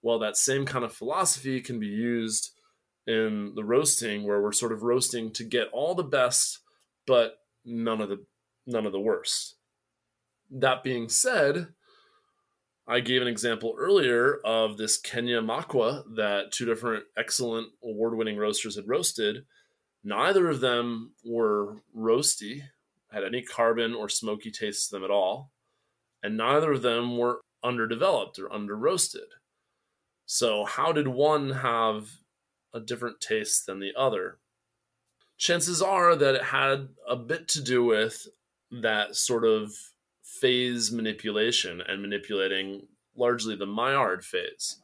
Well, 0.02 0.20
that 0.20 0.38
same 0.38 0.66
kind 0.66 0.86
of 0.86 0.94
philosophy 0.94 1.62
can 1.62 1.80
be 1.80 1.88
used 1.88 2.52
in 3.06 3.54
the 3.56 3.64
roasting 3.64 4.26
where 4.26 4.42
we're 4.42 4.52
sort 4.52 4.72
of 4.72 4.84
roasting 4.84 5.34
to 5.34 5.44
get 5.44 5.68
all 5.74 5.96
the 5.96 6.04
best 6.04 6.60
but 7.08 7.38
none 7.66 8.02
of 8.02 8.10
the 8.10 8.24
none 8.66 8.86
of 8.86 8.92
the 8.92 9.00
worst. 9.00 9.56
That 10.50 10.84
being 10.84 11.10
said, 11.10 11.68
I 12.88 13.00
gave 13.00 13.22
an 13.22 13.28
example 13.28 13.76
earlier 13.78 14.40
of 14.44 14.78
this 14.78 14.98
Kenya 14.98 15.42
Makwa 15.42 16.04
that 16.16 16.52
two 16.52 16.66
different 16.66 17.06
excellent 17.16 17.70
award 17.84 18.18
winning 18.18 18.38
roasters 18.38 18.76
had 18.76 18.88
roasted. 18.88 19.46
Neither 20.04 20.50
of 20.50 20.60
them 20.60 21.14
were 21.24 21.78
roasty, 21.96 22.64
had 23.12 23.24
any 23.24 23.44
carbon 23.44 23.94
or 23.94 24.10
smoky 24.10 24.52
taste 24.52 24.90
to 24.90 24.96
them 24.96 25.04
at 25.04 25.12
all, 25.12 25.52
and 26.24 26.36
neither 26.36 26.72
of 26.72 26.82
them 26.82 27.18
were 27.18 27.42
underdeveloped 27.64 28.40
or 28.40 28.52
under 28.52 28.76
roasted. 28.76 29.28
So, 30.26 30.66
how 30.66 30.92
did 30.92 31.08
one 31.08 31.52
have 31.52 32.10
a 32.74 32.80
different 32.80 33.22
taste 33.22 33.66
than 33.66 33.80
the 33.80 33.94
other? 33.96 34.40
Chances 35.38 35.82
are 35.82 36.16
that 36.16 36.36
it 36.36 36.44
had 36.44 36.90
a 37.08 37.16
bit 37.16 37.48
to 37.50 37.62
do 37.62 37.84
with 37.84 38.28
that 38.72 39.16
sort 39.16 39.46
of 39.46 39.72
phase 40.24 40.92
manipulation 40.92 41.82
and 41.82 42.02
manipulating 42.02 42.88
largely 43.16 43.56
the 43.56 43.66
Maillard 43.66 44.24
phase. 44.24 44.78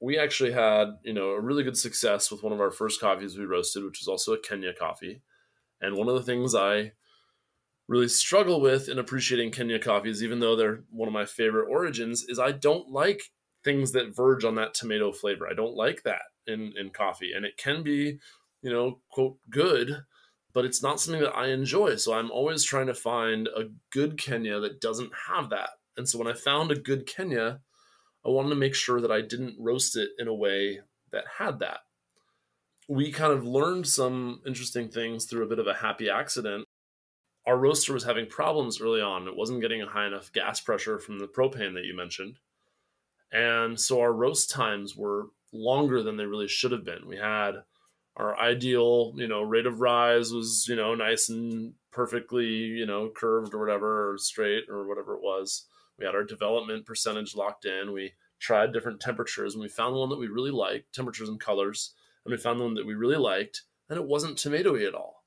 We 0.00 0.18
actually 0.18 0.52
had, 0.52 0.98
you 1.02 1.12
know, 1.12 1.30
a 1.30 1.40
really 1.40 1.64
good 1.64 1.76
success 1.76 2.30
with 2.30 2.42
one 2.42 2.52
of 2.52 2.60
our 2.60 2.70
first 2.70 3.00
coffees 3.00 3.36
we 3.36 3.44
roasted, 3.44 3.84
which 3.84 4.00
is 4.00 4.08
also 4.08 4.34
a 4.34 4.38
Kenya 4.40 4.72
coffee. 4.72 5.22
And 5.80 5.96
one 5.96 6.08
of 6.08 6.14
the 6.14 6.22
things 6.22 6.54
I 6.54 6.92
really 7.88 8.08
struggle 8.08 8.60
with 8.60 8.88
in 8.88 8.98
appreciating 8.98 9.52
Kenya 9.52 9.78
coffees, 9.78 10.22
even 10.22 10.40
though 10.40 10.56
they're 10.56 10.82
one 10.90 11.08
of 11.08 11.14
my 11.14 11.24
favorite 11.24 11.68
origins, 11.70 12.24
is 12.28 12.38
I 12.38 12.52
don't 12.52 12.90
like 12.90 13.22
things 13.64 13.92
that 13.92 14.14
verge 14.14 14.44
on 14.44 14.54
that 14.56 14.74
tomato 14.74 15.12
flavor. 15.12 15.48
I 15.48 15.54
don't 15.54 15.74
like 15.74 16.02
that 16.04 16.22
in, 16.46 16.72
in 16.78 16.90
coffee. 16.90 17.32
And 17.34 17.44
it 17.44 17.56
can 17.56 17.82
be, 17.82 18.18
you 18.62 18.72
know, 18.72 19.00
quote, 19.10 19.38
good, 19.50 20.04
but 20.56 20.64
it's 20.64 20.82
not 20.82 20.98
something 20.98 21.20
that 21.20 21.36
I 21.36 21.48
enjoy. 21.48 21.96
So 21.96 22.14
I'm 22.14 22.30
always 22.30 22.64
trying 22.64 22.86
to 22.86 22.94
find 22.94 23.46
a 23.46 23.64
good 23.92 24.16
Kenya 24.16 24.58
that 24.60 24.80
doesn't 24.80 25.12
have 25.28 25.50
that. 25.50 25.68
And 25.98 26.08
so 26.08 26.18
when 26.18 26.28
I 26.28 26.32
found 26.32 26.70
a 26.70 26.80
good 26.80 27.06
Kenya, 27.06 27.60
I 28.24 28.30
wanted 28.30 28.48
to 28.48 28.54
make 28.54 28.74
sure 28.74 29.02
that 29.02 29.12
I 29.12 29.20
didn't 29.20 29.56
roast 29.58 29.98
it 29.98 30.08
in 30.18 30.28
a 30.28 30.34
way 30.34 30.80
that 31.12 31.24
had 31.38 31.58
that. 31.58 31.80
We 32.88 33.12
kind 33.12 33.34
of 33.34 33.44
learned 33.44 33.86
some 33.86 34.40
interesting 34.46 34.88
things 34.88 35.26
through 35.26 35.44
a 35.44 35.48
bit 35.48 35.58
of 35.58 35.66
a 35.66 35.74
happy 35.74 36.08
accident. 36.08 36.64
Our 37.46 37.58
roaster 37.58 37.92
was 37.92 38.04
having 38.04 38.24
problems 38.24 38.80
early 38.80 39.02
on. 39.02 39.28
It 39.28 39.36
wasn't 39.36 39.60
getting 39.60 39.82
a 39.82 39.86
high 39.86 40.06
enough 40.06 40.32
gas 40.32 40.58
pressure 40.62 40.98
from 40.98 41.18
the 41.18 41.28
propane 41.28 41.74
that 41.74 41.84
you 41.84 41.94
mentioned. 41.94 42.38
And 43.30 43.78
so 43.78 44.00
our 44.00 44.14
roast 44.14 44.50
times 44.50 44.96
were 44.96 45.26
longer 45.52 46.02
than 46.02 46.16
they 46.16 46.24
really 46.24 46.48
should 46.48 46.72
have 46.72 46.86
been. 46.86 47.06
We 47.06 47.18
had 47.18 47.56
our 48.16 48.38
ideal, 48.38 49.12
you 49.16 49.28
know, 49.28 49.42
rate 49.42 49.66
of 49.66 49.80
rise 49.80 50.32
was, 50.32 50.66
you 50.68 50.76
know, 50.76 50.94
nice 50.94 51.28
and 51.28 51.74
perfectly, 51.92 52.46
you 52.46 52.86
know, 52.86 53.10
curved 53.14 53.54
or 53.54 53.60
whatever, 53.60 54.12
or 54.12 54.18
straight 54.18 54.64
or 54.70 54.86
whatever 54.88 55.14
it 55.14 55.22
was. 55.22 55.66
We 55.98 56.06
had 56.06 56.14
our 56.14 56.24
development 56.24 56.86
percentage 56.86 57.34
locked 57.34 57.66
in. 57.66 57.92
We 57.92 58.12
tried 58.38 58.72
different 58.72 59.00
temperatures 59.00 59.54
and 59.54 59.62
we 59.62 59.68
found 59.68 59.94
one 59.94 60.08
that 60.10 60.18
we 60.18 60.28
really 60.28 60.50
liked, 60.50 60.94
temperatures 60.94 61.28
and 61.28 61.40
colors, 61.40 61.94
and 62.24 62.32
we 62.32 62.38
found 62.38 62.60
one 62.60 62.74
that 62.74 62.86
we 62.86 62.94
really 62.94 63.16
liked, 63.16 63.62
and 63.88 63.98
it 63.98 64.06
wasn't 64.06 64.36
tomatoey 64.36 64.86
at 64.86 64.94
all. 64.94 65.24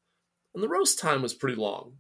And 0.54 0.64
the 0.64 0.70
roast 0.70 1.00
time 1.00 1.22
was 1.22 1.34
pretty 1.34 1.56
long. 1.56 1.94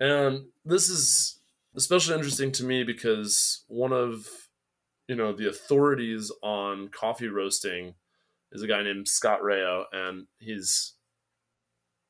And 0.00 0.46
this 0.64 0.88
is 0.88 1.38
especially 1.76 2.14
interesting 2.14 2.52
to 2.52 2.64
me 2.64 2.84
because 2.84 3.64
one 3.68 3.92
of 3.92 4.26
you 5.06 5.14
know 5.14 5.32
the 5.32 5.48
authorities 5.48 6.30
on 6.42 6.88
coffee 6.88 7.28
roasting 7.28 7.94
is 8.52 8.62
a 8.62 8.66
guy 8.66 8.82
named 8.82 9.08
Scott 9.08 9.42
Rao, 9.42 9.84
and 9.92 10.26
he's 10.38 10.94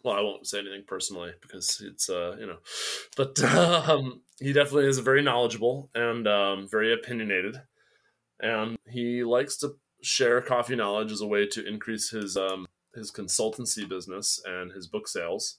well, 0.04 0.16
I 0.16 0.20
won't 0.20 0.46
say 0.46 0.60
anything 0.60 0.84
personally 0.86 1.32
because 1.42 1.82
it's 1.84 2.08
uh, 2.08 2.36
you 2.38 2.46
know, 2.46 2.58
but 3.16 3.42
um, 3.42 4.22
he 4.40 4.52
definitely 4.52 4.86
is 4.86 4.98
very 4.98 5.22
knowledgeable 5.22 5.90
and 5.94 6.26
um, 6.26 6.68
very 6.70 6.92
opinionated, 6.92 7.60
and 8.40 8.76
he 8.88 9.24
likes 9.24 9.56
to 9.58 9.76
share 10.02 10.40
coffee 10.40 10.76
knowledge 10.76 11.10
as 11.10 11.20
a 11.20 11.26
way 11.26 11.46
to 11.46 11.66
increase 11.66 12.10
his 12.10 12.36
um, 12.36 12.66
his 12.94 13.10
consultancy 13.10 13.88
business 13.88 14.40
and 14.44 14.72
his 14.72 14.86
book 14.86 15.08
sales. 15.08 15.58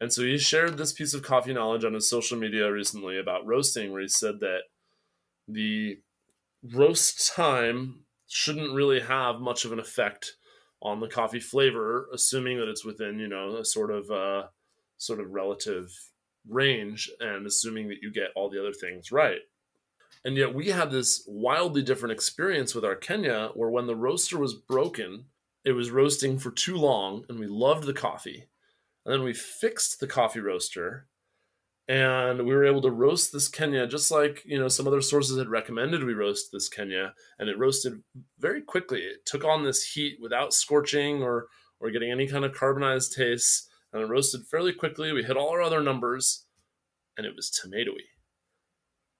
And 0.00 0.10
so 0.10 0.22
he 0.22 0.38
shared 0.38 0.78
this 0.78 0.94
piece 0.94 1.12
of 1.12 1.22
coffee 1.22 1.52
knowledge 1.52 1.84
on 1.84 1.92
his 1.92 2.08
social 2.08 2.38
media 2.38 2.72
recently 2.72 3.18
about 3.18 3.46
roasting, 3.46 3.92
where 3.92 4.00
he 4.00 4.08
said 4.08 4.40
that 4.40 4.60
the 5.46 5.98
roast 6.62 7.34
time 7.34 8.04
shouldn't 8.30 8.72
really 8.72 9.00
have 9.00 9.40
much 9.40 9.64
of 9.64 9.72
an 9.72 9.80
effect 9.80 10.36
on 10.82 11.00
the 11.00 11.08
coffee 11.08 11.40
flavor, 11.40 12.06
assuming 12.12 12.58
that 12.58 12.68
it's 12.68 12.84
within 12.84 13.18
you 13.18 13.28
know 13.28 13.56
a 13.56 13.64
sort 13.64 13.90
of 13.90 14.10
uh, 14.10 14.46
sort 14.96 15.20
of 15.20 15.32
relative 15.32 15.92
range, 16.48 17.10
and 17.20 17.46
assuming 17.46 17.88
that 17.88 18.02
you 18.02 18.10
get 18.10 18.30
all 18.36 18.48
the 18.48 18.60
other 18.60 18.72
things 18.72 19.12
right. 19.12 19.40
And 20.24 20.36
yet 20.36 20.54
we 20.54 20.68
had 20.68 20.90
this 20.90 21.24
wildly 21.26 21.82
different 21.82 22.12
experience 22.12 22.74
with 22.74 22.84
our 22.84 22.94
Kenya, 22.94 23.50
where 23.54 23.70
when 23.70 23.86
the 23.86 23.96
roaster 23.96 24.38
was 24.38 24.54
broken, 24.54 25.24
it 25.64 25.72
was 25.72 25.90
roasting 25.90 26.38
for 26.38 26.50
too 26.50 26.76
long, 26.76 27.24
and 27.28 27.38
we 27.38 27.46
loved 27.46 27.84
the 27.84 27.92
coffee, 27.92 28.46
and 29.04 29.12
then 29.12 29.22
we 29.22 29.32
fixed 29.32 29.98
the 29.98 30.06
coffee 30.06 30.40
roaster 30.40 31.08
and 31.90 32.46
we 32.46 32.54
were 32.54 32.64
able 32.64 32.82
to 32.82 32.90
roast 32.90 33.32
this 33.32 33.48
Kenya 33.48 33.84
just 33.84 34.12
like 34.12 34.44
you 34.46 34.56
know 34.56 34.68
some 34.68 34.86
other 34.86 35.00
sources 35.00 35.36
had 35.36 35.48
recommended 35.48 36.04
we 36.04 36.14
roast 36.14 36.52
this 36.52 36.68
Kenya, 36.68 37.14
and 37.36 37.48
it 37.48 37.58
roasted 37.58 38.00
very 38.38 38.62
quickly. 38.62 39.00
It 39.00 39.26
took 39.26 39.44
on 39.44 39.64
this 39.64 39.82
heat 39.82 40.18
without 40.22 40.54
scorching 40.54 41.20
or 41.20 41.48
or 41.80 41.90
getting 41.90 42.12
any 42.12 42.28
kind 42.28 42.44
of 42.44 42.54
carbonized 42.54 43.16
taste, 43.16 43.68
and 43.92 44.00
it 44.00 44.06
roasted 44.06 44.46
fairly 44.46 44.72
quickly. 44.72 45.12
We 45.12 45.24
hit 45.24 45.36
all 45.36 45.50
our 45.50 45.62
other 45.62 45.82
numbers, 45.82 46.44
and 47.18 47.26
it 47.26 47.34
was 47.34 47.50
tomatoey. 47.50 48.06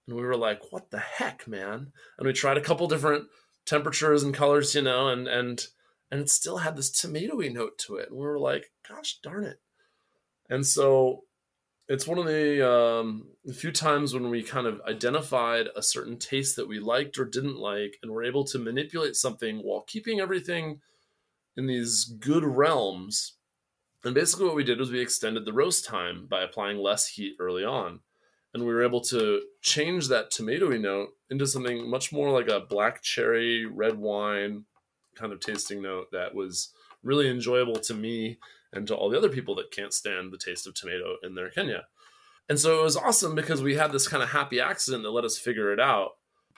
And 0.07 0.15
we 0.15 0.23
were 0.23 0.37
like, 0.37 0.71
"What 0.71 0.91
the 0.91 0.99
heck, 0.99 1.49
man?" 1.49 1.91
And 2.17 2.25
we 2.25 2.31
tried 2.31 2.57
a 2.57 2.61
couple 2.61 2.87
different 2.87 3.27
temperatures 3.65 4.23
and 4.23 4.33
colors, 4.33 4.73
you 4.75 4.81
know, 4.81 5.09
and 5.09 5.27
and 5.27 5.67
and 6.09 6.21
it 6.21 6.29
still 6.29 6.59
had 6.59 6.77
this 6.77 6.89
tomatoey 6.89 7.53
note 7.53 7.77
to 7.79 7.97
it. 7.97 8.11
And 8.11 8.17
we 8.17 8.25
were 8.25 8.39
like, 8.39 8.71
"Gosh 8.87 9.19
darn 9.21 9.43
it!" 9.43 9.59
And 10.49 10.65
so 10.65 11.25
it's 11.91 12.07
one 12.07 12.17
of 12.17 12.25
the 12.25 12.65
um, 12.65 13.25
few 13.53 13.69
times 13.69 14.13
when 14.13 14.29
we 14.29 14.43
kind 14.43 14.65
of 14.65 14.79
identified 14.87 15.67
a 15.75 15.83
certain 15.83 16.17
taste 16.17 16.55
that 16.55 16.69
we 16.69 16.79
liked 16.79 17.19
or 17.19 17.25
didn't 17.25 17.57
like, 17.57 17.97
and 18.01 18.09
were 18.09 18.23
able 18.23 18.45
to 18.45 18.59
manipulate 18.59 19.17
something 19.17 19.57
while 19.57 19.81
keeping 19.81 20.21
everything 20.21 20.79
in 21.57 21.67
these 21.67 22.05
good 22.05 22.45
realms. 22.45 23.33
And 24.05 24.15
basically, 24.15 24.45
what 24.45 24.55
we 24.55 24.63
did 24.63 24.79
was 24.79 24.89
we 24.89 25.01
extended 25.01 25.43
the 25.43 25.51
roast 25.51 25.83
time 25.83 26.27
by 26.29 26.43
applying 26.43 26.77
less 26.77 27.07
heat 27.07 27.35
early 27.41 27.65
on. 27.65 27.99
And 28.53 28.65
we 28.65 28.73
were 28.73 28.83
able 28.83 29.01
to 29.01 29.41
change 29.61 30.07
that 30.07 30.31
tomatoey 30.31 30.79
note 30.79 31.09
into 31.29 31.45
something 31.45 31.89
much 31.89 32.13
more 32.13 32.31
like 32.31 32.47
a 32.47 32.61
black 32.61 33.01
cherry, 33.01 33.65
red 33.65 33.97
wine 33.97 34.63
kind 35.15 35.33
of 35.33 35.41
tasting 35.41 35.81
note 35.81 36.07
that 36.13 36.33
was 36.33 36.73
really 37.03 37.29
enjoyable 37.29 37.75
to 37.75 37.93
me 37.93 38.37
and 38.73 38.87
to 38.87 38.95
all 38.95 39.09
the 39.09 39.17
other 39.17 39.29
people 39.29 39.55
that 39.55 39.71
can't 39.71 39.93
stand 39.93 40.31
the 40.31 40.37
taste 40.37 40.67
of 40.67 40.73
tomato 40.73 41.17
in 41.23 41.35
their 41.35 41.49
Kenya. 41.49 41.85
And 42.49 42.59
so 42.59 42.79
it 42.79 42.83
was 42.83 42.97
awesome 42.97 43.35
because 43.35 43.61
we 43.61 43.75
had 43.75 43.91
this 43.91 44.07
kind 44.07 44.23
of 44.23 44.29
happy 44.29 44.59
accident 44.59 45.03
that 45.03 45.11
let 45.11 45.25
us 45.25 45.37
figure 45.37 45.71
it 45.71 45.79
out. 45.79 46.11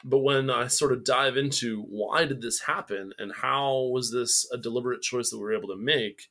But 0.04 0.20
when 0.20 0.50
I 0.50 0.68
sort 0.68 0.92
of 0.92 1.04
dive 1.04 1.38
into 1.38 1.84
why 1.84 2.26
did 2.26 2.42
this 2.42 2.62
happen 2.62 3.14
and 3.18 3.32
how 3.32 3.90
was 3.92 4.12
this 4.12 4.50
a 4.52 4.58
deliberate 4.58 5.02
choice 5.02 5.30
that 5.30 5.38
we 5.38 5.44
were 5.44 5.56
able 5.56 5.70
to 5.70 5.78
make, 5.78 6.30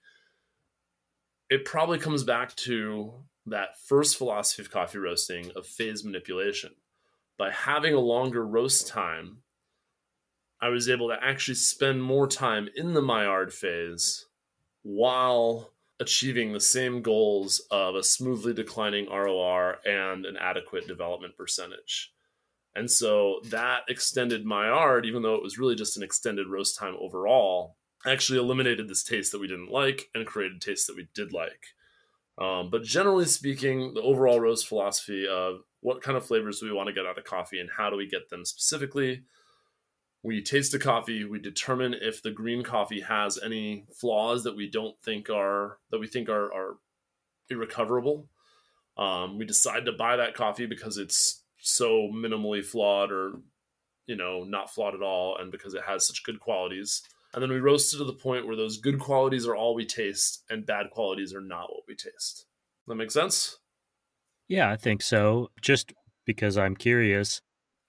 it 1.48 1.64
probably 1.64 1.98
comes 1.98 2.22
back 2.22 2.54
to 2.56 3.12
that 3.46 3.78
first 3.86 4.16
philosophy 4.16 4.62
of 4.62 4.70
coffee 4.70 4.98
roasting 4.98 5.52
of 5.56 5.66
phase 5.66 6.04
manipulation. 6.04 6.72
By 7.38 7.50
having 7.50 7.94
a 7.94 8.00
longer 8.00 8.46
roast 8.46 8.88
time, 8.88 9.38
I 10.60 10.68
was 10.68 10.88
able 10.88 11.08
to 11.08 11.18
actually 11.22 11.56
spend 11.56 12.02
more 12.02 12.26
time 12.26 12.68
in 12.76 12.94
the 12.94 13.02
Maillard 13.02 13.52
phase 13.52 14.26
while 14.82 15.72
achieving 16.00 16.52
the 16.52 16.60
same 16.60 17.02
goals 17.02 17.62
of 17.70 17.94
a 17.94 18.02
smoothly 18.02 18.52
declining 18.52 19.08
ROR 19.08 19.78
and 19.86 20.26
an 20.26 20.36
adequate 20.36 20.86
development 20.88 21.36
percentage. 21.36 22.12
And 22.74 22.90
so 22.90 23.40
that 23.50 23.82
extended 23.88 24.44
my 24.44 24.68
art, 24.68 25.06
even 25.06 25.22
though 25.22 25.34
it 25.34 25.42
was 25.42 25.58
really 25.58 25.74
just 25.74 25.96
an 25.96 26.02
extended 26.02 26.48
roast 26.48 26.78
time 26.78 26.96
overall, 26.98 27.76
actually 28.06 28.38
eliminated 28.38 28.88
this 28.88 29.04
taste 29.04 29.32
that 29.32 29.40
we 29.40 29.46
didn't 29.46 29.70
like 29.70 30.08
and 30.14 30.26
created 30.26 30.60
taste 30.60 30.86
that 30.86 30.96
we 30.96 31.06
did 31.14 31.32
like. 31.32 31.66
Um, 32.38 32.70
but 32.70 32.82
generally 32.82 33.26
speaking, 33.26 33.94
the 33.94 34.02
overall 34.02 34.40
roast 34.40 34.66
philosophy 34.66 35.28
of 35.28 35.60
what 35.80 36.02
kind 36.02 36.16
of 36.16 36.24
flavors 36.24 36.60
do 36.60 36.66
we 36.66 36.72
want 36.72 36.88
to 36.88 36.94
get 36.94 37.06
out 37.06 37.18
of 37.18 37.24
coffee 37.24 37.60
and 37.60 37.70
how 37.76 37.90
do 37.90 37.96
we 37.96 38.08
get 38.08 38.30
them 38.30 38.44
specifically 38.44 39.22
we 40.22 40.40
taste 40.40 40.72
the 40.72 40.78
coffee 40.78 41.24
we 41.24 41.38
determine 41.38 41.94
if 42.00 42.22
the 42.22 42.30
green 42.30 42.62
coffee 42.62 43.00
has 43.00 43.38
any 43.42 43.84
flaws 43.92 44.44
that 44.44 44.56
we 44.56 44.70
don't 44.70 44.98
think 45.02 45.28
are 45.28 45.78
that 45.90 45.98
we 45.98 46.06
think 46.06 46.28
are, 46.28 46.52
are 46.52 46.76
irrecoverable. 47.50 48.28
Um, 48.96 49.38
we 49.38 49.44
decide 49.44 49.86
to 49.86 49.92
buy 49.92 50.16
that 50.16 50.34
coffee 50.34 50.66
because 50.66 50.98
it's 50.98 51.42
so 51.58 52.08
minimally 52.12 52.64
flawed 52.64 53.10
or 53.10 53.32
you 54.06 54.16
know 54.16 54.44
not 54.44 54.72
flawed 54.72 54.94
at 54.94 55.02
all 55.02 55.36
and 55.38 55.50
because 55.50 55.74
it 55.74 55.82
has 55.86 56.06
such 56.06 56.24
good 56.24 56.40
qualities. 56.40 57.02
And 57.34 57.42
then 57.42 57.50
we 57.50 57.60
roast 57.60 57.94
it 57.94 57.98
to 57.98 58.04
the 58.04 58.12
point 58.12 58.46
where 58.46 58.56
those 58.56 58.76
good 58.76 58.98
qualities 58.98 59.46
are 59.46 59.56
all 59.56 59.74
we 59.74 59.86
taste 59.86 60.42
and 60.50 60.66
bad 60.66 60.90
qualities 60.90 61.32
are 61.32 61.40
not 61.40 61.70
what 61.70 61.84
we 61.88 61.94
taste. 61.94 62.44
That 62.86 62.94
make 62.94 63.10
sense? 63.10 63.58
Yeah 64.48 64.70
i 64.70 64.76
think 64.76 65.02
so. 65.02 65.50
Just 65.60 65.92
because 66.24 66.56
i'm 66.56 66.76
curious 66.76 67.40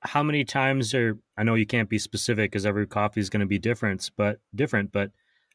how 0.03 0.23
many 0.23 0.43
times 0.43 0.93
are 0.93 1.17
I 1.37 1.43
know 1.43 1.55
you 1.55 1.65
can't 1.65 1.89
be 1.89 1.97
specific 1.97 2.51
because 2.51 2.65
every 2.65 2.85
coffee 2.85 3.21
is 3.21 3.29
going 3.29 3.41
to 3.41 3.47
be 3.47 3.59
different, 3.59 4.11
but 4.15 4.39
different, 4.53 4.91
but 4.91 5.11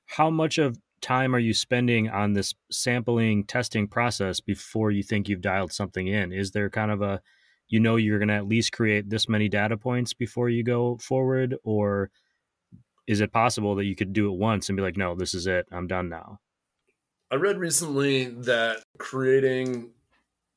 how 0.07 0.31
much 0.31 0.59
of 0.59 0.79
time 1.01 1.35
are 1.35 1.39
you 1.39 1.55
spending 1.55 2.09
on 2.09 2.33
this 2.33 2.55
sampling 2.71 3.45
testing 3.45 3.87
process 3.87 4.41
before 4.41 4.91
you 4.91 5.03
think 5.03 5.29
you've 5.29 5.41
dialed 5.41 5.73
something 5.73 6.09
in? 6.09 6.33
Is 6.33 6.51
there 6.51 6.71
kind 6.71 6.91
of 6.91 7.03
a 7.03 7.21
you 7.69 7.79
know 7.79 7.97
you're 7.97 8.19
going 8.19 8.29
to 8.29 8.35
at 8.35 8.49
least 8.49 8.73
create 8.73 9.11
this 9.11 9.29
many 9.29 9.49
data 9.49 9.77
points 9.77 10.15
before 10.15 10.49
you 10.49 10.65
go 10.65 10.97
forward 10.97 11.55
or 11.65 12.11
is 13.07 13.21
it 13.21 13.33
possible 13.33 13.75
that 13.75 13.85
you 13.85 13.95
could 13.95 14.13
do 14.15 14.33
it 14.33 14.39
once 14.39 14.69
and 14.69 14.77
be 14.77 14.83
like 14.83 14.97
no, 14.97 15.15
this 15.15 15.35
is 15.35 15.47
it. 15.47 15.67
I'm 15.71 15.87
done 15.87 16.09
now. 16.09 16.41
I 17.31 17.35
read 17.37 17.59
recently 17.59 18.25
that 18.25 18.83
creating 18.99 19.91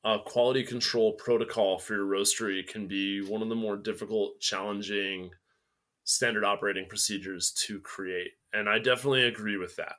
a 0.03 0.17
quality 0.19 0.63
control 0.63 1.13
protocol 1.13 1.77
for 1.77 1.93
your 1.93 2.05
roastery 2.05 2.65
can 2.65 2.87
be 2.87 3.21
one 3.21 3.41
of 3.41 3.49
the 3.49 3.55
more 3.55 3.77
difficult, 3.77 4.39
challenging 4.39 5.31
standard 6.03 6.43
operating 6.43 6.87
procedures 6.87 7.51
to 7.51 7.79
create. 7.79 8.31
And 8.53 8.67
I 8.67 8.79
definitely 8.79 9.23
agree 9.23 9.57
with 9.57 9.75
that. 9.75 9.95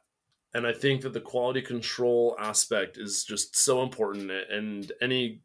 And 0.54 0.66
I 0.66 0.72
think 0.72 1.02
that 1.02 1.12
the 1.12 1.20
quality 1.20 1.62
control 1.62 2.36
aspect 2.38 2.98
is 2.98 3.24
just 3.24 3.56
so 3.56 3.82
important. 3.82 4.30
And 4.30 4.90
any 5.00 5.40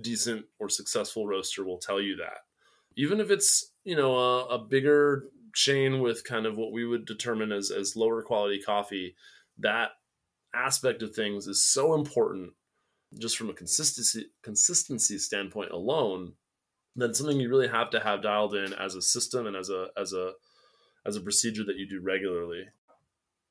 decent 0.00 0.46
or 0.58 0.68
successful 0.68 1.26
roaster 1.26 1.64
will 1.64 1.78
tell 1.78 2.00
you 2.00 2.16
that. 2.16 2.38
Even 2.96 3.20
if 3.20 3.30
it's, 3.30 3.72
you 3.84 3.96
know, 3.96 4.16
a, 4.16 4.46
a 4.46 4.58
bigger 4.58 5.24
chain 5.54 6.00
with 6.00 6.24
kind 6.24 6.44
of 6.44 6.56
what 6.56 6.72
we 6.72 6.84
would 6.84 7.06
determine 7.06 7.52
as, 7.52 7.70
as 7.70 7.96
lower 7.96 8.22
quality 8.22 8.60
coffee, 8.60 9.14
that 9.58 9.90
aspect 10.54 11.02
of 11.02 11.14
things 11.14 11.46
is 11.46 11.64
so 11.64 11.94
important 11.94 12.52
just 13.18 13.36
from 13.36 13.50
a 13.50 13.54
consistency 13.54 14.26
consistency 14.42 15.18
standpoint 15.18 15.70
alone, 15.70 16.34
then 16.96 17.14
something 17.14 17.40
you 17.40 17.48
really 17.48 17.68
have 17.68 17.90
to 17.90 18.00
have 18.00 18.22
dialed 18.22 18.54
in 18.54 18.72
as 18.72 18.94
a 18.94 19.02
system 19.02 19.46
and 19.46 19.56
as 19.56 19.70
a 19.70 19.88
as 19.96 20.12
a 20.12 20.32
as 21.06 21.16
a 21.16 21.20
procedure 21.20 21.64
that 21.64 21.76
you 21.76 21.88
do 21.88 22.00
regularly. 22.00 22.64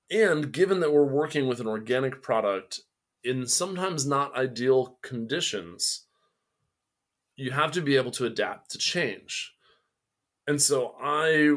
And 0.10 0.52
given 0.52 0.80
that 0.82 0.94
we're 0.94 1.06
working 1.06 1.48
with 1.48 1.60
an 1.60 1.68
organic 1.68 2.22
product 2.22 2.82
in 3.24 3.48
sometimes 3.48 4.06
not 4.06 4.36
ideal 4.36 4.98
conditions, 5.02 6.06
you 7.36 7.52
have 7.52 7.72
to 7.72 7.82
be 7.82 7.96
able 7.96 8.12
to 8.12 8.26
adapt 8.26 8.72
to 8.72 8.78
change. 8.78 9.54
And 10.48 10.62
so 10.62 10.96
I 11.02 11.54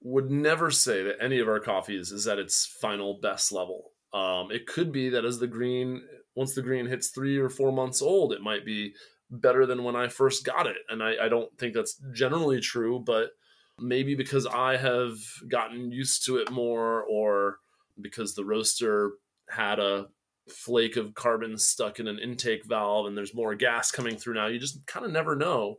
would 0.00 0.30
never 0.30 0.70
say 0.70 1.02
that 1.02 1.16
any 1.20 1.38
of 1.38 1.48
our 1.48 1.60
coffees 1.60 2.12
is 2.12 2.26
at 2.26 2.38
its 2.38 2.66
final 2.66 3.18
best 3.20 3.52
level. 3.52 3.92
Um, 4.12 4.50
it 4.50 4.66
could 4.66 4.92
be 4.92 5.08
that 5.10 5.24
as 5.24 5.38
the 5.38 5.46
green 5.46 6.02
once 6.34 6.54
the 6.54 6.62
green 6.62 6.86
hits 6.86 7.08
three 7.08 7.38
or 7.38 7.48
four 7.48 7.72
months 7.72 8.02
old, 8.02 8.32
it 8.32 8.40
might 8.40 8.64
be 8.64 8.94
better 9.30 9.66
than 9.66 9.84
when 9.84 9.96
I 9.96 10.08
first 10.08 10.44
got 10.44 10.66
it. 10.66 10.76
And 10.88 11.02
I, 11.02 11.14
I 11.24 11.28
don't 11.28 11.50
think 11.58 11.74
that's 11.74 12.00
generally 12.12 12.60
true, 12.60 13.02
but 13.04 13.30
maybe 13.78 14.14
because 14.14 14.46
I 14.46 14.76
have 14.76 15.16
gotten 15.48 15.90
used 15.90 16.24
to 16.26 16.36
it 16.36 16.50
more 16.50 17.02
or 17.04 17.58
because 18.00 18.34
the 18.34 18.44
roaster 18.44 19.12
had 19.48 19.78
a 19.78 20.06
flake 20.48 20.96
of 20.96 21.14
carbon 21.14 21.56
stuck 21.56 22.00
in 22.00 22.08
an 22.08 22.18
intake 22.18 22.64
valve 22.64 23.06
and 23.06 23.16
there's 23.16 23.34
more 23.34 23.54
gas 23.54 23.90
coming 23.90 24.16
through 24.16 24.34
now. 24.34 24.46
You 24.46 24.58
just 24.58 24.86
kind 24.86 25.06
of 25.06 25.12
never 25.12 25.36
know. 25.36 25.76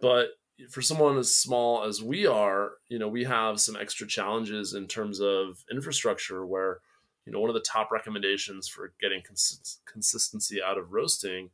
But 0.00 0.28
for 0.70 0.82
someone 0.82 1.18
as 1.18 1.34
small 1.34 1.84
as 1.84 2.02
we 2.02 2.26
are, 2.26 2.72
you 2.88 2.98
know, 2.98 3.08
we 3.08 3.24
have 3.24 3.60
some 3.60 3.76
extra 3.76 4.06
challenges 4.06 4.74
in 4.74 4.86
terms 4.86 5.20
of 5.20 5.64
infrastructure 5.70 6.46
where, 6.46 6.80
you 7.26 7.32
know, 7.32 7.40
one 7.40 7.50
of 7.50 7.54
the 7.54 7.60
top 7.60 7.90
recommendations 7.90 8.68
for 8.68 8.92
getting 9.00 9.22
cons- 9.22 9.80
consistency 9.86 10.62
out 10.62 10.78
of 10.78 10.92
roasting 10.92 11.50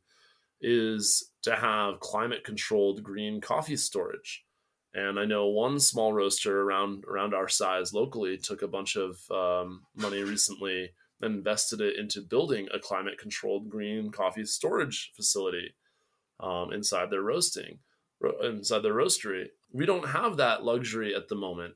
is 0.61 1.31
to 1.41 1.55
have 1.55 1.99
climate 1.99 2.43
controlled 2.43 3.03
green 3.03 3.41
coffee 3.41 3.77
storage. 3.77 4.45
And 4.93 5.19
I 5.19 5.25
know 5.25 5.47
one 5.47 5.79
small 5.79 6.11
roaster 6.11 6.61
around 6.61 7.05
around 7.05 7.33
our 7.33 7.47
size 7.47 7.93
locally 7.93 8.37
took 8.37 8.61
a 8.61 8.67
bunch 8.67 8.97
of 8.97 9.19
um, 9.31 9.83
money 9.95 10.23
recently 10.23 10.91
and 11.21 11.35
invested 11.35 11.79
it 11.79 11.97
into 11.97 12.21
building 12.21 12.67
a 12.73 12.79
climate 12.79 13.17
controlled 13.17 13.69
green 13.69 14.11
coffee 14.11 14.45
storage 14.45 15.11
facility 15.15 15.73
um, 16.41 16.73
inside 16.73 17.09
their 17.09 17.21
roasting 17.21 17.79
inside 18.43 18.79
their 18.79 18.93
roastery. 18.93 19.47
We 19.71 19.85
don't 19.85 20.09
have 20.09 20.37
that 20.37 20.63
luxury 20.63 21.15
at 21.15 21.27
the 21.27 21.35
moment. 21.35 21.75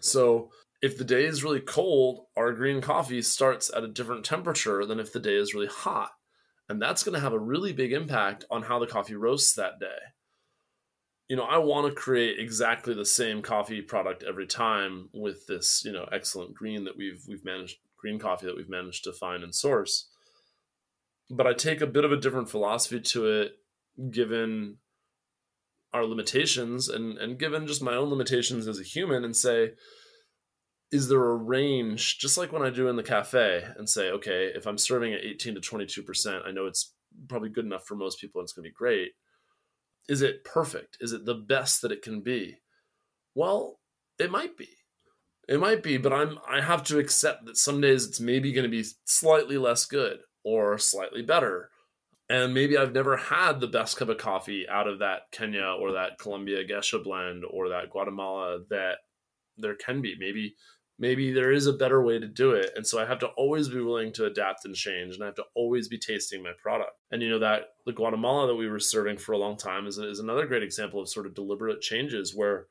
So 0.00 0.50
if 0.82 0.96
the 0.96 1.04
day 1.04 1.24
is 1.24 1.44
really 1.44 1.60
cold, 1.60 2.26
our 2.36 2.52
green 2.52 2.80
coffee 2.80 3.22
starts 3.22 3.70
at 3.74 3.84
a 3.84 3.88
different 3.88 4.24
temperature 4.24 4.86
than 4.86 4.98
if 4.98 5.12
the 5.12 5.20
day 5.20 5.34
is 5.34 5.54
really 5.54 5.66
hot. 5.66 6.10
And 6.68 6.80
that's 6.80 7.02
going 7.02 7.14
to 7.14 7.20
have 7.20 7.32
a 7.32 7.38
really 7.38 7.72
big 7.72 7.92
impact 7.92 8.44
on 8.50 8.62
how 8.62 8.78
the 8.78 8.86
coffee 8.86 9.16
roasts 9.16 9.54
that 9.54 9.78
day. 9.80 9.98
You 11.28 11.36
know, 11.36 11.44
I 11.44 11.58
want 11.58 11.86
to 11.86 12.00
create 12.00 12.38
exactly 12.38 12.94
the 12.94 13.04
same 13.04 13.42
coffee 13.42 13.82
product 13.82 14.24
every 14.26 14.46
time 14.46 15.10
with 15.12 15.46
this, 15.46 15.82
you 15.84 15.92
know, 15.92 16.08
excellent 16.10 16.54
green 16.54 16.84
that 16.84 16.96
we've 16.96 17.22
we've 17.28 17.44
managed 17.44 17.76
green 17.96 18.18
coffee 18.18 18.46
that 18.46 18.56
we've 18.56 18.68
managed 18.68 19.04
to 19.04 19.12
find 19.12 19.44
and 19.44 19.54
source. 19.54 20.08
But 21.28 21.46
I 21.46 21.52
take 21.52 21.80
a 21.80 21.86
bit 21.86 22.04
of 22.04 22.10
a 22.10 22.16
different 22.16 22.50
philosophy 22.50 23.00
to 23.00 23.26
it 23.26 23.52
given 24.10 24.78
our 25.92 26.04
limitations 26.04 26.88
and 26.88 27.18
and 27.18 27.38
given 27.38 27.66
just 27.66 27.82
my 27.82 27.94
own 27.94 28.08
limitations 28.08 28.66
as 28.66 28.80
a 28.80 28.84
human 28.84 29.24
and 29.24 29.36
say 29.36 29.72
is 30.92 31.08
there 31.08 31.24
a 31.30 31.36
range 31.36 32.18
just 32.18 32.36
like 32.36 32.52
when 32.52 32.62
i 32.62 32.70
do 32.70 32.88
in 32.88 32.96
the 32.96 33.02
cafe 33.02 33.64
and 33.76 33.88
say 33.88 34.10
okay 34.10 34.50
if 34.54 34.66
i'm 34.66 34.78
serving 34.78 35.12
at 35.12 35.24
18 35.24 35.54
to 35.54 35.60
22% 35.60 36.46
i 36.46 36.50
know 36.50 36.66
it's 36.66 36.94
probably 37.28 37.48
good 37.48 37.64
enough 37.64 37.86
for 37.86 37.94
most 37.94 38.20
people 38.20 38.40
and 38.40 38.46
it's 38.46 38.52
going 38.52 38.64
to 38.64 38.70
be 38.70 38.74
great 38.74 39.12
is 40.10 40.22
it 40.22 40.44
perfect? 40.44 40.96
Is 41.00 41.12
it 41.12 41.24
the 41.24 41.36
best 41.36 41.82
that 41.82 41.92
it 41.92 42.02
can 42.02 42.20
be? 42.20 42.58
Well 43.34 43.78
it 44.18 44.30
might 44.30 44.56
be. 44.56 44.68
It 45.48 45.60
might 45.60 45.82
be 45.82 45.96
but 45.96 46.12
i'm 46.12 46.38
i 46.48 46.60
have 46.60 46.82
to 46.84 46.98
accept 46.98 47.46
that 47.46 47.56
some 47.56 47.80
days 47.80 48.06
it's 48.06 48.20
maybe 48.20 48.52
going 48.52 48.68
to 48.68 48.76
be 48.76 48.84
slightly 49.04 49.56
less 49.56 49.86
good 49.86 50.18
or 50.44 50.78
slightly 50.78 51.22
better. 51.22 51.70
And 52.28 52.54
maybe 52.54 52.76
I've 52.76 52.92
never 52.92 53.16
had 53.16 53.58
the 53.58 53.66
best 53.66 53.96
cup 53.96 54.08
of 54.08 54.18
coffee 54.18 54.66
out 54.68 54.86
of 54.86 55.00
that 55.00 55.22
Kenya 55.32 55.76
or 55.80 55.92
that 55.92 56.18
Colombia 56.18 56.64
Gesha 56.64 57.02
blend 57.02 57.44
or 57.48 57.70
that 57.70 57.90
Guatemala 57.90 58.60
that 58.70 58.98
there 59.56 59.74
can 59.74 60.00
be. 60.00 60.14
Maybe 60.18 60.54
maybe 61.00 61.32
there 61.32 61.50
is 61.50 61.66
a 61.66 61.72
better 61.72 62.02
way 62.02 62.18
to 62.18 62.28
do 62.28 62.52
it. 62.52 62.70
And 62.76 62.86
so 62.86 63.00
I 63.00 63.06
have 63.06 63.18
to 63.20 63.28
always 63.28 63.68
be 63.68 63.80
willing 63.80 64.12
to 64.12 64.26
adapt 64.26 64.66
and 64.66 64.74
change 64.74 65.14
and 65.14 65.22
I 65.22 65.26
have 65.26 65.34
to 65.36 65.46
always 65.54 65.88
be 65.88 65.98
tasting 65.98 66.42
my 66.42 66.52
product. 66.62 66.92
And 67.10 67.22
you 67.22 67.30
know 67.30 67.38
that 67.40 67.70
the 67.86 67.92
Guatemala 67.92 68.46
that 68.46 68.54
we 68.54 68.68
were 68.68 68.78
serving 68.78 69.16
for 69.16 69.32
a 69.32 69.38
long 69.38 69.56
time 69.56 69.86
is, 69.86 69.98
is 69.98 70.20
another 70.20 70.46
great 70.46 70.62
example 70.62 71.00
of 71.00 71.08
sort 71.08 71.26
of 71.26 71.34
deliberate 71.34 71.80
changes 71.80 72.36
where 72.36 72.66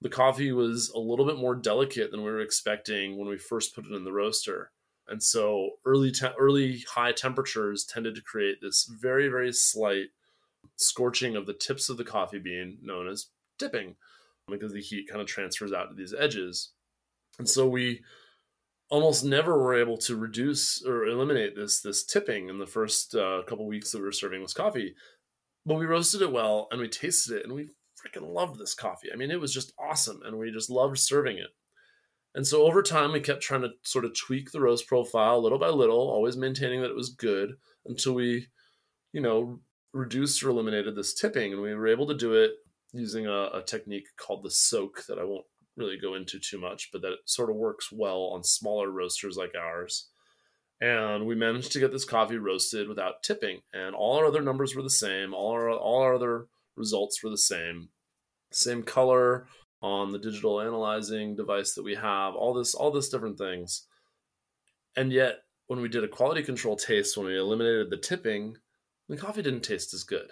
the 0.00 0.08
coffee 0.08 0.52
was 0.52 0.90
a 0.94 0.98
little 0.98 1.26
bit 1.26 1.36
more 1.36 1.54
delicate 1.54 2.10
than 2.10 2.22
we 2.22 2.30
were 2.30 2.40
expecting 2.40 3.18
when 3.18 3.28
we 3.28 3.36
first 3.36 3.74
put 3.74 3.84
it 3.84 3.92
in 3.92 4.04
the 4.04 4.12
roaster 4.12 4.70
and 5.08 5.22
so 5.22 5.70
early 5.84 6.10
te- 6.10 6.26
early 6.38 6.84
high 6.94 7.12
temperatures 7.12 7.84
tended 7.84 8.14
to 8.14 8.22
create 8.22 8.58
this 8.60 8.88
very 9.00 9.28
very 9.28 9.52
slight 9.52 10.06
scorching 10.76 11.36
of 11.36 11.46
the 11.46 11.52
tips 11.52 11.88
of 11.88 11.96
the 11.96 12.04
coffee 12.04 12.38
bean 12.38 12.78
known 12.82 13.08
as 13.08 13.28
tipping 13.58 13.96
because 14.48 14.72
the 14.72 14.80
heat 14.80 15.08
kind 15.08 15.20
of 15.20 15.26
transfers 15.26 15.72
out 15.72 15.88
to 15.88 15.94
these 15.94 16.14
edges 16.16 16.70
and 17.38 17.48
so 17.48 17.66
we 17.68 18.00
almost 18.90 19.24
never 19.24 19.58
were 19.58 19.74
able 19.74 19.96
to 19.96 20.16
reduce 20.16 20.84
or 20.84 21.06
eliminate 21.06 21.56
this 21.56 21.80
this 21.80 22.04
tipping 22.04 22.48
in 22.48 22.58
the 22.58 22.66
first 22.66 23.14
uh, 23.14 23.42
couple 23.46 23.66
weeks 23.66 23.90
that 23.90 23.98
we 23.98 24.04
were 24.04 24.12
serving 24.12 24.42
this 24.42 24.54
coffee 24.54 24.94
but 25.64 25.74
we 25.74 25.86
roasted 25.86 26.22
it 26.22 26.32
well 26.32 26.68
and 26.70 26.80
we 26.80 26.88
tasted 26.88 27.36
it 27.36 27.44
and 27.44 27.52
we 27.52 27.68
freaking 27.98 28.32
loved 28.32 28.58
this 28.58 28.74
coffee 28.74 29.08
i 29.12 29.16
mean 29.16 29.30
it 29.30 29.40
was 29.40 29.54
just 29.54 29.72
awesome 29.78 30.20
and 30.24 30.36
we 30.36 30.50
just 30.50 30.70
loved 30.70 30.98
serving 30.98 31.38
it 31.38 31.50
and 32.34 32.46
so 32.46 32.62
over 32.62 32.82
time, 32.82 33.12
we 33.12 33.20
kept 33.20 33.42
trying 33.42 33.60
to 33.62 33.70
sort 33.82 34.04
of 34.04 34.16
tweak 34.16 34.50
the 34.50 34.60
roast 34.60 34.86
profile 34.86 35.42
little 35.42 35.58
by 35.58 35.68
little, 35.68 35.98
always 35.98 36.36
maintaining 36.36 36.80
that 36.80 36.90
it 36.90 36.96
was 36.96 37.10
good 37.10 37.56
until 37.84 38.14
we, 38.14 38.46
you 39.12 39.20
know, 39.20 39.60
reduced 39.92 40.42
or 40.42 40.48
eliminated 40.48 40.96
this 40.96 41.12
tipping. 41.12 41.52
And 41.52 41.60
we 41.60 41.74
were 41.74 41.88
able 41.88 42.06
to 42.06 42.16
do 42.16 42.32
it 42.32 42.52
using 42.92 43.26
a, 43.26 43.50
a 43.52 43.62
technique 43.66 44.06
called 44.16 44.44
the 44.44 44.50
soak 44.50 45.04
that 45.08 45.18
I 45.18 45.24
won't 45.24 45.44
really 45.76 45.96
go 45.96 46.14
into 46.14 46.38
too 46.38 46.58
much, 46.58 46.90
but 46.92 47.02
that 47.02 47.16
sort 47.24 47.50
of 47.50 47.56
works 47.56 47.90
well 47.90 48.30
on 48.34 48.44
smaller 48.44 48.90
roasters 48.90 49.36
like 49.36 49.54
ours. 49.58 50.08
And 50.80 51.26
we 51.26 51.34
managed 51.34 51.72
to 51.72 51.80
get 51.80 51.92
this 51.92 52.04
coffee 52.04 52.38
roasted 52.38 52.88
without 52.88 53.22
tipping. 53.22 53.60
And 53.72 53.94
all 53.94 54.18
our 54.18 54.26
other 54.26 54.42
numbers 54.42 54.74
were 54.74 54.82
the 54.82 54.90
same. 54.90 55.32
All 55.32 55.52
our 55.52 55.70
all 55.70 56.02
our 56.02 56.14
other 56.14 56.46
results 56.76 57.22
were 57.22 57.30
the 57.30 57.38
same. 57.38 57.90
Same 58.50 58.82
color, 58.82 59.46
on 59.82 60.12
the 60.12 60.18
digital 60.18 60.60
analyzing 60.60 61.34
device 61.34 61.74
that 61.74 61.82
we 61.82 61.96
have, 61.96 62.34
all 62.34 62.54
this, 62.54 62.74
all 62.74 62.92
this 62.92 63.08
different 63.08 63.36
things. 63.36 63.86
And 64.96 65.12
yet, 65.12 65.40
when 65.66 65.80
we 65.80 65.88
did 65.88 66.04
a 66.04 66.08
quality 66.08 66.42
control 66.42 66.76
taste, 66.76 67.16
when 67.16 67.26
we 67.26 67.36
eliminated 67.36 67.90
the 67.90 67.96
tipping, 67.96 68.56
the 69.08 69.16
coffee 69.16 69.42
didn't 69.42 69.62
taste 69.62 69.92
as 69.92 70.04
good. 70.04 70.30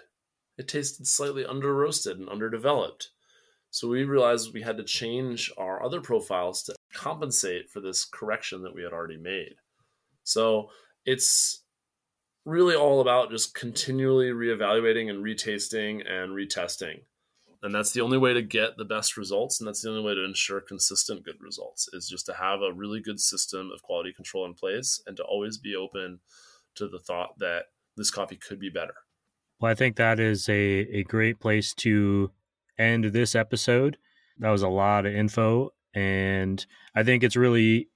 It 0.57 0.67
tasted 0.67 1.05
slightly 1.05 1.45
under 1.45 1.73
roasted 1.73 2.17
and 2.17 2.29
underdeveloped. 2.29 3.09
So 3.71 3.87
we 3.87 4.03
realized 4.03 4.53
we 4.53 4.61
had 4.61 4.77
to 4.77 4.83
change 4.83 5.51
our 5.57 5.83
other 5.83 6.01
profiles 6.01 6.63
to 6.63 6.75
compensate 6.93 7.69
for 7.69 7.79
this 7.79 8.05
correction 8.05 8.63
that 8.63 8.75
we 8.75 8.83
had 8.83 8.93
already 8.93 9.17
made. 9.17 9.55
So 10.23 10.69
it's 11.05 11.63
really 12.45 12.75
all 12.75 13.01
about 13.01 13.31
just 13.31 13.55
continually 13.55 14.29
reevaluating 14.29 15.09
and 15.09 15.23
retasting 15.23 16.01
and 16.09 16.31
retesting 16.31 17.01
and 17.63 17.75
that's 17.75 17.91
the 17.91 18.01
only 18.01 18.17
way 18.17 18.33
to 18.33 18.41
get 18.41 18.77
the 18.77 18.85
best 18.85 19.17
results 19.17 19.59
and 19.59 19.67
that's 19.67 19.81
the 19.81 19.89
only 19.89 20.01
way 20.01 20.15
to 20.15 20.25
ensure 20.25 20.59
consistent 20.59 21.23
good 21.23 21.39
results 21.39 21.87
is 21.93 22.07
just 22.09 22.25
to 22.25 22.33
have 22.33 22.61
a 22.61 22.73
really 22.73 22.99
good 22.99 23.19
system 23.19 23.69
of 23.73 23.81
quality 23.83 24.13
control 24.13 24.45
in 24.45 24.53
place 24.53 25.01
and 25.05 25.15
to 25.17 25.23
always 25.23 25.57
be 25.57 25.75
open 25.75 26.19
to 26.75 26.87
the 26.87 26.99
thought 26.99 27.37
that 27.37 27.65
this 27.97 28.11
coffee 28.11 28.37
could 28.37 28.59
be 28.59 28.69
better 28.69 28.95
well 29.59 29.71
i 29.71 29.75
think 29.75 29.95
that 29.95 30.19
is 30.19 30.49
a, 30.49 30.87
a 30.91 31.03
great 31.03 31.39
place 31.39 31.73
to 31.73 32.31
end 32.81 33.05
this 33.05 33.35
episode 33.35 33.97
that 34.39 34.49
was 34.49 34.63
a 34.63 34.69
lot 34.69 35.05
of 35.05 35.13
info 35.13 35.69
and 35.93 36.65
i 36.95 37.03
think 37.03 37.23
it's 37.23 37.35
really 37.35 37.87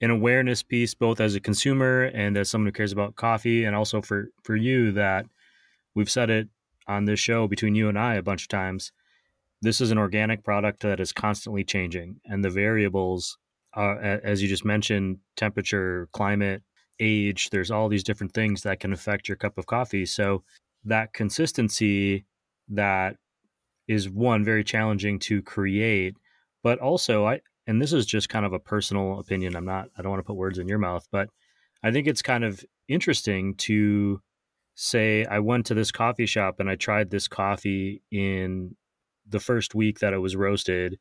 an 0.00 0.10
awareness 0.10 0.62
piece 0.62 0.94
both 0.94 1.20
as 1.20 1.34
a 1.34 1.40
consumer 1.40 2.04
and 2.04 2.36
as 2.36 2.50
someone 2.50 2.66
who 2.66 2.72
cares 2.72 2.92
about 2.92 3.16
coffee 3.16 3.64
and 3.64 3.74
also 3.74 4.00
for 4.00 4.28
for 4.42 4.56
you 4.56 4.92
that 4.92 5.26
we've 5.94 6.10
said 6.10 6.30
it 6.30 6.48
on 6.88 7.04
this 7.04 7.20
show 7.20 7.48
between 7.48 7.74
you 7.74 7.88
and 7.88 7.98
I 7.98 8.14
a 8.14 8.22
bunch 8.22 8.42
of 8.42 8.48
times. 8.48 8.92
This 9.62 9.80
is 9.80 9.90
an 9.90 9.98
organic 9.98 10.44
product 10.44 10.82
that 10.82 11.00
is 11.00 11.12
constantly 11.12 11.64
changing, 11.64 12.20
and 12.26 12.44
the 12.44 12.50
variables, 12.50 13.38
uh, 13.76 13.96
as 13.98 14.42
you 14.42 14.48
just 14.48 14.64
mentioned, 14.64 15.18
temperature, 15.36 16.08
climate, 16.12 16.62
age. 17.00 17.50
There's 17.50 17.70
all 17.70 17.88
these 17.88 18.04
different 18.04 18.34
things 18.34 18.62
that 18.62 18.80
can 18.80 18.92
affect 18.92 19.28
your 19.28 19.36
cup 19.36 19.58
of 19.58 19.66
coffee. 19.66 20.06
So 20.06 20.44
that 20.84 21.12
consistency 21.12 22.26
that 22.68 23.16
is 23.88 24.08
one 24.10 24.44
very 24.44 24.64
challenging 24.64 25.18
to 25.20 25.42
create, 25.42 26.16
but 26.62 26.78
also 26.78 27.26
I 27.26 27.40
and 27.66 27.82
this 27.82 27.92
is 27.92 28.06
just 28.06 28.28
kind 28.28 28.46
of 28.46 28.52
a 28.52 28.58
personal 28.58 29.18
opinion. 29.18 29.56
I'm 29.56 29.64
not 29.64 29.88
I 29.98 30.02
don't 30.02 30.10
want 30.10 30.20
to 30.20 30.26
put 30.26 30.36
words 30.36 30.58
in 30.58 30.68
your 30.68 30.78
mouth, 30.78 31.06
but 31.10 31.28
I 31.82 31.90
think 31.90 32.06
it's 32.06 32.22
kind 32.22 32.44
of 32.44 32.64
interesting 32.88 33.54
to 33.56 34.20
say 34.74 35.24
I 35.24 35.38
went 35.38 35.66
to 35.66 35.74
this 35.74 35.90
coffee 35.90 36.26
shop 36.26 36.60
and 36.60 36.68
I 36.68 36.76
tried 36.76 37.10
this 37.10 37.28
coffee 37.28 38.02
in 38.10 38.76
the 39.28 39.40
first 39.40 39.74
week 39.74 40.00
that 40.00 40.12
it 40.12 40.18
was 40.18 40.36
roasted 40.36 40.98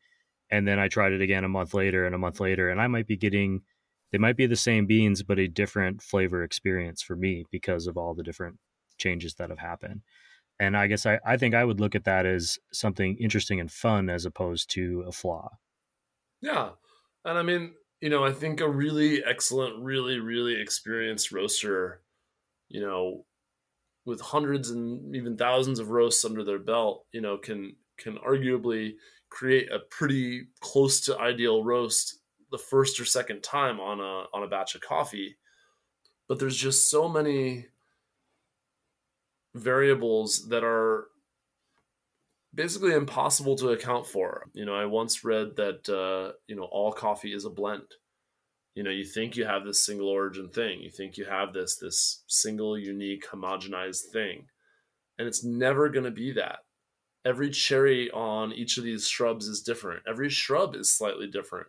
and 0.50 0.68
then 0.68 0.80
I 0.80 0.88
tried 0.88 1.12
it 1.12 1.22
again 1.22 1.44
a 1.44 1.50
month 1.50 1.74
later 1.74 2.06
and 2.06 2.16
a 2.16 2.20
month 2.20 2.40
later 2.40 2.70
and 2.70 2.82
I 2.82 2.88
might 2.88 3.08
be 3.08 3.18
getting 3.18 3.62
they 4.12 4.18
might 4.18 4.38
be 4.38 4.46
the 4.46 4.56
same 4.56 4.86
beans 4.86 5.24
but 5.24 5.40
a 5.40 5.48
different 5.48 6.02
flavor 6.02 6.44
experience 6.44 7.02
for 7.02 7.16
me 7.16 7.46
because 7.52 7.88
of 7.88 7.98
all 7.98 8.14
the 8.14 8.24
different 8.24 8.58
changes 8.98 9.36
that 9.36 9.50
have 9.50 9.60
happened. 9.60 10.02
And 10.60 10.78
I 10.78 10.88
guess 10.88 11.06
I, 11.06 11.20
I 11.26 11.38
think 11.38 11.54
I 11.54 11.66
would 11.66 11.80
look 11.80 11.96
at 11.96 12.06
that 12.06 12.26
as 12.26 12.58
something 12.72 13.18
interesting 13.18 13.60
and 13.60 13.72
fun 13.72 14.10
as 14.10 14.26
opposed 14.26 14.70
to 14.72 15.04
a 15.08 15.12
flaw. 15.12 15.50
Yeah. 16.42 16.70
And 17.26 17.38
I 17.38 17.42
mean, 17.42 17.74
you 18.02 18.10
know, 18.10 18.24
I 18.24 18.32
think 18.32 18.62
a 18.62 18.70
really 18.70 19.24
excellent, 19.24 19.84
really, 19.84 20.20
really 20.20 20.60
experienced 20.62 21.32
roaster, 21.32 22.02
you 22.70 22.82
know, 22.82 23.26
with 24.06 24.22
hundreds 24.22 24.70
and 24.70 25.16
even 25.16 25.36
thousands 25.36 25.80
of 25.80 25.90
roasts 25.90 26.24
under 26.24 26.44
their 26.44 26.60
belt, 26.60 27.06
you 27.12 27.22
know, 27.22 27.38
can 27.38 27.76
can 27.98 28.18
arguably 28.18 28.94
create 29.30 29.72
a 29.72 29.80
pretty 29.80 30.48
close 30.60 31.02
to 31.02 31.18
ideal 31.18 31.64
roast 31.64 32.20
the 32.52 32.58
first 32.58 33.00
or 33.00 33.06
second 33.06 33.42
time 33.42 33.80
on 33.80 34.00
a 34.00 34.26
on 34.34 34.44
a 34.44 34.48
batch 34.48 34.76
of 34.76 34.82
coffee. 34.82 35.38
But 36.28 36.40
there's 36.40 36.58
just 36.58 36.90
so 36.90 37.10
many 37.10 37.68
variables 39.56 40.48
that 40.50 40.64
are 40.64 41.08
basically 42.54 42.94
impossible 42.94 43.56
to 43.56 43.70
account 43.70 44.06
for. 44.06 44.50
You 44.54 44.66
know, 44.66 44.76
I 44.76 44.86
once 44.86 45.24
read 45.24 45.56
that 45.56 45.90
uh, 45.90 46.34
you 46.48 46.56
know 46.56 46.68
all 46.72 46.92
coffee 46.92 47.34
is 47.34 47.46
a 47.46 47.50
blend. 47.50 47.88
You 48.76 48.84
know, 48.84 48.90
you 48.92 49.06
think 49.06 49.38
you 49.38 49.46
have 49.46 49.64
this 49.64 49.86
single 49.86 50.10
origin 50.10 50.50
thing, 50.50 50.82
you 50.82 50.92
think 50.92 51.18
you 51.18 51.26
have 51.26 51.54
this 51.54 51.78
this 51.78 52.24
single 52.28 52.78
unique 52.78 53.26
homogenized 53.28 54.12
thing, 54.12 54.48
and 55.18 55.28
it's 55.28 55.44
never 55.44 55.90
going 55.90 56.06
to 56.06 56.12
be 56.12 56.34
that. 56.34 56.60
Every 57.26 57.50
cherry 57.50 58.12
on 58.12 58.54
each 58.54 58.78
of 58.78 58.84
these 58.84 59.08
shrubs 59.08 59.48
is 59.48 59.62
different. 59.62 60.04
Every 60.08 60.30
shrub 60.30 60.76
is 60.76 60.92
slightly 60.92 61.28
different, 61.28 61.68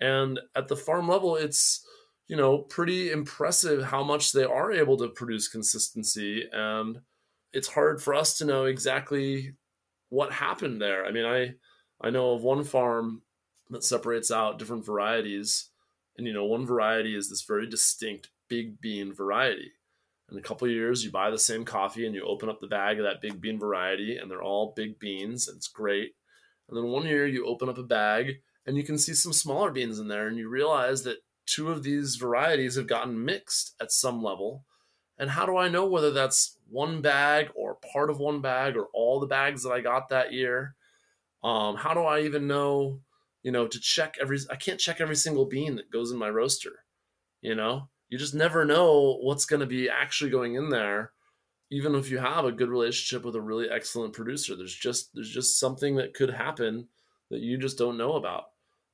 and 0.00 0.40
at 0.54 0.68
the 0.68 0.76
farm 0.76 1.08
level, 1.08 1.36
it's 1.36 1.84
you 2.28 2.36
know 2.36 2.58
pretty 2.58 3.10
impressive 3.10 3.84
how 3.84 4.04
much 4.04 4.32
they 4.32 4.44
are 4.44 4.70
able 4.70 4.98
to 4.98 5.08
produce 5.08 5.48
consistency 5.48 6.44
and 6.52 6.98
it's 7.54 7.68
hard 7.68 8.02
for 8.02 8.14
us 8.14 8.36
to 8.38 8.44
know 8.44 8.64
exactly 8.64 9.54
what 10.10 10.32
happened 10.32 10.82
there. 10.82 11.06
I 11.06 11.12
mean, 11.12 11.24
I 11.24 11.54
I 12.00 12.10
know 12.10 12.32
of 12.32 12.42
one 12.42 12.64
farm 12.64 13.22
that 13.70 13.84
separates 13.84 14.30
out 14.30 14.58
different 14.58 14.84
varieties, 14.84 15.70
and 16.18 16.26
you 16.26 16.32
know, 16.32 16.44
one 16.44 16.66
variety 16.66 17.16
is 17.16 17.30
this 17.30 17.42
very 17.42 17.68
distinct 17.68 18.28
big 18.48 18.80
bean 18.80 19.14
variety. 19.14 19.72
In 20.30 20.38
a 20.38 20.42
couple 20.42 20.68
years, 20.68 21.04
you 21.04 21.10
buy 21.10 21.30
the 21.30 21.38
same 21.38 21.64
coffee 21.64 22.06
and 22.06 22.14
you 22.14 22.24
open 22.24 22.48
up 22.48 22.60
the 22.60 22.66
bag 22.66 22.98
of 22.98 23.04
that 23.04 23.20
big 23.22 23.40
bean 23.40 23.58
variety, 23.58 24.16
and 24.16 24.30
they're 24.30 24.42
all 24.42 24.74
big 24.76 24.98
beans, 24.98 25.48
and 25.48 25.56
it's 25.56 25.68
great. 25.68 26.12
And 26.68 26.76
then 26.76 26.90
one 26.90 27.06
year, 27.06 27.26
you 27.26 27.46
open 27.46 27.68
up 27.68 27.78
a 27.78 27.82
bag 27.82 28.36
and 28.66 28.76
you 28.78 28.82
can 28.82 28.96
see 28.96 29.12
some 29.12 29.32
smaller 29.32 29.70
beans 29.70 29.98
in 29.98 30.08
there, 30.08 30.26
and 30.26 30.38
you 30.38 30.48
realize 30.48 31.02
that 31.04 31.18
two 31.46 31.70
of 31.70 31.82
these 31.82 32.16
varieties 32.16 32.76
have 32.76 32.86
gotten 32.86 33.24
mixed 33.24 33.74
at 33.80 33.92
some 33.92 34.22
level. 34.22 34.64
And 35.18 35.30
how 35.30 35.46
do 35.46 35.56
I 35.56 35.68
know 35.68 35.86
whether 35.86 36.10
that's 36.10 36.58
one 36.68 37.00
bag 37.00 37.50
or 37.54 37.78
part 37.92 38.10
of 38.10 38.18
one 38.18 38.40
bag 38.40 38.76
or 38.76 38.88
all 38.92 39.20
the 39.20 39.26
bags 39.26 39.62
that 39.62 39.70
I 39.70 39.80
got 39.80 40.08
that 40.08 40.32
year? 40.32 40.74
Um, 41.42 41.76
how 41.76 41.94
do 41.94 42.00
I 42.00 42.22
even 42.22 42.46
know, 42.46 43.00
you 43.42 43.52
know, 43.52 43.66
to 43.66 43.78
check 43.78 44.16
every, 44.20 44.38
I 44.50 44.56
can't 44.56 44.80
check 44.80 45.00
every 45.00 45.16
single 45.16 45.44
bean 45.44 45.76
that 45.76 45.90
goes 45.90 46.10
in 46.10 46.18
my 46.18 46.30
roaster. 46.30 46.84
You 47.42 47.54
know, 47.54 47.88
you 48.08 48.18
just 48.18 48.34
never 48.34 48.64
know 48.64 49.18
what's 49.20 49.44
going 49.44 49.60
to 49.60 49.66
be 49.66 49.88
actually 49.88 50.30
going 50.30 50.54
in 50.54 50.70
there. 50.70 51.12
Even 51.70 51.94
if 51.94 52.10
you 52.10 52.18
have 52.18 52.44
a 52.44 52.52
good 52.52 52.68
relationship 52.68 53.24
with 53.24 53.36
a 53.36 53.40
really 53.40 53.68
excellent 53.68 54.14
producer, 54.14 54.56
there's 54.56 54.74
just, 54.74 55.14
there's 55.14 55.30
just 55.30 55.58
something 55.58 55.96
that 55.96 56.14
could 56.14 56.30
happen 56.30 56.88
that 57.30 57.40
you 57.40 57.58
just 57.58 57.78
don't 57.78 57.98
know 57.98 58.14
about. 58.14 58.44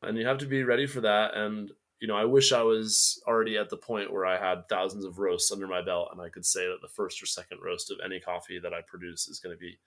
And 0.03 0.17
you 0.17 0.27
have 0.27 0.39
to 0.39 0.47
be 0.47 0.65
ready 0.65 0.87
for 0.87 1.03
that. 1.03 1.35
And 1.35 1.71
you 2.01 2.09
know, 2.09 2.17
I 2.17 2.25
wish 2.25 2.53
I 2.53 2.63
was 2.63 3.23
already 3.27 3.59
at 3.59 3.69
the 3.69 3.77
point 3.77 4.13
where 4.13 4.25
I 4.25 4.39
had 4.39 4.69
thousands 4.69 5.05
of 5.05 5.19
roasts 5.19 5.53
under 5.53 5.67
my 5.67 5.83
belt 5.83 6.09
and 6.13 6.21
I 6.21 6.31
could 6.31 6.47
say 6.47 6.67
that 6.67 6.81
the 6.81 6.89
first 6.89 7.23
or 7.23 7.27
second 7.27 7.59
roast 7.63 7.91
of 7.91 7.99
any 8.03 8.19
coffee 8.19 8.59
that 8.59 8.73
I 8.73 8.81
produce 8.81 9.29
is 9.29 9.39
going 9.39 9.55
to 9.55 9.61
be 9.61 9.79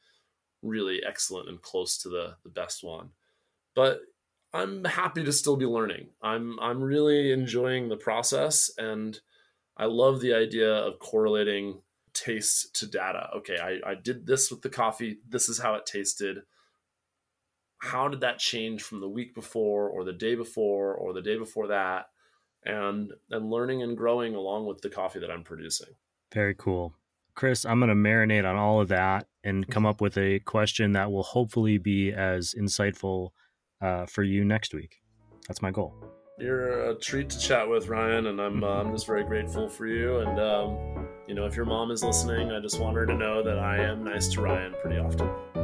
really 0.61 1.01
excellent 1.05 1.49
and 1.49 1.61
close 1.61 1.97
to 1.99 2.09
the 2.09 2.35
the 2.43 2.49
best 2.49 2.83
one. 2.83 3.09
But 3.75 4.01
I'm 4.53 4.85
happy 4.85 5.23
to 5.23 5.33
still 5.33 5.55
be 5.55 5.65
learning. 5.65 6.07
I'm 6.21 6.59
I'm 6.59 6.81
really 6.81 7.31
enjoying 7.31 7.89
the 7.89 7.97
process 7.97 8.71
and 8.77 9.19
I 9.75 9.85
love 9.85 10.21
the 10.21 10.35
idea 10.35 10.71
of 10.71 10.99
correlating 10.99 11.81
taste 12.13 12.75
to 12.75 12.85
data. 12.85 13.29
Okay, 13.37 13.57
I, 13.57 13.91
I 13.91 13.95
did 13.95 14.27
this 14.27 14.51
with 14.51 14.61
the 14.61 14.69
coffee. 14.69 15.17
This 15.27 15.49
is 15.49 15.59
how 15.59 15.73
it 15.73 15.87
tasted 15.87 16.43
how 17.83 18.07
did 18.07 18.21
that 18.21 18.39
change 18.39 18.81
from 18.81 19.01
the 19.01 19.09
week 19.09 19.35
before 19.35 19.89
or 19.89 20.05
the 20.05 20.13
day 20.13 20.35
before 20.35 20.93
or 20.93 21.11
the 21.11 21.21
day 21.21 21.37
before 21.37 21.67
that? 21.67 22.05
And 22.65 23.11
and 23.29 23.51
learning 23.51 23.83
and 23.83 23.97
growing 23.97 24.35
along 24.35 24.67
with 24.67 24.79
the 24.81 24.89
coffee 24.89 25.19
that 25.19 25.29
i'm 25.29 25.43
producing. 25.43 25.89
Very 26.33 26.55
cool. 26.55 26.93
Chris 27.35 27.65
i'm 27.65 27.79
going 27.79 27.89
to 27.89 27.95
marinate 27.95 28.49
on 28.49 28.55
all 28.55 28.79
of 28.79 28.87
that 28.87 29.27
and 29.43 29.67
come 29.67 29.85
up 29.85 29.99
with 29.99 30.17
a 30.17 30.39
question 30.39 30.93
that 30.93 31.11
will 31.11 31.23
hopefully 31.23 31.77
be 31.77 32.13
as 32.13 32.55
insightful 32.57 33.31
uh, 33.81 34.05
for 34.05 34.23
you 34.23 34.45
next 34.45 34.73
week. 34.73 35.01
That's 35.49 35.61
my 35.61 35.71
goal. 35.71 35.93
You're 36.39 36.91
a 36.91 36.95
treat 36.95 37.29
to 37.31 37.39
chat 37.39 37.69
with 37.69 37.89
ryan 37.89 38.27
and 38.27 38.39
i'm, 38.39 38.63
uh, 38.63 38.67
I'm 38.67 38.93
just 38.93 39.05
very 39.05 39.25
grateful 39.25 39.67
for 39.67 39.85
you. 39.87 40.19
And 40.19 40.39
um, 40.39 41.07
you 41.27 41.35
know 41.35 41.45
if 41.45 41.55
your 41.55 41.65
mom 41.65 41.89
is 41.91 42.03
listening 42.03 42.51
i 42.51 42.59
just 42.59 42.79
want 42.79 42.95
her 42.97 43.05
to 43.05 43.13
know 43.13 43.41
that 43.41 43.57
i 43.57 43.77
am 43.77 44.03
nice 44.03 44.27
to 44.27 44.41
ryan 44.41 44.73
pretty 44.81 44.99
often 44.99 45.29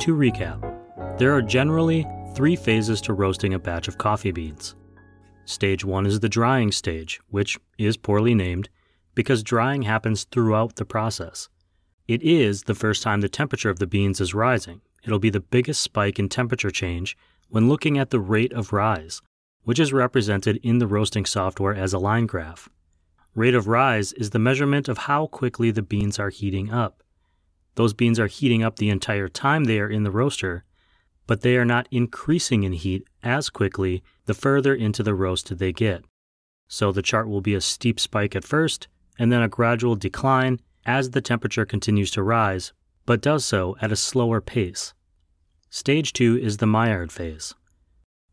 to 0.00 0.14
recap, 0.14 1.18
there 1.18 1.34
are 1.34 1.42
generally 1.42 2.06
three 2.34 2.56
phases 2.56 3.00
to 3.00 3.12
roasting 3.12 3.54
a 3.54 3.58
batch 3.58 3.88
of 3.88 3.98
coffee 3.98 4.32
beans. 4.32 4.74
Stage 5.44 5.84
one 5.84 6.06
is 6.06 6.20
the 6.20 6.28
drying 6.28 6.72
stage, 6.72 7.20
which 7.30 7.58
is 7.78 7.96
poorly 7.96 8.34
named 8.34 8.68
because 9.14 9.42
drying 9.42 9.82
happens 9.82 10.24
throughout 10.24 10.76
the 10.76 10.84
process. 10.84 11.48
It 12.06 12.22
is 12.22 12.64
the 12.64 12.74
first 12.74 13.02
time 13.02 13.20
the 13.20 13.28
temperature 13.28 13.70
of 13.70 13.78
the 13.78 13.86
beans 13.86 14.20
is 14.20 14.34
rising. 14.34 14.80
It'll 15.04 15.18
be 15.18 15.30
the 15.30 15.40
biggest 15.40 15.82
spike 15.82 16.18
in 16.18 16.28
temperature 16.28 16.70
change 16.70 17.16
when 17.48 17.68
looking 17.68 17.98
at 17.98 18.10
the 18.10 18.20
rate 18.20 18.52
of 18.52 18.72
rise, 18.72 19.22
which 19.62 19.78
is 19.78 19.92
represented 19.92 20.58
in 20.62 20.78
the 20.78 20.86
roasting 20.86 21.24
software 21.24 21.74
as 21.74 21.92
a 21.92 21.98
line 21.98 22.26
graph. 22.26 22.68
Rate 23.34 23.54
of 23.54 23.68
rise 23.68 24.12
is 24.14 24.30
the 24.30 24.38
measurement 24.38 24.88
of 24.88 24.98
how 24.98 25.26
quickly 25.26 25.70
the 25.70 25.82
beans 25.82 26.18
are 26.18 26.30
heating 26.30 26.70
up. 26.70 27.02
Those 27.74 27.92
beans 27.92 28.18
are 28.18 28.28
heating 28.28 28.62
up 28.62 28.76
the 28.76 28.90
entire 28.90 29.28
time 29.28 29.64
they 29.64 29.78
are 29.80 29.90
in 29.90 30.04
the 30.04 30.10
roaster, 30.10 30.64
but 31.26 31.42
they 31.42 31.56
are 31.56 31.64
not 31.64 31.88
increasing 31.90 32.62
in 32.62 32.72
heat 32.72 33.04
as 33.22 33.50
quickly 33.50 34.02
the 34.24 34.34
further 34.34 34.74
into 34.74 35.02
the 35.02 35.14
roast 35.14 35.58
they 35.58 35.72
get. 35.72 36.04
So 36.68 36.92
the 36.92 37.02
chart 37.02 37.28
will 37.28 37.40
be 37.40 37.54
a 37.54 37.60
steep 37.60 38.00
spike 38.00 38.34
at 38.34 38.44
first, 38.44 38.88
and 39.18 39.30
then 39.30 39.42
a 39.42 39.48
gradual 39.48 39.96
decline 39.96 40.60
as 40.84 41.10
the 41.10 41.20
temperature 41.20 41.66
continues 41.66 42.10
to 42.12 42.22
rise, 42.22 42.72
but 43.04 43.20
does 43.20 43.44
so 43.44 43.76
at 43.80 43.92
a 43.92 43.96
slower 43.96 44.40
pace. 44.40 44.94
Stage 45.76 46.14
2 46.14 46.38
is 46.38 46.56
the 46.56 46.66
Maillard 46.66 47.12
phase. 47.12 47.54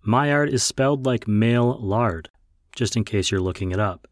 Maillard 0.01 0.47
is 0.47 0.63
spelled 0.63 1.05
like 1.05 1.27
male 1.27 1.77
lard, 1.77 2.29
just 2.73 2.95
in 2.95 3.03
case 3.03 3.31
you're 3.31 3.41
looking 3.41 3.73
it 3.73 3.81
up. 3.81 4.07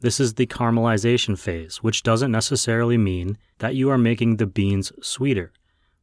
This 0.00 0.20
is 0.20 0.34
the 0.34 0.46
caramelization 0.46 1.38
phase, 1.38 1.78
which 1.78 2.02
doesn't 2.02 2.30
necessarily 2.30 2.98
mean 2.98 3.38
that 3.60 3.76
you 3.76 3.88
are 3.88 3.96
making 3.96 4.36
the 4.36 4.46
beans 4.46 4.92
sweeter, 5.00 5.54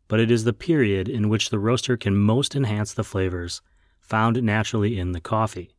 but 0.08 0.20
it 0.20 0.32
is 0.32 0.46
the 0.46 0.52
period 0.52 1.08
in 1.08 1.30
which 1.30 1.52
the 1.52 1.60
roaster 1.60 1.96
can 1.96 2.18
most 2.18 2.56
enhance 2.56 2.92
the 2.92 3.04
flavors 3.04 3.62
found 4.02 4.42
naturally 4.42 4.98
in 4.98 5.12
the 5.12 5.22
coffee. 5.22 5.76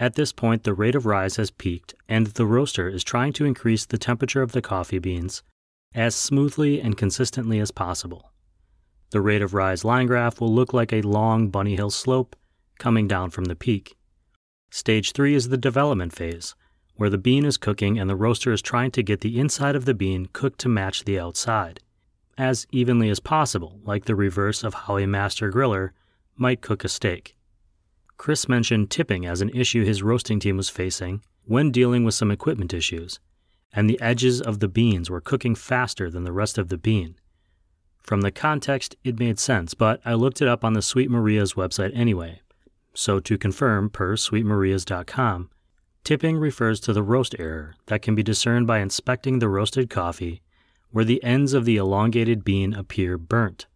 At 0.00 0.16
this 0.16 0.32
point, 0.32 0.64
the 0.64 0.74
rate 0.74 0.96
of 0.96 1.06
rise 1.06 1.36
has 1.36 1.52
peaked, 1.52 1.94
and 2.08 2.26
the 2.26 2.44
roaster 2.44 2.88
is 2.88 3.04
trying 3.04 3.34
to 3.34 3.44
increase 3.44 3.86
the 3.86 3.98
temperature 3.98 4.42
of 4.42 4.50
the 4.50 4.62
coffee 4.62 4.98
beans 4.98 5.44
as 5.94 6.16
smoothly 6.16 6.80
and 6.80 6.96
consistently 6.96 7.60
as 7.60 7.70
possible. 7.70 8.32
The 9.14 9.20
rate 9.20 9.42
of 9.42 9.54
rise 9.54 9.84
line 9.84 10.08
graph 10.08 10.40
will 10.40 10.52
look 10.52 10.72
like 10.72 10.92
a 10.92 11.00
long 11.02 11.48
bunny 11.48 11.76
hill 11.76 11.90
slope 11.90 12.34
coming 12.80 13.06
down 13.06 13.30
from 13.30 13.44
the 13.44 13.54
peak. 13.54 13.96
Stage 14.70 15.12
3 15.12 15.36
is 15.36 15.50
the 15.50 15.56
development 15.56 16.12
phase, 16.12 16.56
where 16.96 17.08
the 17.08 17.16
bean 17.16 17.44
is 17.44 17.56
cooking 17.56 17.96
and 17.96 18.10
the 18.10 18.16
roaster 18.16 18.50
is 18.50 18.60
trying 18.60 18.90
to 18.90 19.04
get 19.04 19.20
the 19.20 19.38
inside 19.38 19.76
of 19.76 19.84
the 19.84 19.94
bean 19.94 20.26
cooked 20.32 20.58
to 20.62 20.68
match 20.68 21.04
the 21.04 21.16
outside, 21.16 21.78
as 22.36 22.66
evenly 22.72 23.08
as 23.08 23.20
possible, 23.20 23.78
like 23.84 24.06
the 24.06 24.16
reverse 24.16 24.64
of 24.64 24.74
how 24.74 24.98
a 24.98 25.06
master 25.06 25.48
griller 25.48 25.90
might 26.34 26.60
cook 26.60 26.82
a 26.82 26.88
steak. 26.88 27.36
Chris 28.16 28.48
mentioned 28.48 28.90
tipping 28.90 29.24
as 29.24 29.40
an 29.40 29.50
issue 29.50 29.84
his 29.84 30.02
roasting 30.02 30.40
team 30.40 30.56
was 30.56 30.70
facing 30.70 31.22
when 31.44 31.70
dealing 31.70 32.02
with 32.02 32.14
some 32.14 32.32
equipment 32.32 32.74
issues, 32.74 33.20
and 33.72 33.88
the 33.88 34.00
edges 34.00 34.40
of 34.40 34.58
the 34.58 34.66
beans 34.66 35.08
were 35.08 35.20
cooking 35.20 35.54
faster 35.54 36.10
than 36.10 36.24
the 36.24 36.32
rest 36.32 36.58
of 36.58 36.68
the 36.68 36.76
bean, 36.76 37.14
from 38.04 38.20
the 38.20 38.30
context, 38.30 38.96
it 39.02 39.18
made 39.18 39.38
sense, 39.38 39.72
but 39.72 40.00
I 40.04 40.12
looked 40.12 40.42
it 40.42 40.48
up 40.48 40.62
on 40.62 40.74
the 40.74 40.82
Sweet 40.82 41.10
Maria's 41.10 41.54
website 41.54 41.90
anyway. 41.94 42.42
So, 42.92 43.18
to 43.18 43.38
confirm, 43.38 43.88
per 43.88 44.14
sweetmarias.com, 44.14 45.50
tipping 46.04 46.36
refers 46.36 46.80
to 46.80 46.92
the 46.92 47.02
roast 47.02 47.34
error 47.38 47.74
that 47.86 48.02
can 48.02 48.14
be 48.14 48.22
discerned 48.22 48.66
by 48.66 48.80
inspecting 48.80 49.38
the 49.38 49.48
roasted 49.48 49.88
coffee 49.88 50.42
where 50.90 51.04
the 51.04 51.24
ends 51.24 51.54
of 51.54 51.64
the 51.64 51.76
elongated 51.76 52.44
bean 52.44 52.72
appear 52.72 53.18
burnt. 53.18 53.66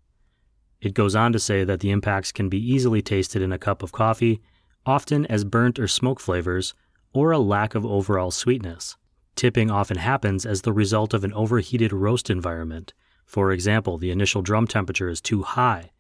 It 0.81 0.95
goes 0.95 1.17
on 1.17 1.33
to 1.33 1.41
say 1.41 1.65
that 1.65 1.81
the 1.81 1.91
impacts 1.91 2.31
can 2.31 2.49
be 2.49 2.61
easily 2.61 3.03
tasted 3.03 3.43
in 3.43 3.51
a 3.51 3.59
cup 3.59 3.83
of 3.83 3.91
coffee, 3.91 4.41
often 4.87 5.27
as 5.27 5.43
burnt 5.43 5.81
or 5.81 5.89
smoke 5.89 6.21
flavors, 6.21 6.75
or 7.13 7.33
a 7.33 7.39
lack 7.39 7.75
of 7.75 7.85
overall 7.85 8.31
sweetness. 8.31 8.97
Tipping 9.35 9.69
often 9.69 9.97
happens 9.97 10.47
as 10.47 10.63
the 10.63 10.73
result 10.73 11.13
of 11.13 11.25
an 11.25 11.33
overheated 11.33 11.93
roast 11.93 12.31
environment 12.31 12.93
for 13.29 13.53
example, 13.53 13.99
the 13.99 14.11
initial 14.11 14.41
drum 14.41 14.67
temperature 14.67 15.11
is 15.11 15.21
too 15.21 15.43
high, 15.43 15.91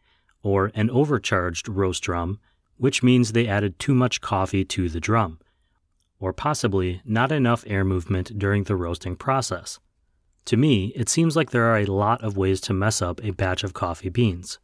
or 0.43 0.72
an 0.74 0.89
overcharged 0.89 1.68
roast 1.68 2.03
drum, 2.03 2.41
which 2.79 3.03
means 3.03 3.33
they 3.33 3.47
added 3.47 3.79
too 3.79 3.95
much 3.95 4.22
coffee 4.22 4.64
to 4.64 4.89
the 4.89 4.99
drum, 4.99 5.39
or 6.18 6.33
possibly 6.33 7.03
not 7.05 7.31
enough 7.31 7.64
air 7.66 7.85
movement 7.85 8.39
during 8.39 8.64
the 8.64 8.74
roasting 8.74 9.14
process. 9.14 9.79
To 10.47 10.57
me, 10.57 10.87
it 10.97 11.11
seems 11.11 11.37
like 11.37 11.51
there 11.51 11.66
are 11.66 11.81
a 11.81 11.85
lot 11.85 12.24
of 12.24 12.39
ways 12.39 12.62
to 12.62 12.72
mess 12.72 13.03
up 13.03 13.22
a 13.22 13.33
batch 13.33 13.62
of 13.62 13.74
coffee 13.74 14.09
beans. 14.09 14.59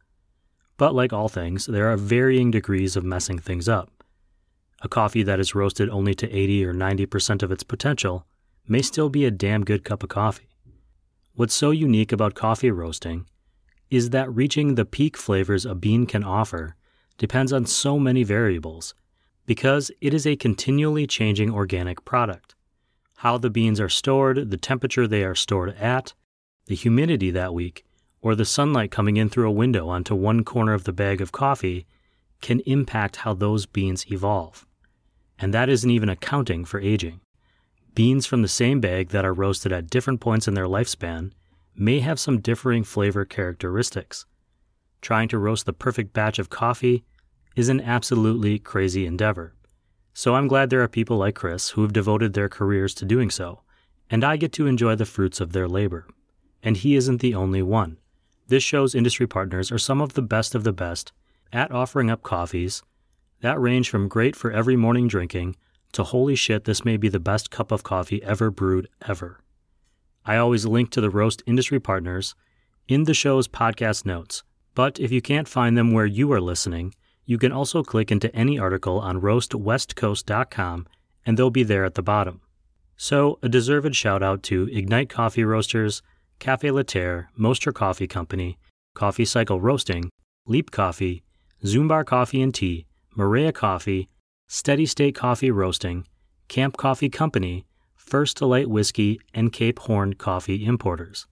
But 0.75 0.95
like 0.95 1.13
all 1.13 1.29
things, 1.29 1.67
there 1.67 1.91
are 1.91 1.97
varying 1.97 2.49
degrees 2.49 2.95
of 2.95 3.03
messing 3.03 3.37
things 3.37 3.69
up. 3.69 3.91
a 4.81 4.87
coffee 4.87 5.23
that 5.23 5.39
is 5.39 5.55
roasted 5.55 5.89
only 5.89 6.13
to 6.15 6.31
80 6.31 6.65
or 6.65 6.73
90% 6.73 7.43
of 7.43 7.51
its 7.51 7.63
potential 7.63 8.25
may 8.67 8.81
still 8.81 9.09
be 9.09 9.25
a 9.25 9.31
damn 9.31 9.63
good 9.63 9.83
cup 9.83 10.03
of 10.03 10.09
coffee. 10.09 10.49
What's 11.37 11.53
so 11.53 11.71
unique 11.71 12.13
about 12.13 12.33
coffee 12.33 12.71
roasting 12.71 13.25
is 13.89 14.11
that 14.11 14.33
reaching 14.33 14.75
the 14.75 14.85
peak 14.85 15.17
flavors 15.17 15.65
a 15.65 15.75
bean 15.75 16.05
can 16.05 16.23
offer 16.23 16.77
depends 17.17 17.51
on 17.51 17.65
so 17.65 17.99
many 17.99 18.23
variables 18.23 18.95
because 19.45 19.91
it 19.99 20.13
is 20.13 20.25
a 20.25 20.37
continually 20.37 21.05
changing 21.05 21.51
organic 21.51 22.05
product. 22.05 22.55
How 23.17 23.37
the 23.37 23.49
beans 23.49 23.81
are 23.81 23.89
stored, 23.89 24.49
the 24.49 24.55
temperature 24.55 25.07
they 25.07 25.25
are 25.25 25.35
stored 25.35 25.75
at, 25.75 26.13
the 26.67 26.75
humidity 26.75 27.31
that 27.31 27.53
week, 27.53 27.83
or 28.21 28.33
the 28.33 28.45
sunlight 28.45 28.89
coming 28.89 29.17
in 29.17 29.27
through 29.27 29.49
a 29.49 29.51
window 29.51 29.89
onto 29.89 30.15
one 30.15 30.45
corner 30.45 30.73
of 30.73 30.85
the 30.85 30.93
bag 30.93 31.19
of 31.19 31.33
coffee 31.33 31.85
can 32.39 32.61
impact 32.61 33.17
how 33.17 33.33
those 33.33 33.65
beans 33.65 34.09
evolve. 34.09 34.65
And 35.37 35.53
that 35.53 35.67
isn't 35.67 35.91
even 35.91 36.07
accounting 36.07 36.63
for 36.63 36.79
aging. 36.79 37.19
Beans 37.95 38.25
from 38.25 38.41
the 38.41 38.49
same 38.49 38.81
bag 38.81 39.09
that 39.09 39.23
are 39.23 39.33
roasted 39.33 39.71
at 39.71 39.89
different 39.89 40.19
points 40.19 40.49
in 40.49 40.53
their 40.53 40.67
lifespan 40.67 41.31
may 41.77 42.01
have 42.01 42.19
some 42.19 42.41
differing 42.41 42.83
flavor 42.83 43.23
characteristics. 43.23 44.25
Trying 45.01 45.29
to 45.29 45.37
roast 45.37 45.65
the 45.65 45.71
perfect 45.71 46.11
batch 46.11 46.37
of 46.37 46.49
coffee 46.49 47.05
is 47.55 47.69
an 47.69 47.79
absolutely 47.79 48.59
crazy 48.59 49.05
endeavor. 49.05 49.55
So 50.13 50.35
I'm 50.35 50.49
glad 50.49 50.69
there 50.69 50.83
are 50.83 50.89
people 50.89 51.15
like 51.15 51.35
Chris 51.35 51.69
who 51.69 51.83
have 51.83 51.93
devoted 51.93 52.33
their 52.33 52.49
careers 52.49 52.93
to 52.95 53.05
doing 53.05 53.29
so, 53.29 53.61
and 54.09 54.25
I 54.25 54.35
get 54.35 54.51
to 54.53 54.67
enjoy 54.67 54.95
the 54.95 55.05
fruits 55.05 55.39
of 55.39 55.53
their 55.53 55.67
labor. 55.67 56.05
And 56.61 56.75
he 56.75 56.97
isn't 56.97 57.21
the 57.21 57.33
only 57.33 57.61
one. 57.61 57.97
This 58.47 58.63
show's 58.63 58.93
industry 58.93 59.25
partners 59.25 59.71
are 59.71 59.77
some 59.77 60.01
of 60.01 60.13
the 60.13 60.21
best 60.21 60.53
of 60.53 60.65
the 60.65 60.73
best 60.73 61.13
at 61.53 61.71
offering 61.71 62.11
up 62.11 62.23
coffees 62.23 62.83
that 63.39 63.59
range 63.59 63.89
from 63.89 64.07
great 64.07 64.35
for 64.35 64.51
every 64.51 64.75
morning 64.75 65.07
drinking 65.07 65.55
to 65.95 66.03
holy 66.03 66.35
shit, 66.35 66.65
this 66.65 66.85
may 66.85 66.97
be 66.97 67.09
the 67.09 67.19
best 67.19 67.51
cup 67.51 67.71
of 67.71 67.83
coffee 67.83 68.21
ever 68.23 68.51
brewed 68.51 68.87
ever. 69.07 69.39
I 70.25 70.37
always 70.37 70.65
link 70.65 70.89
to 70.91 71.01
the 71.01 71.09
roast 71.09 71.41
industry 71.45 71.79
partners 71.79 72.35
in 72.87 73.03
the 73.03 73.13
show's 73.13 73.47
podcast 73.47 74.05
notes, 74.05 74.43
but 74.73 74.99
if 74.99 75.11
you 75.11 75.21
can't 75.21 75.47
find 75.47 75.77
them 75.77 75.91
where 75.91 76.05
you 76.05 76.31
are 76.33 76.41
listening, 76.41 76.93
you 77.25 77.37
can 77.37 77.51
also 77.51 77.81
click 77.81 78.11
into 78.11 78.33
any 78.35 78.59
article 78.59 78.99
on 78.99 79.21
roastwestcoast.com 79.21 80.87
and 81.25 81.37
they'll 81.37 81.49
be 81.49 81.63
there 81.63 81.85
at 81.85 81.95
the 81.95 82.03
bottom. 82.03 82.41
So, 82.97 83.39
a 83.41 83.49
deserved 83.49 83.95
shout 83.95 84.21
out 84.21 84.43
to 84.43 84.69
Ignite 84.71 85.09
Coffee 85.09 85.43
Roasters, 85.43 86.01
Cafe 86.39 86.69
Laterre, 86.69 87.27
Mostra 87.37 87.73
Coffee 87.73 88.07
Company, 88.07 88.57
Coffee 88.93 89.25
Cycle 89.25 89.59
Roasting, 89.59 90.09
Leap 90.45 90.71
Coffee, 90.71 91.23
Zumbar 91.63 92.05
Coffee 92.05 92.41
and 92.41 92.53
Tea, 92.53 92.85
Maria 93.15 93.51
Coffee, 93.51 94.09
Steady 94.47 94.85
State 94.85 95.15
Coffee 95.15 95.49
Roasting, 95.49 96.05
Camp 96.49 96.77
Coffee 96.77 97.09
Company, 97.09 97.65
First 97.95 98.37
Delight 98.37 98.69
Whiskey, 98.69 99.19
and 99.33 99.51
Cape 99.51 99.79
Horn 99.79 100.13
Coffee 100.13 100.63
Importers. 100.63 101.25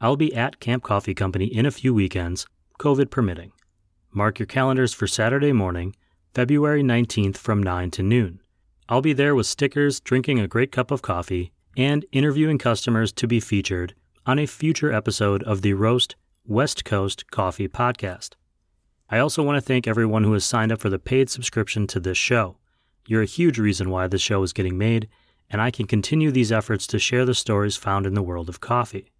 I'll 0.00 0.16
be 0.16 0.32
at 0.32 0.60
Camp 0.60 0.84
Coffee 0.84 1.14
Company 1.14 1.46
in 1.46 1.66
a 1.66 1.72
few 1.72 1.92
weekends, 1.92 2.46
COVID 2.78 3.10
permitting. 3.10 3.50
Mark 4.12 4.38
your 4.38 4.46
calendars 4.46 4.94
for 4.94 5.08
Saturday 5.08 5.52
morning, 5.52 5.96
February 6.32 6.84
19th 6.84 7.36
from 7.38 7.60
9 7.60 7.90
to 7.90 8.02
noon. 8.04 8.40
I'll 8.88 9.02
be 9.02 9.12
there 9.12 9.34
with 9.34 9.48
stickers, 9.48 9.98
drinking 9.98 10.38
a 10.38 10.46
great 10.46 10.70
cup 10.70 10.92
of 10.92 11.02
coffee, 11.02 11.50
and 11.76 12.06
interviewing 12.12 12.58
customers 12.58 13.12
to 13.14 13.26
be 13.26 13.40
featured 13.40 13.96
on 14.26 14.38
a 14.38 14.46
future 14.46 14.92
episode 14.92 15.42
of 15.42 15.62
the 15.62 15.72
Roast 15.72 16.14
West 16.46 16.84
Coast 16.84 17.28
Coffee 17.32 17.68
Podcast. 17.68 18.34
I 19.10 19.18
also 19.18 19.42
want 19.42 19.56
to 19.56 19.60
thank 19.60 19.86
everyone 19.86 20.24
who 20.24 20.32
has 20.32 20.44
signed 20.44 20.72
up 20.72 20.80
for 20.80 20.88
the 20.88 20.98
paid 20.98 21.28
subscription 21.28 21.86
to 21.88 22.00
this 22.00 22.16
show. 22.16 22.56
You're 23.06 23.22
a 23.22 23.26
huge 23.26 23.58
reason 23.58 23.90
why 23.90 24.06
this 24.06 24.22
show 24.22 24.42
is 24.42 24.54
getting 24.54 24.78
made, 24.78 25.08
and 25.50 25.60
I 25.60 25.70
can 25.70 25.86
continue 25.86 26.30
these 26.30 26.50
efforts 26.50 26.86
to 26.88 26.98
share 26.98 27.24
the 27.26 27.34
stories 27.34 27.76
found 27.76 28.06
in 28.06 28.14
the 28.14 28.22
world 28.22 28.48
of 28.48 28.60
coffee. 28.60 29.10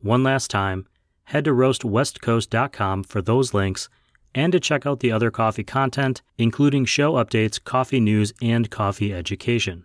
One 0.00 0.22
last 0.22 0.50
time, 0.50 0.86
head 1.24 1.44
to 1.46 1.50
roastwestcoast.com 1.50 3.02
for 3.04 3.20
those 3.20 3.52
links 3.52 3.88
and 4.34 4.52
to 4.52 4.60
check 4.60 4.86
out 4.86 5.00
the 5.00 5.10
other 5.10 5.30
coffee 5.30 5.64
content, 5.64 6.22
including 6.38 6.84
show 6.84 7.14
updates, 7.14 7.62
coffee 7.62 8.00
news, 8.00 8.32
and 8.40 8.70
coffee 8.70 9.12
education. 9.12 9.84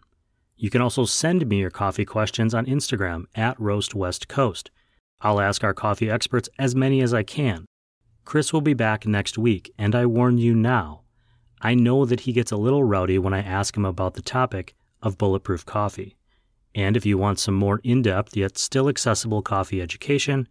You 0.55 0.69
can 0.69 0.81
also 0.81 1.05
send 1.05 1.47
me 1.47 1.57
your 1.57 1.71
coffee 1.71 2.05
questions 2.05 2.53
on 2.53 2.67
Instagram 2.67 3.23
at 3.33 3.57
roastwestcoast. 3.57 4.69
I'll 5.21 5.41
ask 5.41 5.63
our 5.63 5.73
coffee 5.73 6.11
experts 6.11 6.49
as 6.59 6.75
many 6.75 7.01
as 7.01 7.13
I 7.13 7.23
can. 7.23 7.65
Chris 8.25 8.53
will 8.53 8.61
be 8.61 8.73
back 8.73 9.05
next 9.05 9.37
week, 9.37 9.71
and 9.77 9.95
I 9.95 10.05
warn 10.05 10.37
you 10.37 10.55
now, 10.55 11.01
I 11.61 11.75
know 11.75 12.05
that 12.05 12.21
he 12.21 12.33
gets 12.33 12.51
a 12.51 12.57
little 12.57 12.83
rowdy 12.83 13.19
when 13.19 13.33
I 13.33 13.41
ask 13.41 13.77
him 13.77 13.85
about 13.85 14.15
the 14.15 14.21
topic 14.21 14.75
of 15.01 15.17
bulletproof 15.17 15.65
coffee. 15.65 16.17
And 16.73 16.95
if 16.95 17.05
you 17.05 17.17
want 17.17 17.39
some 17.39 17.55
more 17.55 17.81
in 17.83 18.01
depth 18.01 18.35
yet 18.35 18.57
still 18.57 18.87
accessible 18.87 19.41
coffee 19.41 19.81
education, 19.81 20.47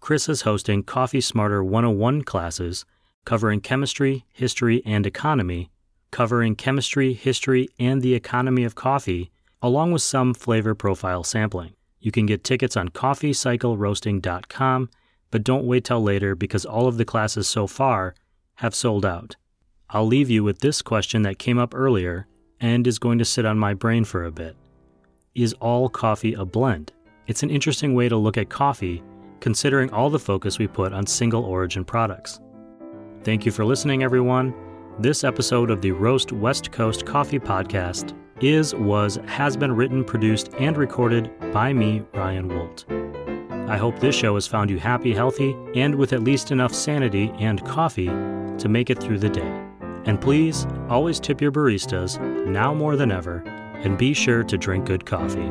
Chris 0.00 0.28
is 0.28 0.42
hosting 0.42 0.82
Coffee 0.82 1.20
Smarter 1.20 1.64
101 1.64 2.22
classes 2.22 2.84
covering 3.24 3.60
chemistry, 3.60 4.24
history, 4.32 4.82
and 4.84 5.06
economy, 5.06 5.70
covering 6.10 6.56
chemistry, 6.56 7.12
history, 7.12 7.68
and 7.78 8.02
the 8.02 8.14
economy 8.14 8.64
of 8.64 8.74
coffee, 8.74 9.30
along 9.60 9.92
with 9.92 10.02
some 10.02 10.34
flavor 10.34 10.74
profile 10.74 11.22
sampling. 11.22 11.72
You 12.00 12.10
can 12.10 12.26
get 12.26 12.42
tickets 12.42 12.76
on 12.76 12.88
coffeecycleroasting.com, 12.88 14.90
but 15.32 15.42
don't 15.42 15.66
wait 15.66 15.82
till 15.82 16.00
later 16.00 16.36
because 16.36 16.64
all 16.64 16.86
of 16.86 16.98
the 16.98 17.04
classes 17.04 17.48
so 17.48 17.66
far 17.66 18.14
have 18.56 18.74
sold 18.74 19.04
out. 19.04 19.34
I'll 19.90 20.06
leave 20.06 20.30
you 20.30 20.44
with 20.44 20.60
this 20.60 20.80
question 20.80 21.22
that 21.22 21.40
came 21.40 21.58
up 21.58 21.74
earlier 21.74 22.28
and 22.60 22.86
is 22.86 23.00
going 23.00 23.18
to 23.18 23.24
sit 23.24 23.44
on 23.44 23.58
my 23.58 23.74
brain 23.74 24.04
for 24.04 24.24
a 24.24 24.30
bit. 24.30 24.54
Is 25.34 25.54
all 25.54 25.88
coffee 25.88 26.34
a 26.34 26.44
blend? 26.44 26.92
It's 27.26 27.42
an 27.42 27.50
interesting 27.50 27.94
way 27.94 28.08
to 28.08 28.16
look 28.16 28.36
at 28.36 28.50
coffee, 28.50 29.02
considering 29.40 29.90
all 29.90 30.10
the 30.10 30.18
focus 30.18 30.58
we 30.58 30.68
put 30.68 30.92
on 30.92 31.06
single 31.06 31.44
origin 31.44 31.84
products. 31.84 32.38
Thank 33.22 33.46
you 33.46 33.52
for 33.52 33.64
listening, 33.64 34.02
everyone. 34.02 34.54
This 34.98 35.24
episode 35.24 35.70
of 35.70 35.80
the 35.80 35.92
Roast 35.92 36.32
West 36.32 36.70
Coast 36.72 37.06
Coffee 37.06 37.38
Podcast 37.38 38.14
is, 38.42 38.74
was, 38.74 39.18
has 39.26 39.56
been 39.56 39.72
written, 39.72 40.04
produced, 40.04 40.50
and 40.58 40.76
recorded 40.76 41.30
by 41.52 41.72
me, 41.72 42.02
Ryan 42.12 42.48
Wolt. 42.48 42.84
I 43.72 43.78
hope 43.78 43.98
this 43.98 44.14
show 44.14 44.34
has 44.34 44.46
found 44.46 44.68
you 44.68 44.78
happy, 44.78 45.14
healthy, 45.14 45.56
and 45.74 45.94
with 45.94 46.12
at 46.12 46.22
least 46.22 46.50
enough 46.50 46.74
sanity 46.74 47.32
and 47.38 47.64
coffee 47.64 48.08
to 48.58 48.68
make 48.68 48.90
it 48.90 48.98
through 48.98 49.18
the 49.20 49.30
day. 49.30 49.66
And 50.04 50.20
please 50.20 50.66
always 50.90 51.18
tip 51.18 51.40
your 51.40 51.52
baristas, 51.52 52.20
now 52.46 52.74
more 52.74 52.96
than 52.96 53.10
ever, 53.10 53.38
and 53.76 53.96
be 53.96 54.12
sure 54.12 54.44
to 54.44 54.58
drink 54.58 54.84
good 54.84 55.06
coffee. 55.06 55.50